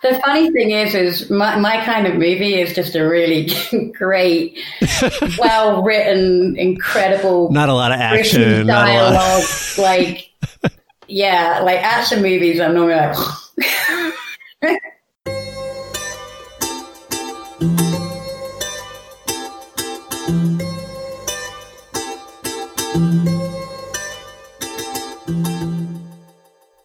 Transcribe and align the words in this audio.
The 0.00 0.20
funny 0.24 0.50
thing 0.52 0.70
is, 0.70 0.94
is 0.94 1.28
my, 1.28 1.56
my 1.56 1.84
kind 1.84 2.06
of 2.06 2.14
movie 2.14 2.54
is 2.54 2.72
just 2.72 2.94
a 2.94 3.02
really 3.02 3.50
great, 3.92 4.56
well 5.38 5.82
written, 5.82 6.56
incredible. 6.56 7.50
Not 7.50 7.68
a 7.68 7.74
lot 7.74 7.90
of 7.90 7.98
action. 7.98 8.66
Dialogue, 8.66 9.42
of... 9.42 9.78
like 9.78 10.30
yeah, 11.08 11.60
like 11.64 11.80
action 11.80 12.22
movies. 12.22 12.60
I'm 12.60 12.74
normally 12.74 12.94
like. 12.94 13.16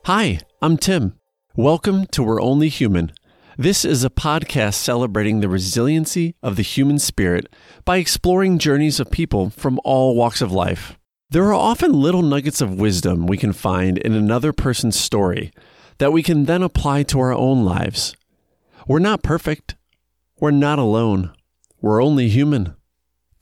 Hi, 0.06 0.40
I'm 0.62 0.78
Tim. 0.78 1.20
Welcome 1.56 2.08
to 2.08 2.24
We're 2.24 2.42
Only 2.42 2.68
Human. 2.68 3.12
This 3.60 3.86
is 3.86 4.04
a 4.04 4.10
podcast 4.10 4.74
celebrating 4.74 5.40
the 5.40 5.48
resiliency 5.48 6.34
of 6.42 6.56
the 6.56 6.64
human 6.64 6.98
spirit 6.98 7.46
by 7.86 7.98
exploring 7.98 8.58
journeys 8.58 9.00
of 9.00 9.12
people 9.12 9.52
from 9.52 9.80
all 9.84 10.16
walks 10.16 10.42
of 10.42 10.52
life. 10.52 10.98
There 11.30 11.44
are 11.44 11.54
often 11.54 11.94
little 11.94 12.24
nuggets 12.24 12.60
of 12.60 12.80
wisdom 12.80 13.28
we 13.28 13.38
can 13.38 13.54
find 13.54 14.00
in 14.00 14.14
another 14.14 14.52
person's 14.52 15.00
story 15.00 15.52
that 16.00 16.12
we 16.12 16.24
can 16.24 16.46
then 16.46 16.64
apply 16.64 17.04
to 17.04 17.20
our 17.20 17.36
own 17.36 17.64
lives. 17.64 18.16
We're 18.88 18.98
not 18.98 19.22
perfect. 19.22 19.76
We're 20.40 20.50
not 20.50 20.80
alone. 20.80 21.34
We're 21.80 22.02
only 22.02 22.30
human. 22.30 22.76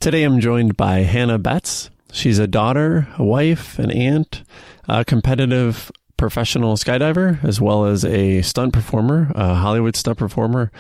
Today 0.02 0.24
I'm 0.24 0.42
joined 0.42 0.76
by 0.76 1.04
Hannah 1.04 1.40
Betts. 1.40 1.90
She's 2.12 2.40
a 2.40 2.48
daughter, 2.48 3.08
a 3.18 3.24
wife, 3.24 3.80
an 3.80 3.90
aunt, 3.90 4.44
a 4.90 5.06
competitive 5.06 5.94
professional 6.22 6.76
skydiver 6.76 7.44
as 7.44 7.60
well 7.60 7.86
as 7.86 8.06
a 8.06 8.44
stunt 8.44 8.74
performer, 8.74 9.32
a 9.34 9.56
Hollywood 9.56 9.96
stunt 9.96 10.20
performer, 10.20 10.72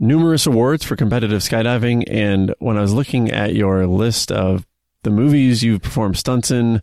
numerous 0.00 0.46
awards 0.46 0.84
for 0.84 0.96
competitive 0.96 1.42
skydiving. 1.42 2.02
And 2.10 2.52
when 2.58 2.76
I 2.76 2.80
was 2.80 2.92
looking 2.92 3.30
at 3.30 3.54
your 3.54 3.86
list 3.86 4.32
of 4.32 4.66
the 5.04 5.10
movies 5.10 5.62
you've 5.62 5.80
performed 5.80 6.18
stunts 6.18 6.50
in, 6.50 6.82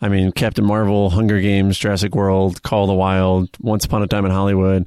I 0.00 0.08
mean, 0.08 0.32
Captain 0.32 0.64
Marvel, 0.64 1.10
Hunger 1.10 1.42
Games, 1.42 1.76
Jurassic 1.76 2.14
World, 2.14 2.62
Call 2.62 2.84
of 2.84 2.88
the 2.88 2.94
Wild, 2.94 3.50
Once 3.60 3.84
Upon 3.84 4.02
a 4.02 4.06
Time 4.06 4.24
in 4.24 4.30
Hollywood, 4.30 4.86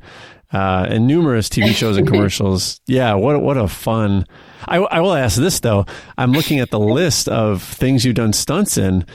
uh, 0.51 0.87
and 0.89 1.05
numerous 1.05 1.47
TV 1.47 1.67
shows 1.69 1.97
and 1.97 2.07
commercials. 2.11 2.81
Yeah, 2.87 3.13
what 3.13 3.43
what 3.43 3.57
a 3.57 3.67
fun. 3.67 4.25
I, 4.67 4.77
I 4.77 5.01
will 5.01 5.13
ask 5.13 5.37
this 5.37 5.59
though. 5.59 5.85
I'm 6.17 6.31
looking 6.31 6.59
at 6.59 6.71
the 6.71 6.79
list 6.79 7.29
of 7.29 7.61
things 7.61 8.03
you've 8.03 8.15
done 8.15 8.33
stunts 8.33 8.75
in, 8.75 9.05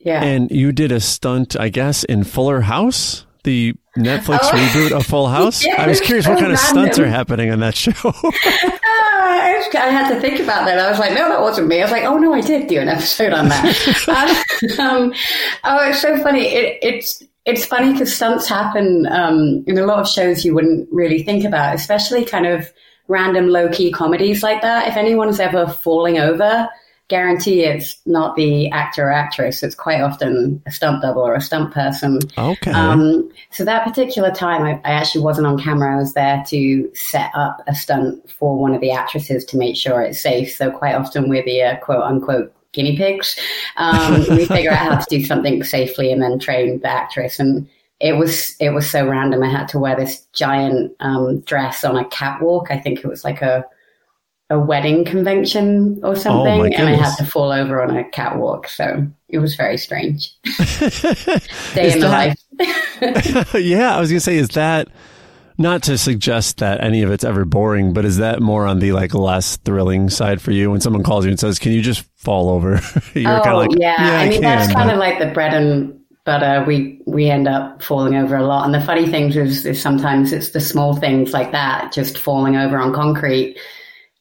yeah. 0.00 0.22
And 0.22 0.50
you 0.50 0.72
did 0.72 0.92
a 0.92 1.00
stunt, 1.00 1.58
I 1.58 1.68
guess, 1.68 2.04
in 2.04 2.24
Fuller 2.24 2.60
House, 2.60 3.26
the 3.44 3.74
Netflix 3.96 4.38
oh. 4.42 4.50
reboot 4.50 4.92
of 4.92 5.06
Full 5.06 5.26
House. 5.38 5.66
I 5.66 5.86
was 5.86 6.00
curious 6.00 6.26
what 6.26 6.38
kind 6.38 6.52
random. 6.52 6.54
of 6.54 6.60
stunts 6.60 6.98
are 6.98 7.06
happening 7.06 7.50
on 7.50 7.60
that 7.60 7.74
show. 7.74 7.92
I 9.74 9.90
had 9.90 10.14
to 10.14 10.20
think 10.20 10.40
about 10.40 10.64
that. 10.64 10.78
I 10.78 10.88
was 10.88 10.98
like, 10.98 11.12
no, 11.12 11.28
that 11.28 11.40
wasn't 11.40 11.68
me. 11.68 11.80
I 11.80 11.82
was 11.82 11.90
like, 11.90 12.04
oh 12.04 12.16
no, 12.16 12.32
I 12.32 12.40
did 12.40 12.68
do 12.68 12.80
an 12.80 12.88
episode 12.88 13.32
on 13.32 13.48
that. 13.48 14.76
uh, 14.78 14.82
um, 14.82 15.12
oh, 15.64 15.88
it's 15.88 16.00
so 16.00 16.16
funny. 16.22 16.46
It, 16.46 16.78
it's 16.82 17.22
it's 17.44 17.64
funny 17.64 17.92
because 17.92 18.14
stunts 18.14 18.46
happen 18.46 19.06
um, 19.06 19.64
in 19.66 19.78
a 19.78 19.86
lot 19.86 19.98
of 19.98 20.08
shows 20.08 20.44
you 20.44 20.54
wouldn't 20.54 20.88
really 20.92 21.22
think 21.22 21.44
about, 21.44 21.74
especially 21.74 22.24
kind 22.24 22.46
of 22.46 22.70
random 23.08 23.48
low 23.48 23.68
key 23.70 23.90
comedies 23.90 24.42
like 24.42 24.62
that. 24.62 24.88
If 24.88 24.96
anyone's 24.96 25.40
ever 25.40 25.66
falling 25.66 26.18
over 26.18 26.68
guarantee 27.08 27.62
it's 27.62 27.96
not 28.04 28.36
the 28.36 28.70
actor 28.70 29.08
or 29.08 29.12
actress. 29.12 29.62
It's 29.62 29.74
quite 29.74 30.02
often 30.02 30.62
a 30.66 30.70
stunt 30.70 31.02
double 31.02 31.22
or 31.22 31.34
a 31.34 31.40
stunt 31.40 31.72
person. 31.72 32.20
Okay. 32.36 32.70
Um, 32.70 33.30
so 33.50 33.64
that 33.64 33.84
particular 33.84 34.30
time, 34.30 34.62
I, 34.62 34.72
I, 34.84 34.92
actually 34.92 35.24
wasn't 35.24 35.46
on 35.46 35.58
camera. 35.58 35.94
I 35.94 35.98
was 35.98 36.12
there 36.12 36.44
to 36.48 36.90
set 36.94 37.30
up 37.34 37.62
a 37.66 37.74
stunt 37.74 38.30
for 38.30 38.58
one 38.58 38.74
of 38.74 38.82
the 38.82 38.90
actresses 38.90 39.44
to 39.46 39.56
make 39.56 39.74
sure 39.76 40.02
it's 40.02 40.20
safe. 40.20 40.54
So 40.54 40.70
quite 40.70 40.94
often 40.94 41.30
we're 41.30 41.44
the 41.44 41.62
uh, 41.62 41.76
quote 41.78 42.02
unquote 42.02 42.54
guinea 42.72 42.96
pigs. 42.96 43.38
Um, 43.76 44.26
we 44.30 44.44
figure 44.44 44.70
out 44.70 44.78
how 44.78 44.96
to 44.98 45.06
do 45.08 45.24
something 45.24 45.64
safely 45.64 46.12
and 46.12 46.22
then 46.22 46.38
train 46.38 46.78
the 46.80 46.88
actress. 46.88 47.38
And 47.38 47.66
it 48.00 48.12
was 48.12 48.54
it 48.60 48.70
was 48.70 48.88
so 48.88 49.08
random. 49.08 49.42
I 49.42 49.50
had 49.50 49.68
to 49.68 49.78
wear 49.78 49.96
this 49.96 50.26
giant 50.34 50.94
um, 51.00 51.40
dress 51.40 51.84
on 51.84 51.96
a 51.96 52.04
catwalk. 52.06 52.70
I 52.70 52.78
think 52.78 52.98
it 52.98 53.06
was 53.06 53.24
like 53.24 53.40
a 53.40 53.64
a 54.50 54.58
wedding 54.58 55.04
convention 55.04 56.00
or 56.02 56.10
oh, 56.10 56.14
something, 56.14 56.60
oh 56.60 56.64
and 56.64 56.88
I 56.88 56.94
had 56.94 57.14
to 57.16 57.24
fall 57.24 57.52
over 57.52 57.82
on 57.82 57.96
a 57.96 58.04
catwalk. 58.10 58.68
So 58.68 59.06
it 59.28 59.38
was 59.38 59.54
very 59.54 59.76
strange. 59.76 60.34
Day 61.74 61.92
in 61.92 62.00
the 62.00 62.08
life. 62.08 63.54
yeah, 63.54 63.96
I 63.96 64.00
was 64.00 64.10
gonna 64.10 64.20
say, 64.20 64.36
is 64.36 64.48
that 64.50 64.88
not 65.58 65.82
to 65.82 65.98
suggest 65.98 66.58
that 66.58 66.82
any 66.82 67.02
of 67.02 67.10
it's 67.10 67.24
ever 67.24 67.44
boring, 67.44 67.92
but 67.92 68.04
is 68.04 68.18
that 68.18 68.40
more 68.40 68.66
on 68.66 68.78
the 68.78 68.92
like 68.92 69.12
less 69.12 69.56
thrilling 69.58 70.08
side 70.08 70.40
for 70.40 70.52
you 70.52 70.70
when 70.70 70.80
someone 70.80 71.02
calls 71.02 71.26
you 71.26 71.30
and 71.30 71.38
says, 71.38 71.58
"Can 71.58 71.72
you 71.72 71.82
just 71.82 72.08
fall 72.16 72.48
over?" 72.48 72.80
You're 73.14 73.38
oh, 73.38 73.42
kind 73.42 73.48
of 73.48 73.58
like, 73.58 73.70
yeah. 73.78 73.96
yeah 73.98 74.18
I, 74.18 74.22
I 74.22 74.28
mean, 74.28 74.40
can, 74.40 74.42
that's 74.42 74.72
kind 74.72 74.90
of 74.90 74.98
like 74.98 75.18
the 75.18 75.26
bread 75.26 75.52
and 75.52 76.00
butter. 76.24 76.64
We 76.66 77.02
we 77.06 77.28
end 77.28 77.48
up 77.48 77.82
falling 77.82 78.14
over 78.14 78.34
a 78.36 78.46
lot. 78.46 78.64
And 78.64 78.72
the 78.72 78.80
funny 78.80 79.06
thing 79.06 79.30
is, 79.30 79.66
is 79.66 79.82
sometimes 79.82 80.32
it's 80.32 80.50
the 80.50 80.60
small 80.60 80.96
things 80.96 81.34
like 81.34 81.52
that, 81.52 81.92
just 81.92 82.16
falling 82.16 82.56
over 82.56 82.78
on 82.78 82.94
concrete 82.94 83.58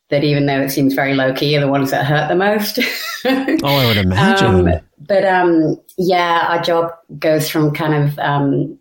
that 0.10 0.24
even 0.24 0.46
though 0.46 0.62
it 0.62 0.70
seems 0.70 0.94
very 0.94 1.14
low 1.14 1.34
key 1.34 1.58
are 1.58 1.62
the 1.62 1.68
ones 1.68 1.92
that 1.92 2.06
hurt 2.06 2.30
the 2.30 2.36
most. 2.36 2.80
oh, 3.64 3.76
I 3.76 3.86
would 3.86 3.98
imagine. 3.98 4.68
Um, 4.70 4.80
but 5.00 5.26
um, 5.26 5.80
yeah, 5.98 6.48
our 6.50 6.62
job 6.62 6.92
goes 7.20 7.50
from 7.50 7.74
kind 7.74 7.94
of 7.94 8.20
um, 8.20 8.80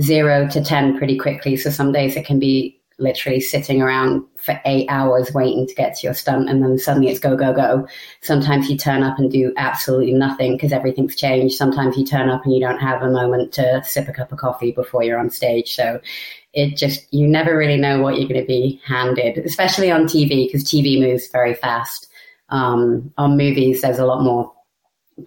zero 0.00 0.48
to 0.48 0.62
10 0.62 0.98
pretty 0.98 1.16
quickly. 1.18 1.56
So 1.56 1.70
some 1.70 1.92
days 1.92 2.16
it 2.16 2.26
can 2.26 2.38
be 2.38 2.78
literally 2.98 3.40
sitting 3.40 3.82
around 3.82 4.24
for 4.36 4.58
eight 4.64 4.86
hours 4.88 5.32
waiting 5.34 5.66
to 5.66 5.74
get 5.74 5.94
to 5.94 6.06
your 6.06 6.14
stunt 6.14 6.48
and 6.48 6.62
then 6.62 6.78
suddenly 6.78 7.08
it's 7.08 7.20
go, 7.20 7.36
go, 7.36 7.52
go. 7.52 7.86
Sometimes 8.22 8.70
you 8.70 8.76
turn 8.76 9.02
up 9.02 9.18
and 9.18 9.30
do 9.30 9.52
absolutely 9.58 10.14
nothing 10.14 10.52
because 10.56 10.72
everything's 10.72 11.14
changed. 11.14 11.56
Sometimes 11.56 11.96
you 11.96 12.06
turn 12.06 12.30
up 12.30 12.44
and 12.44 12.54
you 12.54 12.60
don't 12.60 12.78
have 12.78 13.02
a 13.02 13.10
moment 13.10 13.52
to 13.54 13.82
sip 13.84 14.08
a 14.08 14.12
cup 14.12 14.32
of 14.32 14.38
coffee 14.38 14.72
before 14.72 15.02
you're 15.02 15.18
on 15.18 15.28
stage. 15.28 15.74
So 15.74 16.00
it 16.56 16.74
just 16.74 17.06
you 17.12 17.28
never 17.28 17.56
really 17.56 17.76
know 17.76 18.00
what 18.00 18.18
you're 18.18 18.28
going 18.28 18.40
to 18.40 18.46
be 18.46 18.80
handed, 18.84 19.38
especially 19.38 19.90
on 19.90 20.04
TV 20.04 20.46
because 20.46 20.64
TV 20.64 20.98
moves 20.98 21.28
very 21.28 21.54
fast. 21.54 22.08
Um, 22.48 23.12
on 23.18 23.36
movies, 23.36 23.82
there's 23.82 23.98
a 23.98 24.06
lot 24.06 24.24
more 24.24 24.52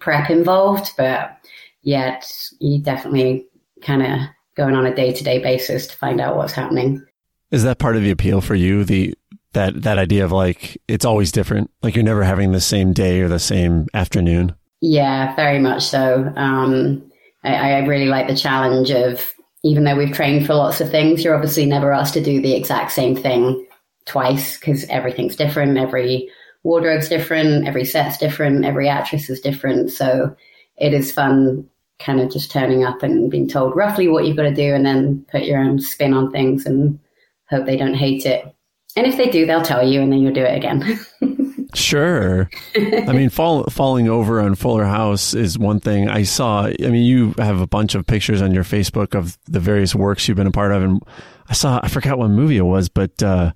prep 0.00 0.28
involved, 0.28 0.92
but 0.96 1.38
yet 1.82 2.30
you 2.58 2.80
definitely 2.80 3.46
kind 3.80 4.02
of 4.02 4.18
going 4.56 4.74
on 4.74 4.86
a 4.86 4.94
day 4.94 5.12
to 5.12 5.24
day 5.24 5.38
basis 5.38 5.86
to 5.86 5.96
find 5.96 6.20
out 6.20 6.36
what's 6.36 6.52
happening. 6.52 7.06
Is 7.52 7.62
that 7.62 7.78
part 7.78 7.96
of 7.96 8.02
the 8.02 8.10
appeal 8.10 8.40
for 8.40 8.56
you? 8.56 8.84
The 8.84 9.14
that 9.52 9.82
that 9.82 9.98
idea 9.98 10.24
of 10.24 10.32
like 10.32 10.82
it's 10.88 11.04
always 11.04 11.30
different, 11.30 11.70
like 11.82 11.94
you're 11.94 12.04
never 12.04 12.24
having 12.24 12.50
the 12.50 12.60
same 12.60 12.92
day 12.92 13.20
or 13.20 13.28
the 13.28 13.38
same 13.38 13.86
afternoon. 13.94 14.56
Yeah, 14.80 15.36
very 15.36 15.60
much 15.60 15.84
so. 15.84 16.32
Um, 16.34 17.08
I, 17.44 17.74
I 17.74 17.78
really 17.86 18.06
like 18.06 18.26
the 18.26 18.36
challenge 18.36 18.90
of 18.90 19.32
even 19.62 19.84
though 19.84 19.96
we've 19.96 20.14
trained 20.14 20.46
for 20.46 20.54
lots 20.54 20.80
of 20.80 20.90
things, 20.90 21.22
you're 21.22 21.34
obviously 21.34 21.66
never 21.66 21.92
asked 21.92 22.14
to 22.14 22.22
do 22.22 22.40
the 22.40 22.54
exact 22.54 22.92
same 22.92 23.14
thing 23.14 23.66
twice 24.06 24.58
because 24.58 24.84
everything's 24.84 25.36
different. 25.36 25.78
Every 25.78 26.30
wardrobe's 26.62 27.08
different. 27.08 27.66
Every 27.66 27.84
set's 27.84 28.18
different. 28.18 28.64
Every 28.64 28.88
actress 28.88 29.28
is 29.28 29.40
different. 29.40 29.90
So 29.90 30.34
it 30.76 30.94
is 30.94 31.12
fun 31.12 31.68
kind 31.98 32.20
of 32.20 32.32
just 32.32 32.50
turning 32.50 32.84
up 32.84 33.02
and 33.02 33.30
being 33.30 33.46
told 33.46 33.76
roughly 33.76 34.08
what 34.08 34.26
you've 34.26 34.36
got 34.36 34.44
to 34.44 34.54
do 34.54 34.74
and 34.74 34.86
then 34.86 35.24
put 35.30 35.42
your 35.42 35.58
own 35.58 35.78
spin 35.78 36.14
on 36.14 36.30
things 36.32 36.64
and 36.64 36.98
hope 37.50 37.66
they 37.66 37.76
don't 37.76 37.94
hate 37.94 38.24
it. 38.24 38.54
And 38.96 39.06
if 39.06 39.16
they 39.16 39.28
do, 39.28 39.44
they'll 39.46 39.62
tell 39.62 39.86
you 39.86 40.00
and 40.00 40.10
then 40.10 40.20
you'll 40.20 40.32
do 40.32 40.42
it 40.42 40.56
again. 40.56 40.98
Sure. 41.76 42.50
I 42.74 43.12
mean, 43.12 43.30
fall, 43.30 43.64
falling 43.64 44.08
over 44.08 44.40
on 44.40 44.54
Fuller 44.54 44.84
House 44.84 45.34
is 45.34 45.58
one 45.58 45.80
thing 45.80 46.08
I 46.08 46.22
saw. 46.22 46.64
I 46.66 46.74
mean, 46.78 47.04
you 47.04 47.34
have 47.38 47.60
a 47.60 47.66
bunch 47.66 47.94
of 47.94 48.06
pictures 48.06 48.42
on 48.42 48.52
your 48.52 48.64
Facebook 48.64 49.14
of 49.14 49.38
the 49.46 49.60
various 49.60 49.94
works 49.94 50.28
you've 50.28 50.36
been 50.36 50.46
a 50.46 50.52
part 50.52 50.72
of. 50.72 50.82
And 50.82 51.02
I 51.48 51.52
saw, 51.52 51.80
I 51.82 51.88
forgot 51.88 52.18
what 52.18 52.30
movie 52.30 52.56
it 52.56 52.62
was, 52.62 52.88
but 52.88 53.22
uh, 53.22 53.52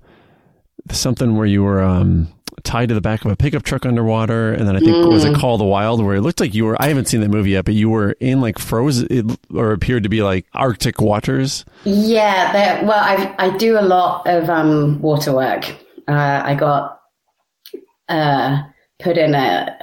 something 0.91 1.35
where 1.37 1.45
you 1.45 1.63
were 1.63 1.81
um, 1.81 2.27
tied 2.63 2.89
to 2.89 2.95
the 2.95 3.01
back 3.01 3.25
of 3.25 3.31
a 3.31 3.35
pickup 3.35 3.63
truck 3.63 3.85
underwater. 3.85 4.53
And 4.53 4.67
then 4.67 4.75
I 4.75 4.79
think, 4.79 4.91
mm. 4.91 5.09
was 5.09 5.23
it 5.23 5.33
mm. 5.33 5.39
Call 5.39 5.57
the 5.57 5.65
Wild, 5.65 6.03
where 6.03 6.15
it 6.15 6.21
looked 6.21 6.39
like 6.39 6.53
you 6.53 6.65
were, 6.65 6.81
I 6.81 6.87
haven't 6.87 7.07
seen 7.07 7.21
that 7.21 7.29
movie 7.29 7.51
yet, 7.51 7.65
but 7.65 7.73
you 7.73 7.89
were 7.89 8.11
in 8.19 8.41
like 8.41 8.59
frozen, 8.59 9.07
it, 9.09 9.39
or 9.53 9.71
appeared 9.71 10.03
to 10.03 10.09
be 10.09 10.21
like 10.23 10.45
Arctic 10.53 11.01
waters. 11.01 11.65
Yeah. 11.83 12.83
Well, 12.83 12.99
I, 12.99 13.35
I 13.37 13.57
do 13.57 13.79
a 13.79 13.81
lot 13.81 14.27
of 14.27 14.49
um, 14.49 15.01
water 15.01 15.33
work. 15.33 15.65
Uh, 16.07 16.41
I 16.45 16.53
got 16.53 17.01
uh, 18.09 18.61
put 18.99 19.17
in 19.17 19.35
a 19.35 19.75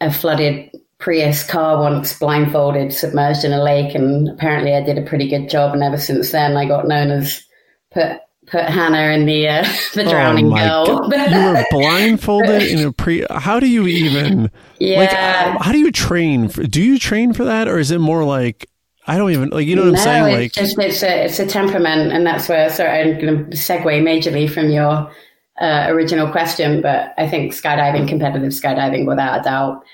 a 0.00 0.12
flooded 0.12 0.70
Prius 0.98 1.46
car 1.46 1.80
once, 1.80 2.18
blindfolded, 2.18 2.92
submerged 2.92 3.44
in 3.44 3.52
a 3.52 3.62
lake, 3.62 3.94
and 3.94 4.28
apparently 4.28 4.74
I 4.74 4.82
did 4.82 4.98
a 4.98 5.02
pretty 5.02 5.28
good 5.28 5.48
job. 5.48 5.72
And 5.72 5.82
ever 5.82 5.96
since 5.96 6.30
then, 6.30 6.56
I 6.56 6.66
got 6.66 6.86
known 6.86 7.10
as 7.10 7.42
put 7.90 8.20
put 8.46 8.64
Hannah 8.64 9.14
in 9.14 9.24
the 9.24 9.48
uh, 9.48 9.62
the 9.94 10.04
oh 10.04 10.10
drowning 10.10 10.52
oh 10.52 10.56
girl. 10.56 11.10
you 11.30 11.52
were 11.52 11.64
blindfolded 11.70 12.62
in 12.62 12.86
a 12.86 12.92
pre. 12.92 13.24
How 13.30 13.58
do 13.58 13.66
you 13.66 13.86
even? 13.86 14.50
Yeah. 14.78 15.00
Like, 15.00 15.62
how 15.62 15.72
do 15.72 15.78
you 15.78 15.90
train? 15.90 16.48
For, 16.48 16.64
do 16.64 16.82
you 16.82 16.98
train 16.98 17.32
for 17.32 17.44
that, 17.44 17.66
or 17.66 17.78
is 17.78 17.90
it 17.90 17.98
more 17.98 18.24
like 18.24 18.68
I 19.06 19.16
don't 19.16 19.30
even 19.30 19.48
like 19.48 19.66
you 19.66 19.76
know 19.76 19.84
what 19.84 19.94
no, 19.94 19.98
I'm 19.98 20.04
saying. 20.04 20.26
It's 20.26 20.56
like 20.56 20.64
just 20.64 20.78
it's 20.78 21.02
a 21.02 21.24
it's 21.24 21.38
a 21.38 21.46
temperament, 21.46 22.12
and 22.12 22.26
that's 22.26 22.48
where. 22.48 22.68
Sorry, 22.68 23.00
I'm 23.00 23.20
going 23.20 23.50
to 23.50 23.56
segue 23.56 23.84
majorly 24.02 24.50
from 24.50 24.68
your 24.68 25.10
uh, 25.60 25.86
original 25.88 26.30
question, 26.30 26.80
but 26.80 27.14
I 27.18 27.28
think 27.28 27.52
skydiving, 27.52 28.08
competitive 28.08 28.50
skydiving, 28.50 29.06
without 29.06 29.40
a 29.40 29.42
doubt, 29.42 29.84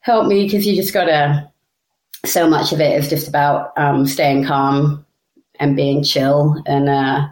helped 0.00 0.28
me 0.28 0.44
because 0.44 0.66
you 0.66 0.76
just 0.76 0.94
got 0.94 1.04
to. 1.04 1.50
So 2.24 2.48
much 2.48 2.72
of 2.72 2.80
it 2.80 2.98
is 2.98 3.08
just 3.08 3.28
about 3.28 3.72
um, 3.78 4.04
staying 4.04 4.44
calm 4.44 5.06
and 5.60 5.76
being 5.76 6.02
chill 6.02 6.60
and 6.66 6.88
uh, 6.88 7.28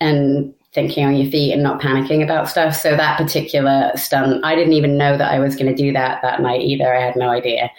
and 0.00 0.54
thinking 0.74 1.04
on 1.04 1.16
your 1.16 1.30
feet 1.30 1.52
and 1.52 1.62
not 1.62 1.80
panicking 1.80 2.22
about 2.22 2.48
stuff. 2.48 2.74
So 2.74 2.96
that 2.96 3.16
particular 3.16 3.90
stunt, 3.94 4.44
I 4.44 4.54
didn't 4.54 4.74
even 4.74 4.98
know 4.98 5.16
that 5.16 5.32
I 5.32 5.38
was 5.38 5.56
going 5.56 5.74
to 5.74 5.74
do 5.74 5.92
that 5.92 6.20
that 6.22 6.42
night 6.42 6.60
either. 6.60 6.94
I 6.94 7.00
had 7.00 7.16
no 7.16 7.30
idea. 7.30 7.70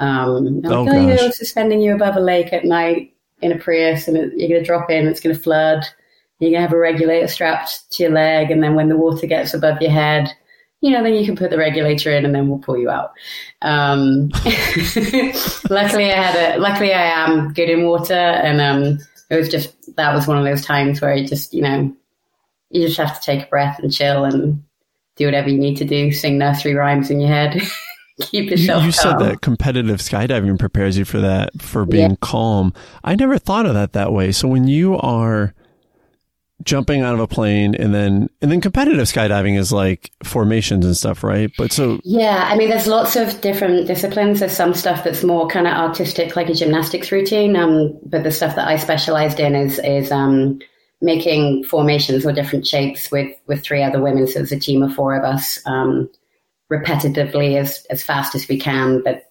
Um, 0.00 0.62
oh, 0.64 0.82
like, 0.84 0.94
oh, 0.94 1.00
you 1.00 1.14
know, 1.14 1.30
suspending 1.30 1.80
you 1.80 1.94
above 1.94 2.16
a 2.16 2.20
lake 2.20 2.52
at 2.52 2.64
night 2.64 3.14
in 3.42 3.52
a 3.52 3.58
Prius, 3.58 4.08
and 4.08 4.16
it, 4.16 4.32
you're 4.36 4.48
going 4.48 4.60
to 4.60 4.66
drop 4.66 4.90
in. 4.90 5.06
It's 5.06 5.20
going 5.20 5.34
to 5.34 5.42
flood. 5.42 5.84
You're 6.38 6.50
going 6.50 6.62
to 6.62 6.68
have 6.68 6.72
a 6.72 6.78
regulator 6.78 7.28
strapped 7.28 7.90
to 7.92 8.04
your 8.04 8.12
leg, 8.12 8.50
and 8.50 8.62
then 8.62 8.74
when 8.74 8.88
the 8.88 8.96
water 8.96 9.26
gets 9.26 9.54
above 9.54 9.80
your 9.80 9.90
head, 9.90 10.30
you 10.80 10.90
know, 10.90 11.02
then 11.02 11.14
you 11.14 11.24
can 11.24 11.36
put 11.36 11.50
the 11.50 11.58
regulator 11.58 12.10
in, 12.10 12.24
and 12.24 12.34
then 12.34 12.48
we'll 12.48 12.58
pull 12.58 12.76
you 12.76 12.90
out. 12.90 13.12
Um, 13.62 14.28
luckily, 15.70 16.12
I 16.12 16.22
had 16.22 16.56
a. 16.56 16.58
Luckily, 16.58 16.92
I 16.92 17.24
am 17.24 17.52
good 17.54 17.70
in 17.70 17.86
water, 17.86 18.14
and 18.14 18.60
um, 18.60 18.98
it 19.30 19.36
was 19.36 19.48
just 19.48 19.96
that 19.96 20.14
was 20.14 20.26
one 20.26 20.38
of 20.38 20.44
those 20.44 20.64
times 20.64 21.00
where 21.00 21.14
you 21.14 21.26
just, 21.26 21.54
you 21.54 21.62
know, 21.62 21.94
you 22.70 22.86
just 22.86 22.98
have 22.98 23.18
to 23.18 23.24
take 23.24 23.46
a 23.46 23.50
breath 23.50 23.78
and 23.78 23.92
chill 23.92 24.24
and 24.24 24.62
do 25.16 25.24
whatever 25.24 25.48
you 25.48 25.58
need 25.58 25.76
to 25.78 25.84
do. 25.84 26.12
Sing 26.12 26.38
nursery 26.38 26.74
rhymes 26.74 27.10
in 27.10 27.20
your 27.20 27.30
head. 27.30 27.60
keep 28.20 28.50
yourself. 28.50 28.82
You, 28.82 28.86
you 28.86 28.92
said 28.92 29.18
that 29.18 29.40
competitive 29.40 29.98
skydiving 29.98 30.58
prepares 30.58 30.96
you 30.96 31.04
for 31.04 31.20
that, 31.20 31.60
for 31.60 31.84
being 31.84 32.10
yeah. 32.10 32.16
calm. 32.20 32.72
I 33.02 33.14
never 33.14 33.38
thought 33.38 33.66
of 33.66 33.74
that 33.74 33.92
that 33.94 34.12
way. 34.12 34.32
So 34.32 34.48
when 34.48 34.68
you 34.68 34.96
are 34.98 35.54
jumping 36.62 37.02
out 37.02 37.14
of 37.14 37.20
a 37.20 37.28
plane 37.28 37.74
and 37.74 37.94
then 37.94 38.28
and 38.40 38.50
then 38.50 38.60
competitive 38.60 39.06
skydiving 39.06 39.58
is 39.58 39.72
like 39.72 40.10
formations 40.24 40.84
and 40.84 40.96
stuff 40.96 41.22
right 41.22 41.52
but 41.58 41.70
so 41.70 42.00
yeah 42.02 42.48
i 42.50 42.56
mean 42.56 42.70
there's 42.70 42.86
lots 42.86 43.14
of 43.14 43.40
different 43.42 43.86
disciplines 43.86 44.40
there's 44.40 44.56
some 44.56 44.72
stuff 44.72 45.04
that's 45.04 45.22
more 45.22 45.46
kind 45.48 45.66
of 45.66 45.74
artistic 45.74 46.34
like 46.34 46.48
a 46.48 46.54
gymnastics 46.54 47.12
routine 47.12 47.56
um, 47.56 47.96
but 48.06 48.22
the 48.22 48.32
stuff 48.32 48.56
that 48.56 48.66
i 48.66 48.76
specialized 48.76 49.38
in 49.38 49.54
is 49.54 49.78
is 49.80 50.10
um, 50.10 50.58
making 51.02 51.62
formations 51.62 52.24
or 52.24 52.32
different 52.32 52.66
shapes 52.66 53.10
with 53.10 53.30
with 53.46 53.62
three 53.62 53.82
other 53.82 54.02
women 54.02 54.26
so 54.26 54.40
it's 54.40 54.50
a 54.50 54.58
team 54.58 54.82
of 54.82 54.94
four 54.94 55.14
of 55.14 55.24
us 55.24 55.60
um, 55.66 56.08
repetitively 56.70 57.56
as 57.56 57.86
as 57.90 58.02
fast 58.02 58.34
as 58.34 58.48
we 58.48 58.58
can. 58.58 59.02
But 59.02 59.30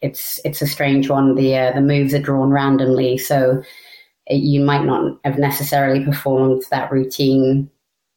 it's 0.00 0.40
it's 0.44 0.62
a 0.62 0.66
strange 0.66 1.08
one. 1.08 1.34
The 1.34 1.56
uh, 1.56 1.72
the 1.72 1.80
moves 1.80 2.14
are 2.14 2.20
drawn 2.20 2.50
randomly, 2.50 3.18
so 3.18 3.62
you 4.28 4.60
might 4.60 4.84
not 4.84 5.18
have 5.24 5.38
necessarily 5.38 6.04
performed 6.04 6.62
that 6.70 6.90
routine 6.90 7.70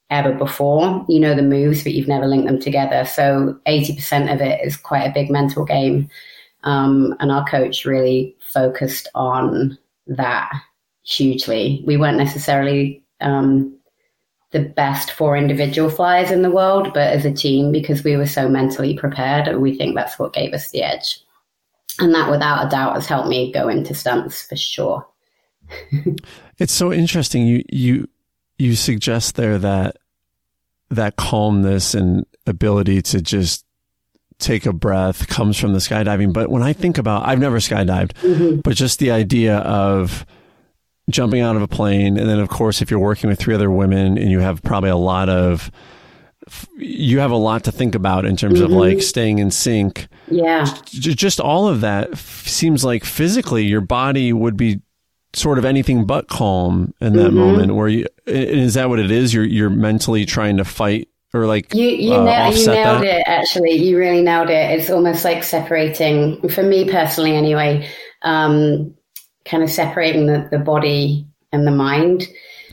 ever 0.10 0.34
before. 0.34 1.06
You 1.10 1.20
know 1.20 1.36
the 1.36 1.42
moves, 1.42 1.84
but 1.84 1.94
you've 1.94 2.08
never 2.08 2.28
linked 2.28 2.48
them 2.48 2.60
together. 2.60 3.06
So 3.06 3.60
eighty 3.66 3.94
percent 3.96 4.30
of 4.30 4.42
it 4.42 4.66
is 4.66 4.78
quite 4.78 5.04
a 5.04 5.14
big 5.14 5.30
mental 5.30 5.66
game. 5.66 6.10
Um, 6.64 7.16
and 7.20 7.32
our 7.32 7.46
coach 7.46 7.86
really 7.86 8.36
focused 8.40 9.08
on 9.16 9.78
that 10.08 10.52
hugely. 11.04 11.84
We 11.86 11.98
weren't 11.98 12.18
necessarily 12.18 13.04
um, 13.22 13.78
the 14.52 14.62
best 14.62 15.12
four 15.12 15.38
individual 15.38 15.90
flyers 15.90 16.32
in 16.32 16.42
the 16.42 16.52
world, 16.52 16.94
but 16.94 17.14
as 17.14 17.26
a 17.26 17.34
team, 17.34 17.72
because 17.72 18.04
we 18.04 18.18
were 18.18 18.26
so 18.26 18.50
mentally 18.50 18.98
prepared, 18.98 19.56
we 19.58 19.78
think 19.78 19.96
that's 19.96 20.18
what 20.18 20.34
gave 20.34 20.54
us 20.54 20.72
the 20.72 20.84
edge. 20.84 21.20
And 22.00 22.14
that, 22.14 22.30
without 22.30 22.66
a 22.66 22.70
doubt, 22.70 22.96
has 22.96 23.06
helped 23.06 23.30
me 23.30 23.52
go 23.52 23.68
into 23.68 23.94
stunts 23.94 24.44
for 24.44 24.56
sure. 24.56 25.06
It's 26.58 26.74
so 26.74 26.92
interesting. 26.94 27.46
You 27.46 27.64
you 27.70 28.10
you 28.58 28.76
suggest 28.76 29.36
there 29.36 29.58
that 29.58 29.98
that 30.90 31.16
calmness 31.16 31.94
and 31.94 32.26
ability 32.46 33.02
to 33.02 33.22
just 33.22 33.66
take 34.40 34.66
a 34.66 34.74
breath 34.74 35.28
comes 35.28 35.58
from 35.58 35.74
the 35.74 35.80
skydiving. 35.80 36.32
But 36.32 36.50
when 36.50 36.64
I 36.64 36.74
think 36.74 36.98
about, 36.98 37.28
I've 37.28 37.40
never 37.40 37.58
skydived, 37.58 38.14
mm-hmm. 38.14 38.60
but 38.62 38.76
just 38.76 39.00
the 39.00 39.12
idea 39.12 39.58
of 39.58 40.26
jumping 41.10 41.42
out 41.42 41.56
of 41.56 41.62
a 41.62 41.68
plane. 41.68 42.18
And 42.18 42.30
then, 42.30 42.40
of 42.40 42.50
course, 42.50 42.82
if 42.82 42.92
you're 42.92 43.00
working 43.00 43.30
with 43.30 43.40
three 43.40 43.56
other 43.56 43.72
women 43.72 44.18
and 44.18 44.30
you 44.30 44.40
have 44.40 44.62
probably 44.62 44.90
a 44.90 44.96
lot 44.96 45.30
of, 45.30 45.72
you 46.78 47.20
have 47.20 47.32
a 47.32 47.38
lot 47.38 47.64
to 47.66 47.72
think 47.72 47.96
about 47.96 48.26
in 48.26 48.38
terms 48.38 48.56
mm-hmm. 48.56 48.66
of 48.66 48.72
like 48.72 49.02
staying 49.02 49.40
in 49.40 49.52
sync. 49.52 50.08
Yeah. 50.30 50.66
Just 50.86 51.40
all 51.40 51.68
of 51.68 51.82
that 51.82 52.18
seems 52.18 52.86
like 52.86 53.04
physically 53.04 53.66
your 53.66 53.82
body 53.82 54.34
would 54.34 54.56
be 54.56 54.82
sort 55.38 55.58
of 55.58 55.66
anything 55.66 56.06
but 56.06 56.28
calm 56.28 56.94
in 57.00 57.14
that 57.14 57.28
mm-hmm. 57.28 57.38
moment 57.38 57.76
where 57.76 57.88
you, 57.88 58.06
is 58.26 58.74
that 58.74 58.90
what 58.90 59.00
it 59.00 59.12
is? 59.12 59.34
You're, 59.34 59.46
you're 59.46 59.70
mentally 59.70 60.26
trying 60.26 60.58
to 60.58 60.66
fight 60.66 61.10
or 61.34 61.46
like 61.46 61.74
you 61.74 61.88
you, 61.88 62.14
uh, 62.14 62.24
na- 62.24 62.48
you 62.48 62.66
nailed 62.68 63.04
that? 63.04 63.20
it 63.20 63.24
actually 63.28 63.74
you 63.74 63.98
really 63.98 64.22
nailed 64.22 64.50
it 64.50 64.80
it's 64.80 64.90
almost 64.90 65.26
like 65.26 65.44
separating 65.44 66.48
for 66.48 66.64
me 66.64 66.90
personally 66.90 67.36
anyway 67.36 67.86
um, 68.22 68.96
kind 69.48 69.64
of 69.64 69.70
separating 69.70 70.28
the, 70.28 70.48
the 70.52 70.60
body 70.60 71.26
and 71.52 71.66
the 71.66 71.72
mind. 71.72 72.28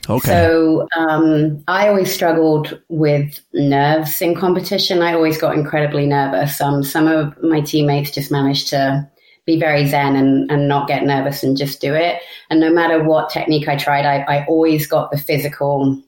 Okay. 0.07 0.29
So 0.29 0.87
um, 0.95 1.63
I 1.67 1.87
always 1.87 2.13
struggled 2.13 2.79
with 2.89 3.39
nerves 3.53 4.21
in 4.21 4.35
competition. 4.35 5.01
I 5.01 5.13
always 5.13 5.37
got 5.37 5.55
incredibly 5.55 6.05
nervous. 6.05 6.61
Um, 6.61 6.83
some 6.83 7.07
of 7.07 7.41
my 7.41 7.61
teammates 7.61 8.11
just 8.11 8.31
managed 8.31 8.67
to 8.67 9.09
be 9.45 9.59
very 9.59 9.85
zen 9.87 10.15
and, 10.15 10.49
and 10.49 10.67
not 10.67 10.87
get 10.87 11.03
nervous 11.03 11.43
and 11.43 11.57
just 11.57 11.79
do 11.79 11.93
it. 11.93 12.21
And 12.49 12.59
no 12.59 12.71
matter 12.71 13.03
what 13.03 13.29
technique 13.29 13.67
I 13.67 13.75
tried, 13.75 14.05
I, 14.05 14.21
I 14.21 14.45
always 14.45 14.87
got 14.87 15.11
the 15.11 15.17
physical 15.17 16.01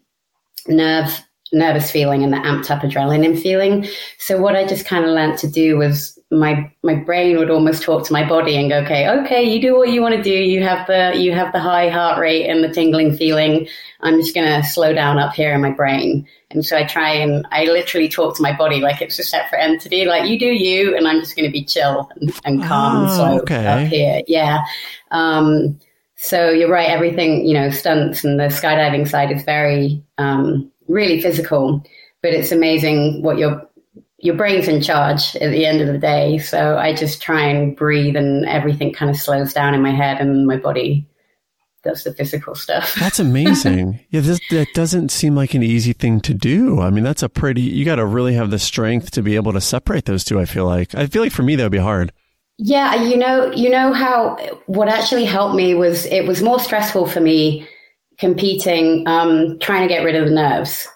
nerve 0.67 1.23
nervous 1.53 1.89
feeling 1.89 2.23
and 2.23 2.33
the 2.33 2.37
amped 2.37 2.69
up 2.69 2.81
adrenaline 2.81 3.41
feeling. 3.41 3.87
So 4.17 4.37
what 4.37 4.55
I 4.55 4.67
just 4.67 4.85
kind 4.85 5.05
of 5.05 5.11
learned 5.11 5.37
to 5.39 5.49
do 5.49 5.77
was 5.77 6.16
my 6.29 6.69
my 6.83 6.95
brain 6.95 7.37
would 7.37 7.49
almost 7.49 7.83
talk 7.83 8.05
to 8.05 8.13
my 8.13 8.27
body 8.27 8.57
and 8.57 8.69
go, 8.69 8.79
okay, 8.79 9.09
okay, 9.09 9.43
you 9.43 9.61
do 9.61 9.77
what 9.77 9.89
you 9.89 10.01
want 10.01 10.15
to 10.15 10.21
do. 10.21 10.31
You 10.31 10.61
have 10.61 10.85
the 10.85 11.13
you 11.15 11.31
have 11.31 11.53
the 11.53 11.59
high 11.59 11.89
heart 11.89 12.19
rate 12.19 12.47
and 12.47 12.63
the 12.63 12.69
tingling 12.69 13.15
feeling. 13.15 13.67
I'm 14.01 14.19
just 14.19 14.35
gonna 14.35 14.63
slow 14.63 14.93
down 14.93 15.19
up 15.19 15.33
here 15.33 15.53
in 15.53 15.61
my 15.61 15.71
brain. 15.71 16.27
And 16.51 16.65
so 16.65 16.77
I 16.77 16.83
try 16.83 17.11
and 17.11 17.47
I 17.51 17.65
literally 17.65 18.09
talk 18.09 18.35
to 18.35 18.41
my 18.41 18.55
body 18.55 18.81
like 18.81 19.01
it's 19.01 19.19
a 19.19 19.23
separate 19.23 19.61
entity. 19.61 20.05
Like 20.05 20.29
you 20.29 20.37
do 20.37 20.47
you, 20.47 20.95
and 20.97 21.07
I'm 21.07 21.21
just 21.21 21.35
gonna 21.35 21.51
be 21.51 21.63
chill 21.63 22.09
and, 22.19 22.33
and 22.43 22.63
calm 22.63 22.97
oh, 22.97 23.03
and 23.03 23.11
slow 23.11 23.39
okay. 23.39 23.65
up 23.65 23.87
here. 23.87 24.21
Yeah. 24.27 24.63
Um, 25.11 25.79
so 26.17 26.49
you're 26.49 26.69
right. 26.69 26.89
Everything 26.89 27.45
you 27.45 27.53
know, 27.53 27.69
stunts 27.69 28.25
and 28.25 28.37
the 28.37 28.45
skydiving 28.47 29.07
side 29.07 29.31
is 29.31 29.43
very 29.43 30.03
um, 30.17 30.69
really 30.89 31.21
physical, 31.21 31.83
but 32.21 32.33
it's 32.33 32.51
amazing 32.51 33.21
what 33.21 33.37
your 33.37 33.66
your 34.19 34.35
brain's 34.35 34.67
in 34.67 34.81
charge 34.81 35.35
at 35.35 35.51
the 35.51 35.65
end 35.65 35.81
of 35.81 35.87
the 35.87 35.97
day. 35.97 36.39
So 36.39 36.77
I 36.77 36.93
just 36.93 37.21
try 37.21 37.41
and 37.41 37.75
breathe, 37.75 38.15
and 38.15 38.45
everything 38.45 38.93
kind 38.93 39.11
of 39.11 39.17
slows 39.17 39.53
down 39.53 39.73
in 39.73 39.81
my 39.81 39.91
head, 39.91 40.19
and 40.19 40.47
my 40.47 40.57
body 40.57 41.07
does 41.83 42.03
the 42.03 42.13
physical 42.13 42.55
stuff. 42.55 42.95
That's 42.99 43.19
amazing. 43.19 43.99
yeah, 44.09 44.21
this, 44.21 44.39
that 44.49 44.67
doesn't 44.73 45.09
seem 45.09 45.35
like 45.35 45.53
an 45.53 45.63
easy 45.63 45.93
thing 45.93 46.19
to 46.21 46.33
do. 46.33 46.81
I 46.81 46.89
mean, 46.89 47.03
that's 47.03 47.23
a 47.23 47.29
pretty. 47.29 47.61
You 47.61 47.85
got 47.85 47.97
to 47.97 48.05
really 48.05 48.33
have 48.33 48.49
the 48.49 48.59
strength 48.59 49.11
to 49.11 49.21
be 49.21 49.35
able 49.35 49.53
to 49.53 49.61
separate 49.61 50.05
those 50.05 50.23
two. 50.23 50.39
I 50.39 50.45
feel 50.45 50.65
like. 50.65 50.95
I 50.95 51.07
feel 51.07 51.21
like 51.21 51.31
for 51.31 51.43
me 51.43 51.55
that 51.55 51.63
would 51.63 51.71
be 51.71 51.77
hard. 51.77 52.11
Yeah, 52.57 53.03
you 53.03 53.17
know, 53.17 53.51
you 53.51 53.69
know 53.69 53.93
how 53.93 54.37
what 54.65 54.89
actually 54.89 55.25
helped 55.25 55.55
me 55.55 55.75
was 55.75 56.05
it 56.07 56.25
was 56.25 56.41
more 56.41 56.59
stressful 56.59 57.05
for 57.05 57.19
me 57.19 57.67
competing, 58.17 59.07
um, 59.07 59.59
trying 59.59 59.87
to 59.87 59.93
get 59.93 60.03
rid 60.03 60.15
of 60.15 60.27
the 60.27 60.33
nerves 60.33 60.87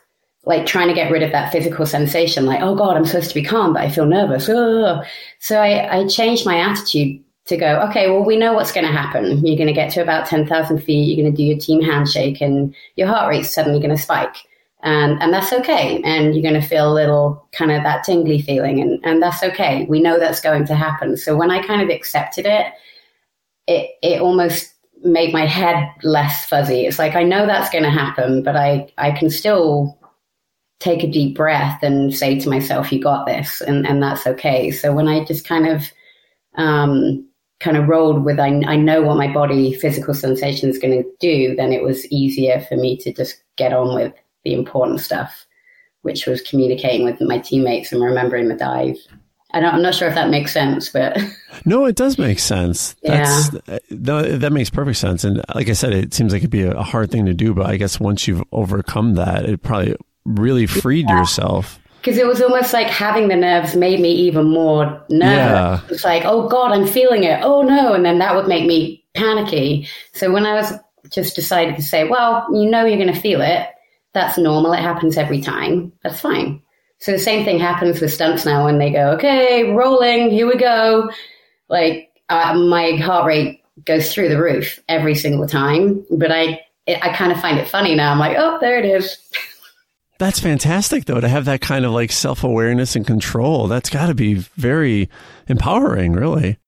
like 0.46 0.66
trying 0.66 0.88
to 0.88 0.94
get 0.94 1.12
rid 1.12 1.24
of 1.24 1.32
that 1.32 1.52
physical 1.52 1.86
sensation, 1.86 2.46
like, 2.46 2.62
oh 2.62 2.76
God, 2.76 2.98
I'm 2.98 3.06
supposed 3.06 3.30
to 3.30 3.36
be 3.36 3.44
calm, 3.44 3.74
but 3.74 3.84
I 3.84 3.90
feel 3.90 4.06
nervous. 4.06 4.48
So 4.48 5.62
I, 5.62 6.00
I 6.00 6.08
changed 6.08 6.46
my 6.46 6.58
attitude 6.58 7.24
to 7.46 7.58
go, 7.58 7.80
okay, 7.82 8.10
well, 8.10 8.24
we 8.24 8.38
know 8.38 8.54
what's 8.54 8.72
going 8.72 8.86
to 8.86 8.92
happen. 8.92 9.46
You're 9.46 9.58
going 9.58 9.68
to 9.68 9.74
get 9.74 9.92
to 9.94 10.02
about 10.02 10.28
10,000 10.28 10.80
feet. 10.80 11.04
You're 11.04 11.24
going 11.24 11.36
to 11.36 11.38
do 11.38 11.44
your 11.44 11.60
team 11.60 11.82
handshake 11.82 12.42
and 12.42 12.74
your 12.96 13.08
heart 13.08 13.30
rate's 13.30 13.54
suddenly 13.54 13.80
going 13.80 13.96
to 13.96 14.02
spike. 14.02 14.36
And, 14.84 15.22
and 15.22 15.32
that's 15.32 15.54
okay. 15.54 16.02
And 16.04 16.34
you're 16.34 16.50
going 16.50 16.60
to 16.60 16.68
feel 16.68 16.92
a 16.92 16.94
little 16.94 17.48
kind 17.52 17.72
of 17.72 17.84
that 17.84 18.04
tingly 18.04 18.42
feeling. 18.42 18.80
And, 18.80 19.00
and 19.04 19.22
that's 19.22 19.44
okay. 19.44 19.86
We 19.88 20.02
know 20.02 20.18
that's 20.18 20.42
going 20.42 20.66
to 20.66 20.76
happen. 20.76 21.18
So 21.18 21.36
when 21.36 21.52
I 21.52 21.62
kind 21.62 21.82
of 21.82 21.90
accepted 21.90 22.48
it, 22.48 22.74
it, 23.68 23.92
it 24.02 24.22
almost 24.22 24.74
made 25.04 25.34
my 25.34 25.46
head 25.46 25.88
less 26.04 26.46
fuzzy. 26.46 26.86
It's 26.86 27.00
like, 27.00 27.16
I 27.16 27.24
know 27.24 27.46
that's 27.46 27.70
going 27.70 27.84
to 27.84 27.92
happen, 27.92 28.44
but 28.44 28.56
I, 28.56 28.92
I 28.98 29.12
can 29.12 29.30
still 29.30 30.00
take 30.82 31.04
a 31.04 31.10
deep 31.10 31.36
breath 31.36 31.82
and 31.84 32.14
say 32.14 32.40
to 32.40 32.50
myself, 32.50 32.92
you 32.92 33.02
got 33.02 33.26
this, 33.26 33.62
and, 33.62 33.88
and 33.88 34.02
that's 34.02 34.28
okay. 34.28 34.72
So 34.72 34.94
when 34.94 35.08
I 35.08 35.24
just 35.24 35.48
kind 35.48 35.68
of, 35.68 35.92
um, 36.56 37.28
kind 37.60 37.78
of 37.78 37.88
rolled 37.88 38.26
with, 38.26 38.40
I, 38.40 38.62
I 38.68 38.76
know 38.76 39.04
what 39.04 39.18
my 39.18 39.32
body 39.32 39.74
physical 39.74 40.14
sensation 40.14 40.70
is 40.70 40.80
going 40.80 41.02
to 41.02 41.10
do, 41.20 41.56
then 41.56 41.72
it 41.72 41.84
was 41.84 42.06
easier 42.12 42.66
for 42.68 42.76
me 42.76 42.98
to 42.98 43.14
just 43.14 43.42
get 43.56 43.72
on 43.72 43.96
with 43.96 44.14
the 44.44 44.54
important 44.54 45.00
stuff, 45.00 45.46
which 46.02 46.26
was 46.26 46.42
communicating 46.42 47.06
with 47.06 47.22
my 47.22 47.38
teammates 47.38 47.92
and 47.92 48.02
remembering 48.02 48.48
the 48.48 48.56
dive 48.56 48.98
I 49.54 49.60
don't, 49.60 49.74
I'm 49.74 49.82
not 49.82 49.96
sure 49.96 50.08
if 50.08 50.16
that 50.16 50.30
makes 50.30 50.54
sense, 50.54 50.90
but 50.90 51.18
no, 51.66 51.86
it 51.86 51.96
does 51.96 52.18
make 52.18 52.40
sense. 52.40 52.96
That's, 53.04 53.54
yeah, 53.54 53.80
that, 53.90 54.40
that 54.42 54.54
makes 54.54 54.70
perfect 54.70 54.98
sense. 54.98 55.24
And 55.24 55.42
like 55.54 55.70
I 55.70 55.74
said, 55.74 55.94
it 55.94 56.14
seems 56.14 56.32
like 56.32 56.42
it'd 56.42 56.50
be 56.50 56.64
a 56.64 56.82
hard 56.82 57.12
thing 57.12 57.26
to 57.26 57.34
do, 57.34 57.54
but 57.54 57.66
I 57.66 57.78
guess 57.78 58.00
once 58.00 58.28
you've 58.28 58.44
overcome 58.52 59.16
that, 59.16 59.46
it 59.46 59.62
probably 59.62 59.96
really 60.26 60.66
freed 60.66 61.08
yeah. 61.08 61.20
yourself. 61.20 61.80
Because 62.00 62.18
it 62.18 62.26
was 62.26 62.42
almost 62.42 62.74
like 62.74 62.88
having 62.88 63.28
the 63.28 63.36
nerves 63.36 63.76
made 63.76 64.00
me 64.00 64.12
even 64.12 64.50
more 64.50 64.86
nervous. 65.10 65.20
Yeah. 65.22 65.82
It's 65.90 66.04
like, 66.04 66.24
oh 66.26 66.48
God, 66.48 66.72
I'm 66.72 66.88
feeling 66.88 67.24
it. 67.24 67.40
Oh 67.44 67.62
no. 67.62 67.94
And 67.94 68.04
then 68.04 68.18
that 68.20 68.36
would 68.36 68.48
make 68.48 68.66
me 68.66 69.06
panicky. 69.14 69.88
So 70.14 70.32
when 70.32 70.46
I 70.46 70.56
was 70.56 70.74
just 71.12 71.36
decided 71.36 71.76
to 71.76 71.84
say, 71.84 72.08
well, 72.08 72.48
you 72.52 72.70
know, 72.70 72.86
you're 72.86 72.98
going 72.98 73.14
to 73.14 73.20
feel 73.20 73.42
it. 73.42 73.68
That's 74.14 74.38
normal. 74.38 74.74
It 74.74 74.80
happens 74.80 75.16
every 75.16 75.42
time. 75.42 75.92
That's 76.04 76.20
fine. 76.20 76.62
So 77.00 77.12
the 77.12 77.20
same 77.20 77.46
thing 77.46 77.60
happens 77.60 78.00
with 78.00 78.14
stunts 78.14 78.46
now 78.46 78.66
when 78.66 78.78
they 78.78 78.92
go, 78.92 79.12
okay, 79.12 79.72
rolling, 79.72 80.30
here 80.30 80.48
we 80.48 80.56
go. 80.56 81.10
Like 81.70 82.10
uh, 82.30 82.54
my 82.56 82.92
heart 82.94 83.26
rate 83.26 83.64
goes 83.86 84.14
through 84.14 84.30
the 84.30 84.42
roof 84.42 84.80
every 84.88 85.16
single 85.16 85.48
time, 85.48 86.06
but 86.12 86.32
I 86.32 86.62
it, 86.86 87.04
I 87.04 87.14
kind 87.14 87.32
of 87.32 87.40
find 87.40 87.58
it 87.58 87.68
funny 87.68 87.96
now. 87.96 88.12
I'm 88.12 88.20
like, 88.20 88.38
oh, 88.38 88.58
there 88.60 88.78
it 88.78 88.86
is. 88.86 89.18
That's 90.22 90.40
fantastic, 90.40 91.06
though, 91.06 91.20
to 91.20 91.28
have 91.28 91.46
that 91.46 91.62
kind 91.62 91.84
of 91.84 91.94
like 91.94 92.12
self 92.12 92.44
awareness 92.44 92.96
and 92.96 93.08
control. 93.08 93.68
That's 93.68 93.90
got 93.90 94.06
to 94.06 94.14
be 94.14 94.36
very 94.36 95.10
empowering, 95.48 96.14
really. 96.14 96.60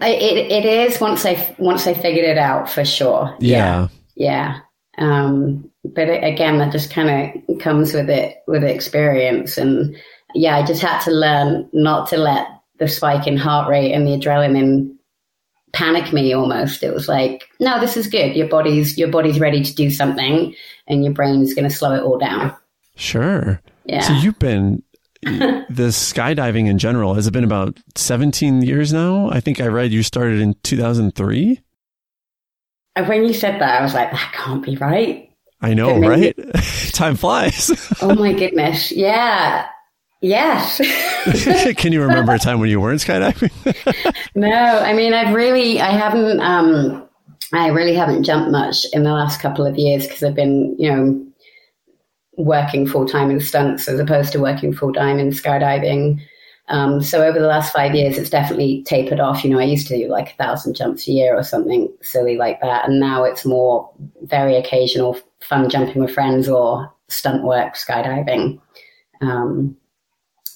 It 0.00 0.50
it 0.50 0.64
is 0.64 0.98
once 0.98 1.26
I 1.26 1.54
once 1.58 1.86
I 1.86 1.92
figured 1.92 2.24
it 2.24 2.38
out 2.38 2.70
for 2.70 2.86
sure. 2.86 3.36
Yeah, 3.38 3.88
yeah. 4.14 4.60
yeah. 4.96 5.06
Um, 5.06 5.70
but 5.84 6.08
it, 6.08 6.24
again, 6.24 6.56
that 6.56 6.72
just 6.72 6.90
kind 6.90 7.42
of 7.48 7.58
comes 7.58 7.92
with 7.92 8.08
it 8.08 8.38
with 8.46 8.64
experience, 8.64 9.58
and 9.58 9.94
yeah, 10.34 10.56
I 10.56 10.64
just 10.64 10.80
had 10.80 11.00
to 11.00 11.10
learn 11.10 11.68
not 11.74 12.08
to 12.08 12.16
let 12.16 12.46
the 12.78 12.88
spike 12.88 13.26
in 13.26 13.36
heart 13.36 13.68
rate 13.68 13.92
and 13.92 14.06
the 14.06 14.12
adrenaline 14.12 14.96
panic 15.74 16.12
me 16.12 16.34
almost 16.34 16.82
it 16.82 16.92
was 16.92 17.08
like 17.08 17.44
no 17.58 17.80
this 17.80 17.96
is 17.96 18.06
good 18.06 18.36
your 18.36 18.46
body's 18.46 18.98
your 18.98 19.08
body's 19.08 19.40
ready 19.40 19.62
to 19.62 19.74
do 19.74 19.90
something 19.90 20.54
and 20.86 21.02
your 21.02 21.14
brain's 21.14 21.54
going 21.54 21.66
to 21.66 21.74
slow 21.74 21.94
it 21.94 22.02
all 22.02 22.18
down 22.18 22.54
sure 22.96 23.60
yeah 23.84 24.00
so 24.00 24.12
you've 24.14 24.38
been 24.38 24.82
the 25.22 25.88
skydiving 25.88 26.68
in 26.68 26.78
general 26.78 27.14
has 27.14 27.26
it 27.26 27.32
been 27.32 27.44
about 27.44 27.78
17 27.96 28.62
years 28.62 28.92
now 28.92 29.30
i 29.30 29.40
think 29.40 29.60
i 29.60 29.66
read 29.66 29.92
you 29.92 30.02
started 30.02 30.40
in 30.40 30.54
2003 30.62 31.60
when 33.06 33.24
you 33.24 33.32
said 33.32 33.60
that 33.60 33.80
i 33.80 33.82
was 33.82 33.94
like 33.94 34.10
that 34.10 34.32
can't 34.34 34.64
be 34.64 34.76
right 34.76 35.28
I 35.62 35.74
know, 35.74 35.96
right? 36.00 36.36
Time 36.92 37.14
flies. 37.14 37.70
oh 38.02 38.16
my 38.16 38.32
goodness. 38.32 38.90
Yeah. 38.90 39.68
Yes. 40.20 40.80
Can 41.76 41.92
you 41.92 42.02
remember 42.02 42.32
a 42.32 42.38
time 42.38 42.60
when 42.60 42.68
you 42.68 42.80
weren't 42.80 43.00
skydiving? 43.00 43.50
no, 44.34 44.48
I 44.50 44.92
mean, 44.92 45.14
I've 45.14 45.34
really, 45.34 45.80
I 45.80 45.90
haven't, 45.90 46.40
um, 46.40 47.08
I 47.52 47.68
really 47.68 47.94
haven't 47.94 48.24
jumped 48.24 48.50
much 48.50 48.86
in 48.92 49.02
the 49.02 49.12
last 49.12 49.40
couple 49.40 49.66
of 49.66 49.76
years 49.76 50.06
because 50.06 50.22
I've 50.22 50.34
been, 50.34 50.76
you 50.78 50.90
know, 50.90 51.26
working 52.44 52.86
full 52.86 53.06
time 53.06 53.30
in 53.30 53.40
stunts 53.40 53.88
as 53.88 53.98
opposed 53.98 54.32
to 54.32 54.40
working 54.40 54.72
full 54.72 54.92
time 54.92 55.18
in 55.18 55.30
skydiving. 55.30 56.20
Um, 56.68 57.02
so 57.02 57.24
over 57.24 57.38
the 57.38 57.46
last 57.46 57.72
five 57.72 57.94
years, 57.94 58.16
it's 58.16 58.30
definitely 58.30 58.82
tapered 58.84 59.20
off. 59.20 59.44
You 59.44 59.50
know, 59.50 59.58
I 59.58 59.64
used 59.64 59.88
to 59.88 59.96
do 59.96 60.08
like 60.08 60.32
a 60.32 60.36
thousand 60.36 60.74
jumps 60.74 61.06
a 61.08 61.12
year 61.12 61.36
or 61.36 61.42
something 61.42 61.92
silly 62.02 62.36
like 62.36 62.60
that, 62.60 62.88
and 62.88 63.00
now 63.00 63.24
it's 63.24 63.44
more 63.44 63.90
very 64.22 64.56
occasional 64.56 65.18
fun 65.40 65.68
jumping 65.68 66.02
with 66.02 66.14
friends 66.14 66.48
or 66.48 66.92
stunt 67.08 67.44
work, 67.44 67.74
skydiving. 67.74 68.60
Um, 69.20 69.76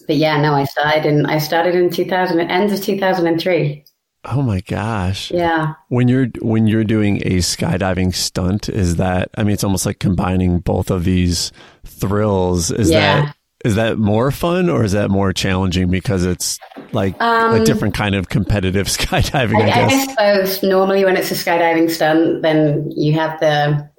but 0.07 0.17
yeah, 0.17 0.41
no, 0.41 0.55
I 0.55 0.65
started 0.65 1.07
in 1.07 1.27
I 1.27 1.39
started 1.39 1.75
in 1.75 1.91
2000, 1.91 2.41
end 2.41 2.73
of 2.73 2.83
2003. 2.83 3.85
Oh 4.29 4.43
my 4.43 4.61
gosh. 4.61 5.31
Yeah. 5.31 5.75
When 5.89 6.09
you're 6.09 6.27
when 6.41 6.67
you're 6.67 6.85
doing 6.85 7.19
a 7.19 7.39
skydiving 7.39 8.15
stunt, 8.15 8.69
is 8.69 8.97
that 8.97 9.31
I 9.37 9.43
mean 9.43 9.53
it's 9.53 9.65
almost 9.65 9.87
like 9.87 9.99
combining 9.99 10.59
both 10.59 10.91
of 10.91 11.05
these 11.05 11.53
thrills. 11.85 12.71
Is 12.71 12.91
yeah. 12.91 13.23
that 13.23 13.37
is 13.65 13.75
that 13.77 13.99
more 13.99 14.31
fun 14.31 14.69
or 14.69 14.85
is 14.85 14.93
that 14.93 15.11
more 15.11 15.33
challenging 15.33 15.91
because 15.91 16.25
it's 16.25 16.59
like 16.93 17.21
um, 17.21 17.61
a 17.61 17.65
different 17.65 17.95
kind 17.95 18.15
of 18.15 18.29
competitive 18.29 18.87
skydiving? 18.87 19.63
I, 19.63 19.63
I, 19.63 19.89
guess. 19.89 19.93
I 19.93 20.45
suppose 20.45 20.63
normally 20.63 21.05
when 21.05 21.17
it's 21.17 21.31
a 21.31 21.35
skydiving 21.35 21.91
stunt, 21.91 22.43
then 22.43 22.91
you 22.95 23.13
have 23.15 23.41
the 23.41 23.91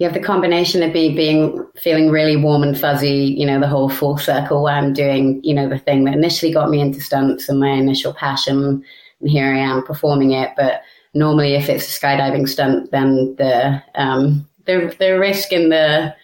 you 0.00 0.06
have 0.06 0.14
the 0.14 0.20
combination 0.20 0.82
of 0.82 0.94
me 0.94 1.14
being 1.14 1.62
feeling 1.76 2.08
really 2.08 2.34
warm 2.34 2.62
and 2.62 2.78
fuzzy, 2.78 3.34
you 3.36 3.44
know, 3.44 3.60
the 3.60 3.68
whole 3.68 3.90
full 3.90 4.16
circle 4.16 4.62
where 4.62 4.74
I'm 4.74 4.94
doing, 4.94 5.42
you 5.44 5.52
know, 5.52 5.68
the 5.68 5.78
thing 5.78 6.04
that 6.04 6.14
initially 6.14 6.54
got 6.54 6.70
me 6.70 6.80
into 6.80 7.02
stunts 7.02 7.50
and 7.50 7.60
my 7.60 7.68
initial 7.68 8.14
passion, 8.14 8.82
and 9.20 9.30
here 9.30 9.52
I 9.52 9.58
am 9.58 9.82
performing 9.82 10.32
it. 10.32 10.50
But 10.56 10.82
normally, 11.14 11.54
if 11.54 11.68
it's 11.68 11.84
a 11.86 12.00
skydiving 12.00 12.48
stunt, 12.48 12.90
then 12.90 13.34
the 13.36 13.82
um, 13.94 14.48
the 14.66 14.94
the 14.98 15.18
risk 15.18 15.52
and 15.52 15.70
the 15.70 16.14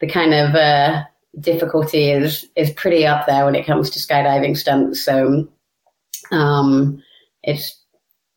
the 0.00 0.08
kind 0.08 0.34
of 0.34 0.54
uh, 0.54 1.04
difficulty 1.38 2.10
is 2.10 2.48
is 2.56 2.70
pretty 2.70 3.06
up 3.06 3.26
there 3.26 3.44
when 3.44 3.54
it 3.54 3.66
comes 3.66 3.90
to 3.90 3.98
skydiving 3.98 4.56
stunts. 4.56 5.02
So 5.02 5.48
um, 6.30 7.02
it's 7.42 7.76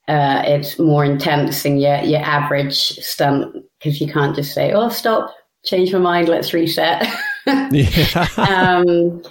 uh, 0.07 0.43
it's 0.45 0.77
more 0.77 1.05
intense 1.05 1.63
than 1.63 1.77
your 1.77 1.97
your 1.97 2.21
average 2.21 2.75
stunt 2.75 3.55
because 3.79 4.01
you 4.01 4.11
can't 4.11 4.35
just 4.35 4.53
say, 4.53 4.73
"Oh, 4.73 4.89
stop, 4.89 5.33
change 5.63 5.93
my 5.93 5.99
mind, 5.99 6.27
let's 6.27 6.53
reset." 6.53 7.07
yeah. 7.71 8.27
um, 8.37 9.23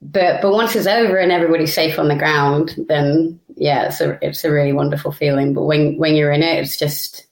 but 0.00 0.40
but 0.42 0.52
once 0.52 0.76
it's 0.76 0.86
over 0.86 1.16
and 1.16 1.32
everybody's 1.32 1.74
safe 1.74 1.98
on 1.98 2.08
the 2.08 2.16
ground, 2.16 2.74
then 2.88 3.40
yeah, 3.58 3.86
it's 3.86 4.00
a 4.00 4.18
it's 4.22 4.44
a 4.44 4.50
really 4.50 4.72
wonderful 4.72 5.12
feeling. 5.12 5.54
But 5.54 5.64
when 5.64 5.96
when 5.98 6.14
you're 6.14 6.32
in 6.32 6.42
it, 6.42 6.58
it's 6.58 6.78
just 6.78 7.26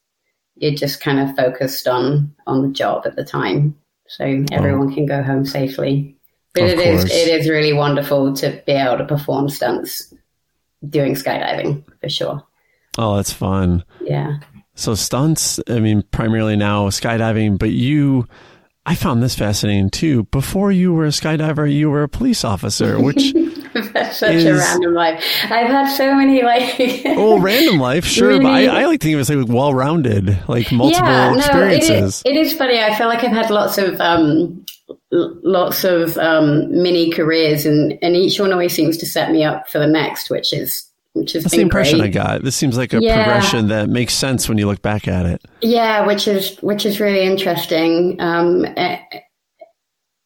you're 0.57 0.75
just 0.75 1.01
kind 1.01 1.21
of 1.21 1.37
focused 1.37 1.87
on 1.87 2.35
on 2.47 2.63
the 2.63 2.69
job 2.69 3.07
at 3.07 3.17
the 3.17 3.25
time, 3.25 3.77
so 4.09 4.25
oh. 4.25 4.45
everyone 4.53 4.93
oh. 4.93 4.95
can 4.95 5.07
go 5.07 5.23
home 5.23 5.45
safely. 5.45 6.17
But 6.55 6.65
of 6.65 6.71
it 6.71 6.85
course. 6.85 7.05
is 7.05 7.11
it 7.11 7.41
is 7.41 7.49
really 7.49 7.73
wonderful 7.73 8.35
to 8.35 8.63
be 8.67 8.73
able 8.73 8.99
to 8.99 9.05
perform 9.05 9.49
stunts 9.49 10.13
doing 10.89 11.15
skydiving 11.15 11.85
for 12.01 12.09
sure. 12.09 12.43
Oh, 12.99 13.17
that's 13.17 13.33
fun. 13.33 13.85
Yeah. 14.01 14.39
So 14.75 14.95
stunts, 14.95 15.61
I 15.69 15.81
mean, 15.81 16.03
primarily 16.11 16.57
now 16.57 16.89
skydiving, 16.89 17.59
but 17.59 17.71
you, 17.71 18.27
I 18.85 18.95
found 18.95 19.23
this 19.23 19.35
fascinating 19.35 19.91
too. 19.91 20.25
Before 20.25 20.71
you 20.71 20.93
were 20.93 21.07
a 21.07 21.11
skydiver, 21.11 21.71
you 21.71 21.91
were 21.91 22.03
a 22.03 22.09
police 22.09 22.45
officer, 22.45 23.01
which 23.01 23.35
That's 23.93 24.19
such 24.21 24.35
is, 24.35 24.45
a 24.45 24.55
random 24.55 24.95
life. 24.95 25.25
I've 25.45 25.69
had 25.69 25.95
so 25.95 26.15
many 26.15 26.43
like. 26.43 27.03
oh, 27.07 27.39
random 27.39 27.79
life, 27.79 28.05
sure, 28.05 28.29
really? 28.29 28.43
but 28.43 28.53
I, 28.53 28.83
I, 28.83 28.87
like 28.87 29.01
to 29.01 29.05
think 29.05 29.15
of 29.15 29.19
it 29.19 29.31
as 29.31 29.31
like 29.31 29.49
well-rounded, 29.49 30.49
like 30.49 30.71
multiple 30.73 31.09
yeah, 31.09 31.31
no, 31.31 31.39
experiences. 31.39 32.23
It 32.25 32.37
is, 32.37 32.37
it 32.37 32.37
is 32.37 32.59
funny. 32.59 32.81
I 32.81 32.95
feel 32.97 33.09
like 33.09 33.25
I've 33.25 33.33
had 33.33 33.51
lots 33.51 33.79
of 33.79 34.01
um, 34.01 34.65
lots 35.11 35.85
of 35.85 36.17
um, 36.19 36.71
mini 36.71 37.11
careers, 37.11 37.67
and 37.67 37.99
and 38.03 38.17
each 38.17 38.39
one 38.41 38.53
always 38.53 38.75
seems 38.75 38.97
to 38.99 39.07
set 39.07 39.31
me 39.31 39.45
up 39.45 39.69
for 39.69 39.79
the 39.79 39.87
next, 39.87 40.31
which 40.31 40.53
is 40.53 40.91
which 41.13 41.35
is 41.35 41.45
that's 41.45 41.55
the 41.55 41.63
impression 41.63 41.99
great. 41.99 42.09
I 42.09 42.13
got. 42.13 42.43
This 42.45 42.57
seems 42.57 42.77
like 42.77 42.93
a 42.93 43.01
yeah. 43.01 43.25
progression 43.25 43.69
that 43.69 43.89
makes 43.89 44.15
sense 44.15 44.49
when 44.49 44.59
you 44.59 44.67
look 44.67 44.83
back 44.83 45.09
at 45.09 45.27
it. 45.27 45.43
Yeah, 45.63 46.07
which 46.07 46.29
is 46.29 46.57
which 46.59 46.85
is 46.85 47.01
really 47.01 47.25
interesting. 47.25 48.21
Um, 48.21 48.67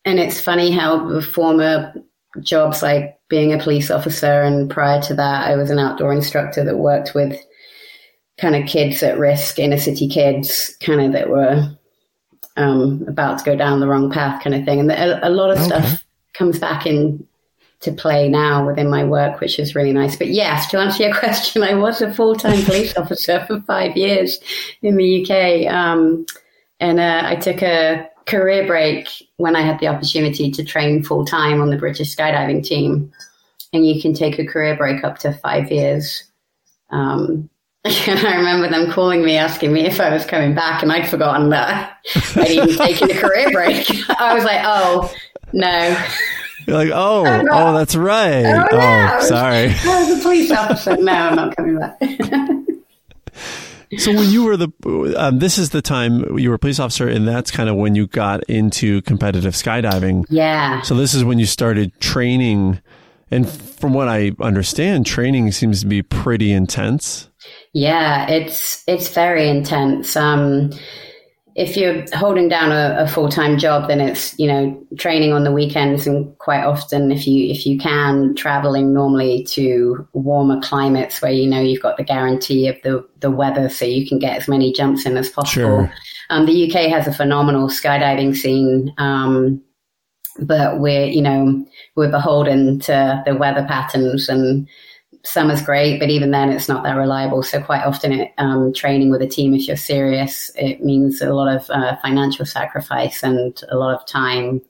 and 0.04 0.19
it's 0.19 0.40
funny 0.40 0.71
how 0.71 1.09
the 1.09 1.23
former 1.23 1.92
jobs 2.42 2.82
like 2.82 3.18
being 3.28 3.52
a 3.52 3.62
police 3.62 3.90
officer 3.90 4.42
and 4.42 4.70
prior 4.70 5.00
to 5.02 5.14
that 5.14 5.49
I 5.49 5.56
was 5.56 5.70
an 5.70 5.78
outdoor 5.78 6.12
instructor 6.12 6.64
that 6.64 6.78
worked 6.78 7.14
with 7.14 7.40
kind 8.40 8.56
of 8.56 8.66
kids 8.66 9.02
at 9.02 9.18
risk, 9.18 9.59
inner 9.59 9.78
city 9.78 10.09
kids, 10.09 10.76
kind 10.80 11.00
of 11.00 11.12
that 11.12 11.28
were 11.28 11.70
um, 12.56 13.04
about 13.06 13.38
to 13.38 13.44
go 13.44 13.54
down 13.54 13.80
the 13.80 13.88
wrong 13.88 14.11
path, 14.11 14.42
kind 14.42 14.54
of 14.54 14.64
thing. 14.64 14.80
And 14.80 14.90
a, 14.90 15.26
a 15.26 15.30
lot 15.30 15.50
of 15.50 15.59
okay. 15.59 15.66
stuff 15.66 16.04
comes 16.32 16.59
back 16.59 16.87
in 16.87 17.26
to 17.80 17.92
play 17.92 18.28
now 18.28 18.66
within 18.66 18.90
my 18.90 19.04
work, 19.04 19.40
which 19.40 19.59
is 19.59 19.75
really 19.75 19.92
nice. 19.92 20.16
But 20.16 20.28
yes, 20.28 20.70
to 20.70 20.78
answer 20.78 21.04
your 21.04 21.14
question, 21.18 21.62
I 21.62 21.75
was 21.75 22.02
a 22.02 22.12
full 22.12 22.35
time 22.35 22.64
police 22.64 22.97
officer 22.97 23.44
for 23.47 23.61
five 23.62 23.97
years 23.97 24.38
in 24.82 24.97
the 24.97 25.23
UK. 25.23 25.73
Um, 25.73 26.26
and 26.78 26.99
uh, 26.99 27.23
I 27.25 27.37
took 27.37 27.62
a 27.62 28.09
career 28.30 28.66
break 28.66 29.08
when 29.37 29.56
I 29.56 29.62
had 29.62 29.80
the 29.80 29.88
opportunity 29.88 30.50
to 30.50 30.64
train 30.64 31.02
full 31.02 31.25
time 31.25 31.60
on 31.60 31.70
the 31.70 31.76
British 31.76 32.14
skydiving 32.14 32.64
team. 32.64 33.12
And 33.72 33.87
you 33.87 34.00
can 34.00 34.14
take 34.14 34.38
a 34.38 34.46
career 34.46 34.76
break 34.76 35.04
up 35.04 35.18
to 35.18 35.32
five 35.32 35.70
years. 35.70 36.25
Um, 36.90 37.50
and 37.84 38.18
I 38.26 38.37
remember 38.37 38.68
them 38.68 38.90
calling 38.92 39.25
me, 39.25 39.37
asking 39.37 39.72
me 39.72 39.87
if 39.87 40.00
I 40.00 40.10
was 40.10 40.25
coming 40.25 40.54
back, 40.54 40.82
and 40.82 40.92
I'd 40.92 41.08
forgotten 41.08 41.50
that 41.50 41.99
I'd 42.37 42.50
even 42.50 42.76
taken 42.76 43.10
a 43.10 43.14
career 43.14 43.50
break. 43.50 43.87
I 44.20 44.34
was 44.34 44.44
like, 44.44 44.60
oh, 44.64 45.12
no. 45.52 46.06
You're 46.66 46.76
like, 46.76 46.90
oh, 46.92 47.25
oh, 47.50 47.78
that's 47.78 47.96
right. 47.96 48.44
Oh, 48.44 48.66
no. 48.70 49.16
oh 49.18 49.20
sorry. 49.26 49.70
I 49.70 50.04
was 50.04 50.18
a 50.18 50.22
police 50.22 50.50
officer. 50.50 50.96
No, 50.96 51.12
I'm 51.12 51.37
not 51.37 51.56
coming 51.56 51.78
back. 51.78 51.99
So 53.99 54.12
when 54.12 54.30
you 54.30 54.44
were 54.44 54.56
the, 54.56 55.14
um, 55.18 55.38
this 55.38 55.59
is 55.59 55.70
the 55.70 55.82
time 55.82 56.38
you 56.38 56.49
were 56.50 56.56
a 56.56 56.59
police 56.59 56.78
officer, 56.78 57.09
and 57.09 57.26
that's 57.26 57.50
kind 57.50 57.68
of 57.68 57.76
when 57.76 57.94
you 57.94 58.06
got 58.06 58.42
into 58.44 59.02
competitive 59.02 59.54
skydiving. 59.54 60.25
Yeah. 60.28 60.82
So 60.82 60.94
this 60.94 61.14
is 61.14 61.25
when 61.25 61.38
you 61.38 61.47
started 61.47 61.92
training 62.00 62.80
And 63.30 63.49
from 63.49 63.94
what 63.94 64.09
I 64.09 64.32
understand, 64.40 65.06
training 65.06 65.52
seems 65.52 65.80
to 65.82 65.87
be 65.87 66.02
pretty 66.02 66.52
intense. 66.52 67.28
Yeah, 67.73 68.28
it's 68.28 68.82
it's 68.88 69.09
very 69.09 69.49
intense. 69.49 70.16
Um, 70.16 70.70
if 71.60 71.76
you're 71.76 72.02
holding 72.14 72.48
down 72.48 72.72
a, 72.72 73.04
a 73.04 73.06
full 73.06 73.28
time 73.28 73.58
job, 73.58 73.86
then 73.86 74.00
it's 74.00 74.36
you 74.38 74.46
know 74.46 74.86
training 74.96 75.34
on 75.34 75.44
the 75.44 75.52
weekends 75.52 76.06
and 76.06 76.36
quite 76.38 76.64
often, 76.64 77.12
if 77.12 77.26
you 77.26 77.50
if 77.50 77.66
you 77.66 77.78
can, 77.78 78.34
traveling 78.34 78.94
normally 78.94 79.44
to 79.50 80.08
warmer 80.14 80.58
climates 80.62 81.20
where 81.20 81.30
you 81.30 81.46
know 81.46 81.60
you've 81.60 81.82
got 81.82 81.98
the 81.98 82.02
guarantee 82.02 82.66
of 82.66 82.76
the 82.82 83.06
the 83.20 83.30
weather, 83.30 83.68
so 83.68 83.84
you 83.84 84.08
can 84.08 84.18
get 84.18 84.38
as 84.38 84.48
many 84.48 84.72
jumps 84.72 85.04
in 85.04 85.18
as 85.18 85.28
possible. 85.28 85.84
Sure. 85.84 85.92
Um, 86.30 86.46
the 86.46 86.66
UK 86.66 86.90
has 86.90 87.06
a 87.06 87.12
phenomenal 87.12 87.68
skydiving 87.68 88.34
scene. 88.34 88.94
Um, 88.96 89.62
but 90.38 90.80
we're 90.80 91.06
you 91.06 91.20
know 91.20 91.66
we're 91.96 92.10
beholden 92.10 92.78
to 92.80 93.22
the 93.26 93.34
weather 93.34 93.66
patterns 93.68 94.30
and 94.30 94.66
summer's 95.22 95.62
great 95.62 95.98
but 96.00 96.10
even 96.10 96.30
then 96.30 96.50
it's 96.50 96.68
not 96.68 96.82
that 96.84 96.96
reliable. 96.96 97.42
So 97.42 97.60
quite 97.60 97.84
often 97.84 98.12
it, 98.12 98.32
um, 98.38 98.72
training 98.72 99.10
with 99.10 99.22
a 99.22 99.28
team 99.28 99.54
if 99.54 99.66
you're 99.66 99.76
serious 99.76 100.50
it 100.56 100.82
means 100.82 101.20
a 101.20 101.32
lot 101.34 101.54
of 101.54 101.68
uh, 101.70 101.96
financial 102.02 102.46
sacrifice 102.46 103.22
and 103.22 103.60
a 103.68 103.76
lot 103.76 103.94
of 103.94 104.06
time 104.06 104.62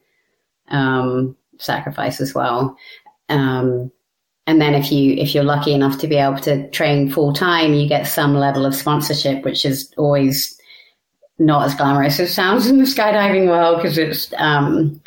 um, 0.68 1.36
sacrifice 1.58 2.20
as 2.20 2.34
well. 2.34 2.76
Um, 3.28 3.92
and 4.46 4.60
then 4.60 4.74
if 4.74 4.90
you 4.90 5.14
if 5.14 5.34
you're 5.34 5.44
lucky 5.44 5.72
enough 5.72 5.98
to 5.98 6.08
be 6.08 6.16
able 6.16 6.38
to 6.38 6.68
train 6.70 7.08
full 7.08 7.32
time 7.32 7.72
you 7.74 7.88
get 7.88 8.06
some 8.06 8.34
level 8.34 8.66
of 8.66 8.74
sponsorship 8.74 9.44
which 9.44 9.64
is 9.64 9.92
always 9.96 10.58
not 11.38 11.64
as 11.64 11.74
glamorous 11.74 12.18
as 12.18 12.30
it 12.30 12.32
sounds 12.32 12.66
in 12.66 12.78
the 12.78 12.84
skydiving 12.84 13.48
world 13.48 13.76
because 13.76 13.96
it's 13.96 14.32
um, 14.38 15.00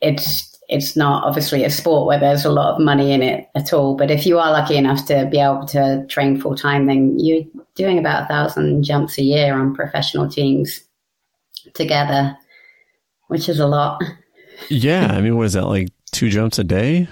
it's 0.00 0.51
it's 0.72 0.96
not 0.96 1.24
obviously 1.24 1.64
a 1.64 1.70
sport 1.70 2.06
where 2.06 2.18
there's 2.18 2.44
a 2.46 2.50
lot 2.50 2.74
of 2.74 2.80
money 2.80 3.12
in 3.12 3.22
it 3.22 3.48
at 3.54 3.72
all. 3.72 3.94
But 3.94 4.10
if 4.10 4.24
you 4.26 4.38
are 4.38 4.50
lucky 4.50 4.76
enough 4.76 5.04
to 5.06 5.28
be 5.30 5.38
able 5.38 5.66
to 5.66 6.06
train 6.08 6.40
full 6.40 6.56
time, 6.56 6.86
then 6.86 7.18
you're 7.18 7.44
doing 7.74 7.98
about 7.98 8.24
a 8.24 8.26
thousand 8.26 8.82
jumps 8.82 9.18
a 9.18 9.22
year 9.22 9.54
on 9.54 9.74
professional 9.74 10.28
teams 10.28 10.82
together, 11.74 12.36
which 13.28 13.48
is 13.48 13.60
a 13.60 13.66
lot. 13.66 14.02
Yeah, 14.68 15.08
I 15.10 15.20
mean, 15.20 15.36
was 15.36 15.54
that 15.54 15.66
like 15.66 15.88
two 16.12 16.30
jumps 16.30 16.58
a 16.58 16.64
day? 16.64 17.08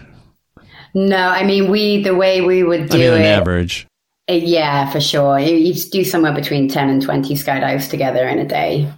No, 0.94 1.16
I 1.16 1.44
mean 1.44 1.70
we 1.70 2.02
the 2.02 2.14
way 2.14 2.40
we 2.40 2.62
would 2.62 2.88
do 2.90 2.96
I 2.96 3.00
mean, 3.00 3.12
on 3.12 3.20
it. 3.22 3.26
average. 3.26 3.86
Uh, 4.28 4.34
yeah, 4.34 4.90
for 4.90 5.00
sure. 5.00 5.38
You, 5.38 5.56
you 5.56 5.74
do 5.74 6.04
somewhere 6.04 6.32
between 6.34 6.68
ten 6.68 6.88
and 6.88 7.02
twenty 7.02 7.34
skydives 7.34 7.90
together 7.90 8.28
in 8.28 8.38
a 8.38 8.46
day. 8.46 8.90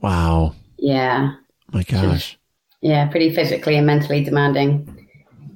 Wow. 0.00 0.54
Yeah. 0.78 1.34
My 1.72 1.84
gosh. 1.84 2.36
Yeah, 2.82 3.08
pretty 3.08 3.34
physically 3.34 3.76
and 3.76 3.86
mentally 3.86 4.24
demanding. 4.24 5.08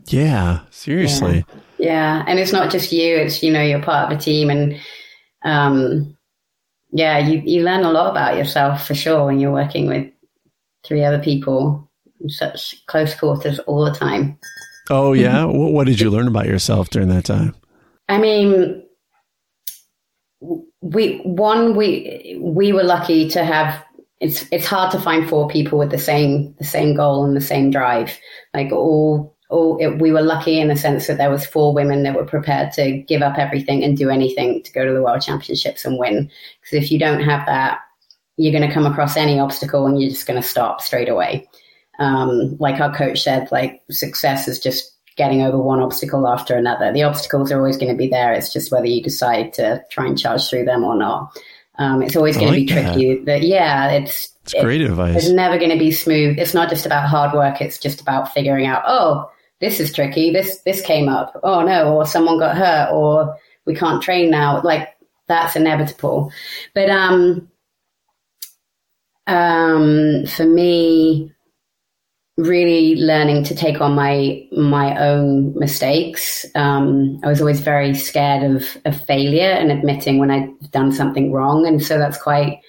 Yeah, 0.06 0.60
seriously. 0.70 1.44
Yeah. 1.78 1.86
yeah. 1.86 2.24
And 2.26 2.38
it's 2.38 2.52
not 2.52 2.70
just 2.70 2.92
you, 2.92 3.16
it's, 3.16 3.42
you 3.42 3.52
know, 3.52 3.62
you're 3.62 3.82
part 3.82 4.12
of 4.12 4.18
a 4.18 4.20
team 4.20 4.50
and, 4.50 4.78
um, 5.44 6.16
yeah, 6.92 7.18
you, 7.18 7.42
you 7.44 7.62
learn 7.62 7.84
a 7.84 7.90
lot 7.90 8.10
about 8.10 8.36
yourself 8.36 8.86
for 8.86 8.94
sure 8.94 9.24
when 9.26 9.40
you're 9.40 9.52
working 9.52 9.86
with 9.86 10.10
three 10.84 11.02
other 11.02 11.18
people 11.18 11.90
in 12.20 12.28
such 12.28 12.86
close 12.86 13.14
quarters 13.14 13.58
all 13.60 13.84
the 13.84 13.92
time. 13.94 14.38
Oh, 14.90 15.12
yeah. 15.12 15.44
what 15.48 15.86
did 15.86 16.00
you 16.00 16.10
learn 16.10 16.28
about 16.28 16.46
yourself 16.46 16.90
during 16.90 17.08
that 17.08 17.24
time? 17.24 17.54
I 18.08 18.18
mean, 18.18 18.84
we 20.82 21.18
one 21.24 21.74
we 21.74 22.36
we 22.38 22.72
were 22.72 22.82
lucky 22.82 23.28
to 23.30 23.44
have 23.44 23.82
it's 24.24 24.46
it's 24.50 24.66
hard 24.66 24.90
to 24.90 24.98
find 24.98 25.28
four 25.28 25.48
people 25.48 25.78
with 25.78 25.90
the 25.90 25.98
same 25.98 26.54
the 26.58 26.64
same 26.64 26.94
goal 26.94 27.24
and 27.26 27.36
the 27.36 27.42
same 27.42 27.70
drive. 27.70 28.18
Like 28.54 28.72
all 28.72 29.36
all 29.50 29.76
it, 29.78 30.00
we 30.00 30.12
were 30.12 30.22
lucky 30.22 30.58
in 30.58 30.68
the 30.68 30.76
sense 30.76 31.06
that 31.06 31.18
there 31.18 31.30
was 31.30 31.44
four 31.44 31.74
women 31.74 32.04
that 32.04 32.14
were 32.14 32.24
prepared 32.24 32.72
to 32.72 33.02
give 33.02 33.20
up 33.20 33.38
everything 33.38 33.84
and 33.84 33.98
do 33.98 34.08
anything 34.08 34.62
to 34.62 34.72
go 34.72 34.86
to 34.86 34.94
the 34.94 35.02
world 35.02 35.20
championships 35.20 35.84
and 35.84 35.98
win. 35.98 36.30
Because 36.60 36.84
if 36.84 36.90
you 36.90 36.98
don't 36.98 37.20
have 37.20 37.44
that, 37.44 37.80
you're 38.38 38.58
going 38.58 38.66
to 38.66 38.74
come 38.74 38.86
across 38.86 39.14
any 39.14 39.38
obstacle 39.38 39.86
and 39.86 40.00
you're 40.00 40.10
just 40.10 40.26
going 40.26 40.40
to 40.40 40.48
stop 40.48 40.80
straight 40.80 41.10
away. 41.10 41.46
Um, 41.98 42.56
like 42.58 42.80
our 42.80 42.92
coach 42.94 43.22
said, 43.22 43.52
like 43.52 43.82
success 43.90 44.48
is 44.48 44.58
just 44.58 44.90
getting 45.16 45.42
over 45.42 45.58
one 45.58 45.80
obstacle 45.80 46.26
after 46.26 46.56
another. 46.56 46.92
The 46.92 47.04
obstacles 47.04 47.52
are 47.52 47.58
always 47.58 47.76
going 47.76 47.92
to 47.92 47.98
be 47.98 48.08
there. 48.08 48.32
It's 48.32 48.52
just 48.52 48.72
whether 48.72 48.86
you 48.86 49.02
decide 49.02 49.52
to 49.54 49.84
try 49.90 50.06
and 50.06 50.18
charge 50.18 50.48
through 50.48 50.64
them 50.64 50.82
or 50.82 50.96
not. 50.96 51.38
Um, 51.76 52.02
it's 52.02 52.16
always 52.16 52.36
going 52.36 52.48
like 52.48 52.68
to 52.68 52.74
be 52.74 52.82
tricky. 52.82 53.24
That. 53.24 53.42
yeah, 53.42 53.90
it's 53.90 54.32
it's 54.44 54.54
great 54.54 54.80
advice. 54.80 55.16
It's 55.16 55.32
never 55.32 55.58
going 55.58 55.70
to 55.70 55.78
be 55.78 55.90
smooth. 55.90 56.38
It's 56.38 56.54
not 56.54 56.68
just 56.68 56.86
about 56.86 57.08
hard 57.08 57.34
work. 57.34 57.60
It's 57.60 57.78
just 57.78 58.00
about 58.00 58.32
figuring 58.32 58.66
out. 58.66 58.82
Oh, 58.86 59.30
this 59.60 59.80
is 59.80 59.92
tricky. 59.92 60.30
This 60.30 60.60
this 60.60 60.80
came 60.80 61.08
up. 61.08 61.38
Oh 61.42 61.62
no, 61.62 61.94
or 61.94 62.06
someone 62.06 62.38
got 62.38 62.56
hurt, 62.56 62.92
or 62.92 63.36
we 63.64 63.74
can't 63.74 64.02
train 64.02 64.30
now. 64.30 64.62
Like 64.62 64.90
that's 65.26 65.56
inevitable. 65.56 66.30
But 66.74 66.90
um, 66.90 67.50
um, 69.26 70.26
for 70.26 70.44
me, 70.44 71.32
really 72.36 72.96
learning 72.96 73.44
to 73.44 73.54
take 73.54 73.80
on 73.80 73.94
my 73.94 74.46
my 74.52 74.96
own 74.98 75.56
mistakes. 75.58 76.44
Um, 76.54 77.20
I 77.22 77.28
was 77.28 77.40
always 77.40 77.60
very 77.60 77.94
scared 77.94 78.42
of, 78.42 78.76
of 78.84 79.00
failure 79.04 79.50
and 79.50 79.70
admitting 79.70 80.18
when 80.18 80.30
I'd 80.30 80.70
done 80.70 80.92
something 80.92 81.32
wrong, 81.32 81.66
and 81.66 81.82
so 81.82 81.98
that's 81.98 82.20
quite 82.20 82.60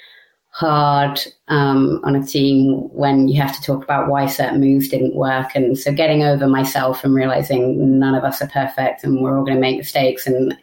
hard 0.56 1.20
um, 1.50 2.00
on 2.06 2.16
a 2.16 2.26
team 2.26 2.88
when 2.94 3.28
you 3.28 3.42
have 3.42 3.54
to 3.54 3.62
talk 3.62 3.84
about 3.84 4.08
why 4.08 4.26
certain 4.26 4.62
moves 4.62 4.88
didn't 4.88 5.14
work. 5.14 5.54
And 5.54 5.78
so 5.78 5.92
getting 5.92 6.24
over 6.24 6.48
myself 6.48 7.04
and 7.04 7.14
realizing 7.14 8.00
none 8.00 8.16
of 8.16 8.24
us 8.24 8.42
are 8.42 8.48
perfect 8.48 9.04
and 9.04 9.22
we're 9.22 9.38
all 9.38 9.44
going 9.44 9.58
to 9.58 9.62
make 9.62 9.78
mistakes 9.78 10.26
and 10.26 10.58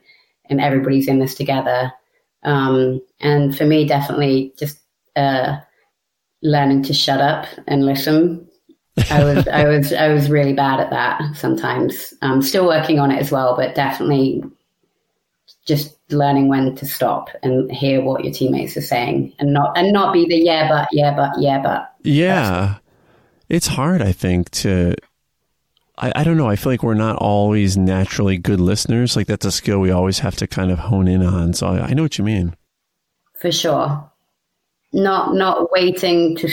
and 0.47 0.61
everybody's 0.63 1.09
in 1.09 1.19
this 1.19 1.35
together. 1.35 1.93
Um, 2.43 3.03
and 3.21 3.57
for 3.57 3.67
me, 3.67 3.87
definitely 3.87 4.55
just 4.59 4.79
uh, 5.15 5.59
learning 6.43 6.85
to 6.85 6.95
shut 6.95 7.21
up 7.21 7.47
and 7.67 7.85
listen 7.85 8.49
I 9.11 9.25
was 9.25 9.49
I 9.49 9.65
was 9.69 9.93
I 9.93 10.09
was 10.09 10.31
really 10.31 10.53
bad 10.53 10.81
at 10.81 10.91
that 10.91 11.37
sometimes. 11.37 12.15
I'm 12.23 12.43
still 12.43 12.67
working 12.67 12.99
on 12.99 13.11
it 13.11 13.21
as 13.21 13.31
well, 13.31 13.57
but 13.57 13.75
definitely 13.75 14.43
just 15.67 15.97
learning 16.11 16.49
when 16.49 16.75
to 16.77 16.87
stop 16.87 17.31
and 17.43 17.71
hear 17.71 18.03
what 18.03 18.25
your 18.25 18.33
teammates 18.33 18.77
are 18.77 18.83
saying 18.83 19.33
and 19.39 19.53
not 19.53 19.77
and 19.79 19.93
not 19.93 20.13
be 20.13 20.27
the 20.27 20.37
yeah 20.37 20.69
but 20.69 20.89
yeah 20.93 21.15
but 21.15 21.33
yeah 21.39 21.61
but. 21.63 21.93
Yeah. 22.03 22.77
It's 23.49 23.67
hard 23.67 24.01
i 24.03 24.13
think 24.13 24.51
to 24.51 24.95
I, 25.99 26.11
I 26.17 26.25
don't 26.25 26.39
know. 26.39 26.49
I 26.49 26.57
feel 26.57 26.73
like 26.73 26.83
we're 26.83 26.95
not 26.95 27.17
always 27.17 27.77
naturally 27.77 28.39
good 28.39 28.61
listeners. 28.61 29.15
Like 29.15 29.27
that's 29.27 29.45
a 29.45 29.53
skill 29.53 29.79
we 29.79 29.91
always 29.91 30.21
have 30.21 30.35
to 30.37 30.47
kind 30.47 30.71
of 30.71 30.79
hone 30.79 31.07
in 31.07 31.23
on. 31.23 31.53
So 31.53 31.67
i, 31.67 31.89
I 31.89 31.93
know 31.93 32.03
what 32.03 32.17
you 32.17 32.25
mean. 32.25 32.57
For 33.39 33.53
sure. 33.53 34.11
Not 34.93 35.35
not 35.35 35.71
waiting 35.71 36.37
to 36.37 36.51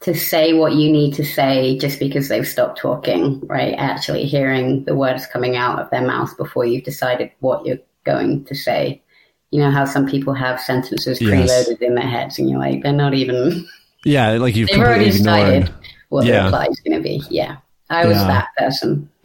to 0.00 0.14
say 0.14 0.54
what 0.54 0.74
you 0.74 0.90
need 0.90 1.14
to 1.14 1.24
say 1.24 1.76
just 1.78 1.98
because 1.98 2.28
they've 2.28 2.48
stopped 2.48 2.78
talking, 2.78 3.40
right? 3.46 3.74
Actually 3.76 4.24
hearing 4.24 4.84
the 4.84 4.94
words 4.94 5.26
coming 5.26 5.56
out 5.56 5.78
of 5.78 5.90
their 5.90 6.06
mouth 6.06 6.34
before 6.38 6.64
you've 6.64 6.84
decided 6.84 7.30
what 7.40 7.66
you're 7.66 7.78
going 8.04 8.44
to 8.46 8.54
say. 8.54 9.02
You 9.50 9.60
know 9.60 9.70
how 9.70 9.84
some 9.84 10.06
people 10.06 10.32
have 10.32 10.60
sentences 10.60 11.20
yes. 11.20 11.30
preloaded 11.30 11.82
in 11.82 11.96
their 11.96 12.08
heads 12.08 12.38
and 12.38 12.48
you're 12.48 12.58
like, 12.58 12.82
they're 12.82 12.92
not 12.92 13.14
even. 13.14 13.66
Yeah, 14.02 14.30
like 14.38 14.56
you've 14.56 14.70
already 14.70 15.10
decided 15.10 15.70
what 16.08 16.24
yeah. 16.24 16.38
the 16.38 16.44
reply 16.44 16.68
is 16.70 16.80
going 16.80 16.96
to 16.96 17.02
be. 17.02 17.22
Yeah. 17.28 17.58
I 17.90 18.06
was 18.06 18.16
yeah. 18.16 18.26
that 18.28 18.48
person. 18.56 19.10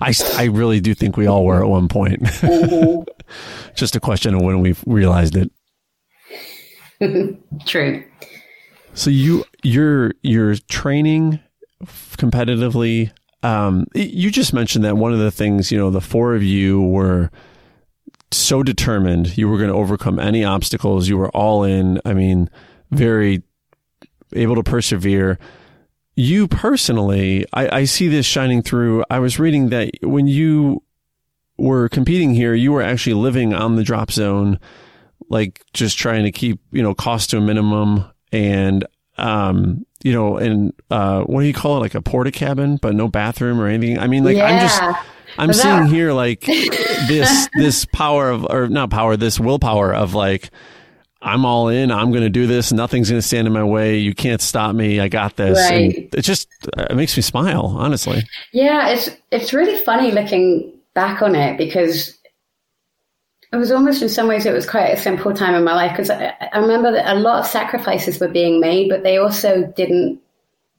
I, 0.00 0.14
I 0.36 0.44
really 0.44 0.80
do 0.80 0.94
think 0.94 1.18
we 1.18 1.26
all 1.26 1.44
were 1.44 1.62
at 1.62 1.68
one 1.68 1.88
point. 1.88 2.22
Mm-hmm. 2.22 3.02
Just 3.74 3.94
a 3.94 4.00
question 4.00 4.34
of 4.34 4.40
when 4.40 4.60
we 4.60 4.74
realized 4.86 5.36
it. 5.36 5.50
True. 7.66 8.04
So 8.98 9.10
you 9.10 9.44
you're 9.62 10.10
you're 10.22 10.56
training 10.56 11.38
competitively. 11.84 13.12
Um, 13.44 13.86
you 13.94 14.32
just 14.32 14.52
mentioned 14.52 14.84
that 14.84 14.96
one 14.96 15.12
of 15.12 15.20
the 15.20 15.30
things 15.30 15.70
you 15.70 15.78
know 15.78 15.90
the 15.90 16.00
four 16.00 16.34
of 16.34 16.42
you 16.42 16.82
were 16.82 17.30
so 18.32 18.64
determined 18.64 19.38
you 19.38 19.48
were 19.48 19.56
going 19.56 19.70
to 19.70 19.76
overcome 19.76 20.18
any 20.18 20.42
obstacles. 20.42 21.08
You 21.08 21.16
were 21.16 21.28
all 21.30 21.62
in. 21.62 22.00
I 22.04 22.12
mean, 22.12 22.50
very 22.90 23.44
able 24.32 24.56
to 24.56 24.64
persevere. 24.64 25.38
You 26.16 26.48
personally, 26.48 27.46
I, 27.52 27.78
I 27.78 27.84
see 27.84 28.08
this 28.08 28.26
shining 28.26 28.62
through. 28.62 29.04
I 29.08 29.20
was 29.20 29.38
reading 29.38 29.68
that 29.68 29.90
when 30.02 30.26
you 30.26 30.82
were 31.56 31.88
competing 31.88 32.34
here, 32.34 32.52
you 32.52 32.72
were 32.72 32.82
actually 32.82 33.14
living 33.14 33.54
on 33.54 33.76
the 33.76 33.84
drop 33.84 34.10
zone, 34.10 34.58
like 35.28 35.64
just 35.72 35.96
trying 35.96 36.24
to 36.24 36.32
keep 36.32 36.58
you 36.72 36.82
know 36.82 36.96
cost 36.96 37.30
to 37.30 37.38
a 37.38 37.40
minimum 37.40 38.04
and 38.32 38.86
um, 39.16 39.84
you 40.02 40.12
know, 40.12 40.36
and 40.36 40.72
uh, 40.90 41.22
what 41.22 41.40
do 41.40 41.46
you 41.46 41.54
call 41.54 41.76
it, 41.76 41.80
like 41.80 41.94
a 41.94 42.02
porta 42.02 42.30
cabin, 42.30 42.76
but 42.76 42.94
no 42.94 43.08
bathroom 43.08 43.60
or 43.60 43.66
anything. 43.66 43.98
I 43.98 44.06
mean, 44.06 44.24
like 44.24 44.36
yeah. 44.36 44.46
I'm 44.46 44.60
just, 44.60 45.06
I'm 45.38 45.52
seeing 45.52 45.86
here 45.86 46.12
like 46.12 46.40
this, 46.42 47.48
this 47.54 47.84
power 47.84 48.30
of, 48.30 48.46
or 48.48 48.68
not 48.68 48.90
power, 48.90 49.16
this 49.16 49.40
willpower 49.40 49.92
of 49.92 50.14
like, 50.14 50.50
I'm 51.20 51.44
all 51.44 51.68
in. 51.68 51.90
I'm 51.90 52.10
going 52.10 52.22
to 52.22 52.30
do 52.30 52.46
this. 52.46 52.72
Nothing's 52.72 53.10
going 53.10 53.20
to 53.20 53.26
stand 53.26 53.48
in 53.48 53.52
my 53.52 53.64
way. 53.64 53.98
You 53.98 54.14
can't 54.14 54.40
stop 54.40 54.74
me. 54.74 55.00
I 55.00 55.08
got 55.08 55.34
this. 55.34 55.58
Right. 55.58 55.96
And 55.96 56.14
it 56.14 56.22
just 56.22 56.48
it 56.76 56.94
makes 56.94 57.16
me 57.16 57.22
smile, 57.22 57.74
honestly. 57.76 58.22
Yeah, 58.52 58.90
it's 58.90 59.10
it's 59.32 59.52
really 59.52 59.76
funny 59.82 60.12
looking 60.12 60.72
back 60.94 61.20
on 61.20 61.34
it 61.34 61.58
because 61.58 62.16
it 63.52 63.56
was 63.56 63.72
almost 63.72 64.02
in 64.02 64.08
some 64.08 64.28
ways 64.28 64.44
it 64.44 64.52
was 64.52 64.68
quite 64.68 64.88
a 64.88 64.96
simple 64.96 65.32
time 65.32 65.54
in 65.54 65.64
my 65.64 65.74
life 65.74 65.92
because 65.92 66.10
I, 66.10 66.34
I 66.52 66.58
remember 66.58 66.92
that 66.92 67.14
a 67.14 67.18
lot 67.18 67.40
of 67.40 67.46
sacrifices 67.46 68.20
were 68.20 68.28
being 68.28 68.60
made, 68.60 68.88
but 68.88 69.02
they 69.02 69.16
also 69.16 69.72
didn't 69.76 70.20